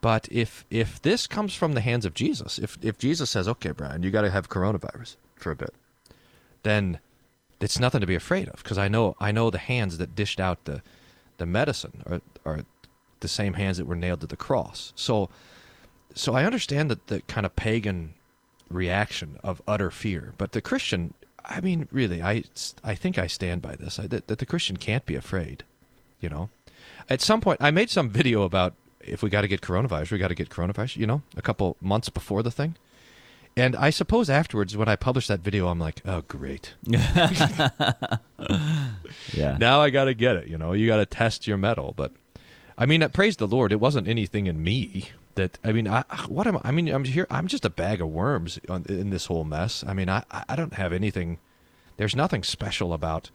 But 0.00 0.28
if 0.30 0.64
if 0.70 1.02
this 1.02 1.26
comes 1.26 1.54
from 1.54 1.72
the 1.72 1.80
hands 1.80 2.04
of 2.04 2.14
Jesus, 2.14 2.58
if 2.58 2.78
if 2.82 2.98
Jesus 2.98 3.30
says, 3.30 3.48
"Okay, 3.48 3.72
Brian, 3.72 4.02
you 4.02 4.10
got 4.10 4.22
to 4.22 4.30
have 4.30 4.48
coronavirus 4.48 5.16
for 5.36 5.50
a 5.50 5.56
bit," 5.56 5.74
then 6.62 7.00
it's 7.60 7.78
nothing 7.78 8.00
to 8.00 8.06
be 8.06 8.14
afraid 8.14 8.48
of 8.48 8.62
because 8.62 8.78
I 8.78 8.88
know 8.88 9.16
I 9.18 9.32
know 9.32 9.50
the 9.50 9.58
hands 9.58 9.98
that 9.98 10.14
dished 10.14 10.40
out 10.40 10.64
the 10.64 10.82
the 11.38 11.46
medicine 11.46 12.02
are 12.06 12.20
are 12.44 12.64
the 13.24 13.28
same 13.28 13.54
hands 13.54 13.78
that 13.78 13.86
were 13.86 13.96
nailed 13.96 14.20
to 14.20 14.26
the 14.26 14.36
cross. 14.36 14.92
So 14.94 15.30
so 16.14 16.34
I 16.34 16.44
understand 16.44 16.90
that 16.90 17.08
the 17.08 17.22
kind 17.22 17.44
of 17.44 17.56
pagan 17.56 18.14
reaction 18.70 19.38
of 19.42 19.62
utter 19.66 19.90
fear, 19.90 20.34
but 20.38 20.52
the 20.52 20.60
Christian, 20.60 21.14
I 21.44 21.60
mean, 21.60 21.88
really, 21.90 22.22
I 22.22 22.44
I 22.84 22.94
think 22.94 23.18
I 23.18 23.26
stand 23.26 23.62
by 23.62 23.76
this. 23.76 23.98
I, 23.98 24.06
that, 24.08 24.28
that 24.28 24.38
the 24.38 24.46
Christian 24.46 24.76
can't 24.76 25.06
be 25.06 25.16
afraid. 25.16 25.64
You 26.20 26.28
know, 26.28 26.50
at 27.08 27.20
some 27.20 27.40
point, 27.40 27.60
I 27.60 27.70
made 27.70 27.90
some 27.90 28.10
video 28.10 28.42
about 28.42 28.74
if 29.00 29.22
we 29.22 29.30
got 29.30 29.40
to 29.40 29.48
get 29.48 29.60
coronavirus, 29.62 30.12
we 30.12 30.18
got 30.18 30.28
to 30.28 30.34
get 30.34 30.50
coronavirus. 30.50 30.98
You 30.98 31.06
know, 31.06 31.22
a 31.36 31.42
couple 31.42 31.76
months 31.80 32.10
before 32.10 32.42
the 32.42 32.50
thing. 32.50 32.76
And 33.56 33.76
I 33.76 33.90
suppose 33.90 34.28
afterwards, 34.28 34.76
when 34.76 34.88
I 34.88 34.96
published 34.96 35.28
that 35.28 35.38
video, 35.40 35.68
I'm 35.68 35.78
like, 35.78 36.02
oh, 36.04 36.22
great. 36.22 36.74
Yeah. 39.32 39.56
now 39.58 39.80
I 39.80 39.90
got 39.90 40.04
to 40.04 40.14
get 40.14 40.36
it. 40.36 40.48
You 40.48 40.58
know, 40.58 40.72
you 40.72 40.86
got 40.86 40.96
to 40.96 41.06
test 41.06 41.46
your 41.46 41.56
mettle. 41.56 41.94
But 41.96 42.12
I 42.76 42.86
mean, 42.86 43.08
praise 43.10 43.36
the 43.36 43.46
Lord, 43.46 43.72
it 43.72 43.80
wasn't 43.80 44.08
anything 44.08 44.46
in 44.46 44.62
me 44.62 45.10
that. 45.34 45.58
I 45.64 45.72
mean, 45.72 45.86
I 45.86 46.02
what 46.28 46.46
am 46.46 46.56
I? 46.56 46.60
I 46.64 46.70
mean, 46.70 46.88
I'm 46.88 47.04
here. 47.04 47.26
I'm 47.30 47.46
just 47.46 47.64
a 47.64 47.70
bag 47.70 48.00
of 48.00 48.08
worms 48.08 48.58
on, 48.68 48.84
in 48.88 49.10
this 49.10 49.26
whole 49.26 49.44
mess. 49.44 49.84
I 49.86 49.94
mean, 49.94 50.08
I 50.08 50.24
I 50.30 50.56
don't 50.56 50.74
have 50.74 50.92
anything. 50.92 51.38
There's 51.96 52.16
nothing 52.16 52.42
special 52.42 52.92
about 52.92 53.30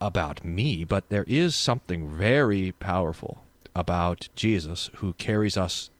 about 0.00 0.44
me, 0.44 0.84
but 0.84 1.08
there 1.08 1.24
is 1.26 1.54
something 1.54 2.08
very 2.08 2.72
powerful 2.72 3.44
about 3.74 4.28
Jesus 4.34 4.90
who 4.96 5.12
carries 5.14 5.56
us 5.56 5.90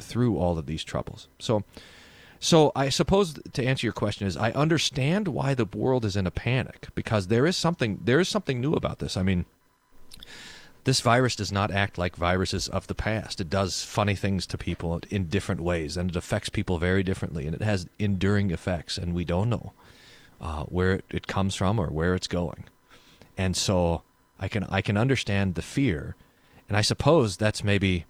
through 0.00 0.36
all 0.38 0.58
of 0.58 0.66
these 0.66 0.84
troubles. 0.84 1.28
So. 1.38 1.64
So 2.40 2.70
I 2.76 2.88
suppose 2.88 3.34
to 3.52 3.64
answer 3.64 3.84
your 3.84 3.92
question 3.92 4.28
is 4.28 4.36
I 4.36 4.52
understand 4.52 5.26
why 5.26 5.54
the 5.54 5.64
world 5.64 6.04
is 6.04 6.14
in 6.14 6.24
a 6.24 6.30
panic 6.30 6.86
because 6.94 7.26
there 7.26 7.46
is 7.46 7.56
something 7.56 7.98
there 8.04 8.20
is 8.20 8.28
something 8.28 8.60
new 8.60 8.74
about 8.74 9.00
this. 9.00 9.16
I 9.16 9.24
mean, 9.24 9.44
this 10.88 11.02
virus 11.02 11.36
does 11.36 11.52
not 11.52 11.70
act 11.70 11.98
like 11.98 12.16
viruses 12.16 12.66
of 12.66 12.86
the 12.86 12.94
past. 12.94 13.42
It 13.42 13.50
does 13.50 13.84
funny 13.84 14.14
things 14.14 14.46
to 14.46 14.56
people 14.56 14.98
in 15.10 15.26
different 15.26 15.60
ways, 15.60 15.98
and 15.98 16.08
it 16.08 16.16
affects 16.16 16.48
people 16.48 16.78
very 16.78 17.02
differently, 17.02 17.44
and 17.44 17.54
it 17.54 17.60
has 17.60 17.86
enduring 17.98 18.50
effects, 18.50 18.96
and 18.96 19.14
we 19.14 19.26
don't 19.26 19.50
know 19.50 19.74
uh, 20.40 20.62
where 20.62 20.94
it, 20.94 21.04
it 21.10 21.26
comes 21.26 21.54
from 21.54 21.78
or 21.78 21.88
where 21.88 22.14
it's 22.14 22.26
going. 22.26 22.64
And 23.36 23.54
so 23.54 24.00
I 24.40 24.48
can 24.48 24.64
I 24.64 24.80
can 24.80 24.96
understand 24.96 25.56
the 25.56 25.62
fear, 25.62 26.16
and 26.70 26.76
I 26.78 26.80
suppose 26.80 27.36
that's 27.36 27.62
maybe 27.62 28.06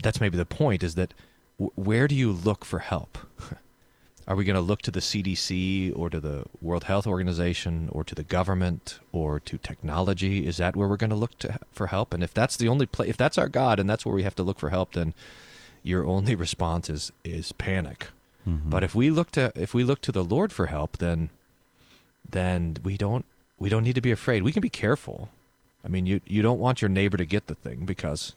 that's 0.00 0.20
maybe 0.20 0.36
the 0.36 0.46
point 0.46 0.84
is 0.84 0.94
that 0.94 1.12
w- 1.58 1.72
where 1.74 2.06
do 2.06 2.14
you 2.14 2.30
look 2.30 2.64
for 2.64 2.78
help? 2.78 3.18
Are 4.26 4.36
we 4.36 4.44
going 4.44 4.54
to 4.54 4.62
look 4.62 4.80
to 4.82 4.90
the 4.90 5.00
CDC 5.00 5.92
or 5.94 6.08
to 6.08 6.18
the 6.18 6.44
World 6.62 6.84
Health 6.84 7.06
Organization 7.06 7.90
or 7.92 8.04
to 8.04 8.14
the 8.14 8.22
government 8.22 8.98
or 9.12 9.38
to 9.40 9.58
technology? 9.58 10.46
Is 10.46 10.56
that 10.56 10.76
where 10.76 10.88
we're 10.88 10.96
going 10.96 11.10
to 11.10 11.16
look 11.16 11.38
to 11.40 11.58
for 11.72 11.88
help? 11.88 12.14
And 12.14 12.24
if 12.24 12.32
that's 12.32 12.56
the 12.56 12.68
only 12.68 12.86
place, 12.86 13.10
if 13.10 13.18
that's 13.18 13.36
our 13.36 13.48
God 13.48 13.78
and 13.78 13.88
that's 13.88 14.06
where 14.06 14.14
we 14.14 14.22
have 14.22 14.34
to 14.36 14.42
look 14.42 14.58
for 14.58 14.70
help, 14.70 14.92
then 14.92 15.12
your 15.82 16.06
only 16.06 16.34
response 16.46 16.88
is 16.88 17.12
is 17.22 17.52
panic. 17.52 18.08
Mm-hmm. 18.48 18.70
But 18.70 18.82
if 18.82 18.94
we 18.94 19.10
look 19.10 19.30
to 19.32 19.52
if 19.54 19.74
we 19.74 19.84
look 19.84 20.00
to 20.02 20.12
the 20.12 20.24
Lord 20.24 20.52
for 20.52 20.66
help, 20.66 20.98
then 20.98 21.30
then 22.28 22.78
we 22.82 22.96
don't 22.96 23.26
we 23.58 23.68
don't 23.68 23.84
need 23.84 23.94
to 23.94 24.00
be 24.00 24.10
afraid. 24.10 24.42
We 24.42 24.52
can 24.52 24.62
be 24.62 24.70
careful. 24.70 25.28
I 25.84 25.88
mean, 25.88 26.06
you 26.06 26.20
you 26.26 26.40
don't 26.40 26.58
want 26.58 26.80
your 26.80 26.88
neighbor 26.88 27.18
to 27.18 27.26
get 27.26 27.46
the 27.46 27.54
thing 27.54 27.84
because 27.84 28.34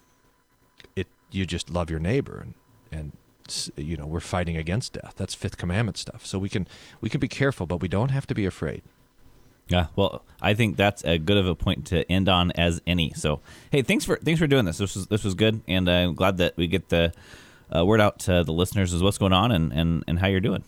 it 0.98 1.08
you 1.32 1.46
just 1.46 1.70
love 1.70 1.90
your 1.90 2.00
neighbor 2.00 2.40
and 2.40 2.54
and 2.92 3.12
you 3.76 3.98
know 3.98 4.06
we're 4.06 4.20
fighting 4.20 4.58
against 4.58 4.93
death. 4.93 5.14
That's 5.18 5.34
fifth 5.34 5.58
commandment 5.58 5.98
stuff. 5.98 6.26
So 6.26 6.39
we 6.39 6.50
can 6.50 6.68
we 7.02 7.10
can 7.10 7.20
be 7.20 7.28
careful, 7.28 7.66
but 7.66 7.82
we 7.82 7.88
don't 7.88 8.10
have 8.10 8.28
to 8.28 8.36
be 8.36 8.45
afraid. 8.45 8.82
Yeah, 9.70 9.88
well, 9.98 10.24
I 10.41 10.54
think 10.54 10.78
that's 10.78 11.04
a 11.04 11.18
good 11.18 11.36
of 11.36 11.45
a 11.45 11.54
point 11.54 11.88
to 11.88 12.10
end 12.10 12.30
on 12.30 12.52
as 12.52 12.82
any. 12.88 13.12
So, 13.16 13.41
hey, 13.70 13.82
thanks 13.82 14.06
for 14.06 14.16
thanks 14.18 14.39
for 14.39 14.48
doing 14.48 14.66
this. 14.66 14.78
This 14.78 14.95
was 14.95 15.08
this 15.08 15.24
was 15.24 15.36
good, 15.36 15.62
and 15.68 15.89
I'm 15.89 16.16
glad 16.16 16.38
that 16.38 16.56
we 16.56 16.68
get 16.68 16.89
the 16.89 17.12
uh, 17.76 17.86
word 17.86 18.02
out 18.02 18.20
to 18.20 18.43
the 18.43 18.54
listeners 18.54 18.93
is 18.93 19.04
what's 19.04 19.18
going 19.18 19.34
on 19.34 19.52
and, 19.52 19.74
and, 19.74 20.04
and 20.08 20.20
how 20.20 20.28
you're 20.28 20.39
doing. 20.39 20.64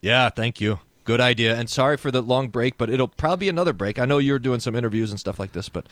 Yeah, 0.00 0.28
thank 0.30 0.60
you. 0.60 0.78
Good 1.04 1.20
idea. 1.20 1.54
And 1.54 1.68
sorry 1.68 1.96
for 1.98 2.10
the 2.10 2.22
long 2.22 2.48
break, 2.48 2.78
but 2.78 2.88
it'll 2.88 3.08
probably 3.08 3.44
be 3.46 3.48
another 3.50 3.72
break. 3.74 3.98
I 3.98 4.06
know 4.06 4.16
you're 4.18 4.38
doing 4.38 4.60
some 4.60 4.74
interviews 4.74 5.10
and 5.10 5.20
stuff 5.20 5.38
like 5.38 5.52
this, 5.52 5.68
but 5.68 5.86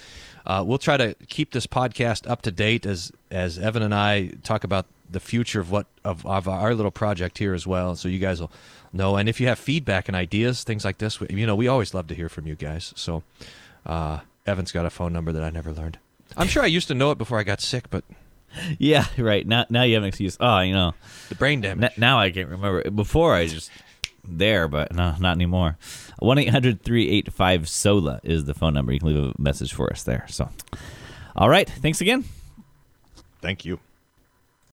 uh, 0.46 0.64
we'll 0.66 0.78
try 0.78 0.96
to 0.96 1.14
keep 1.28 1.52
this 1.52 1.66
podcast 1.66 2.28
up 2.30 2.40
to 2.42 2.50
date 2.50 2.86
as 2.86 3.12
as 3.30 3.58
Evan 3.58 3.82
and 3.82 3.94
I 3.94 4.28
talk 4.42 4.64
about 4.64 4.86
the 5.10 5.20
future 5.20 5.60
of 5.60 5.70
what 5.70 5.86
of, 6.04 6.24
of 6.24 6.48
our 6.48 6.74
little 6.74 6.90
project 6.90 7.36
here 7.38 7.52
as 7.52 7.66
well. 7.66 7.94
So 7.96 8.08
you 8.08 8.18
guys 8.18 8.40
will 8.40 8.50
know. 8.92 9.16
And 9.16 9.28
if 9.28 9.38
you 9.40 9.46
have 9.48 9.58
feedback 9.58 10.08
and 10.08 10.16
ideas, 10.16 10.64
things 10.64 10.84
like 10.84 10.96
this, 10.98 11.20
we- 11.20 11.26
you 11.30 11.46
know, 11.46 11.56
we 11.56 11.68
always 11.68 11.92
love 11.92 12.06
to 12.06 12.14
hear 12.14 12.30
from 12.30 12.46
you 12.46 12.54
guys. 12.54 12.94
So 12.96 13.22
uh, 13.84 14.20
Evan's 14.46 14.72
got 14.72 14.86
a 14.86 14.90
phone 14.90 15.12
number 15.12 15.30
that 15.32 15.42
I 15.42 15.50
never 15.50 15.72
learned. 15.72 15.98
I'm 16.38 16.48
sure 16.48 16.62
I 16.62 16.66
used 16.66 16.88
to 16.88 16.94
know 16.94 17.10
it 17.10 17.18
before 17.18 17.38
I 17.38 17.42
got 17.42 17.60
sick, 17.60 17.90
but 17.90 18.04
Yeah, 18.78 19.04
right. 19.18 19.46
Now 19.46 19.66
now 19.68 19.82
you 19.82 19.94
have 19.94 20.04
an 20.04 20.08
excuse. 20.08 20.38
Oh, 20.40 20.60
you 20.60 20.72
know, 20.72 20.94
the 21.28 21.34
brain 21.34 21.60
damage. 21.60 21.84
n- 21.84 22.00
now 22.00 22.18
I 22.18 22.30
can't 22.30 22.48
remember. 22.48 22.90
Before 22.90 23.34
I 23.34 23.46
just 23.46 23.70
there, 24.25 24.68
but 24.68 24.93
no, 24.95 25.14
not 25.18 25.33
anymore. 25.33 25.79
One 26.18 26.39
385 26.85 27.68
sola 27.68 28.20
is 28.23 28.45
the 28.45 28.55
phone 28.55 28.75
number. 28.75 28.93
You 28.93 29.01
can 29.01 29.09
leave 29.09 29.35
a 29.37 29.43
message 29.43 29.73
for 29.73 29.91
us 29.91 30.03
there. 30.03 30.27
So, 30.29 30.49
all 31.35 31.49
right, 31.49 31.68
thanks 31.68 32.01
again. 32.01 32.25
Thank 33.41 33.64
you. 33.64 33.81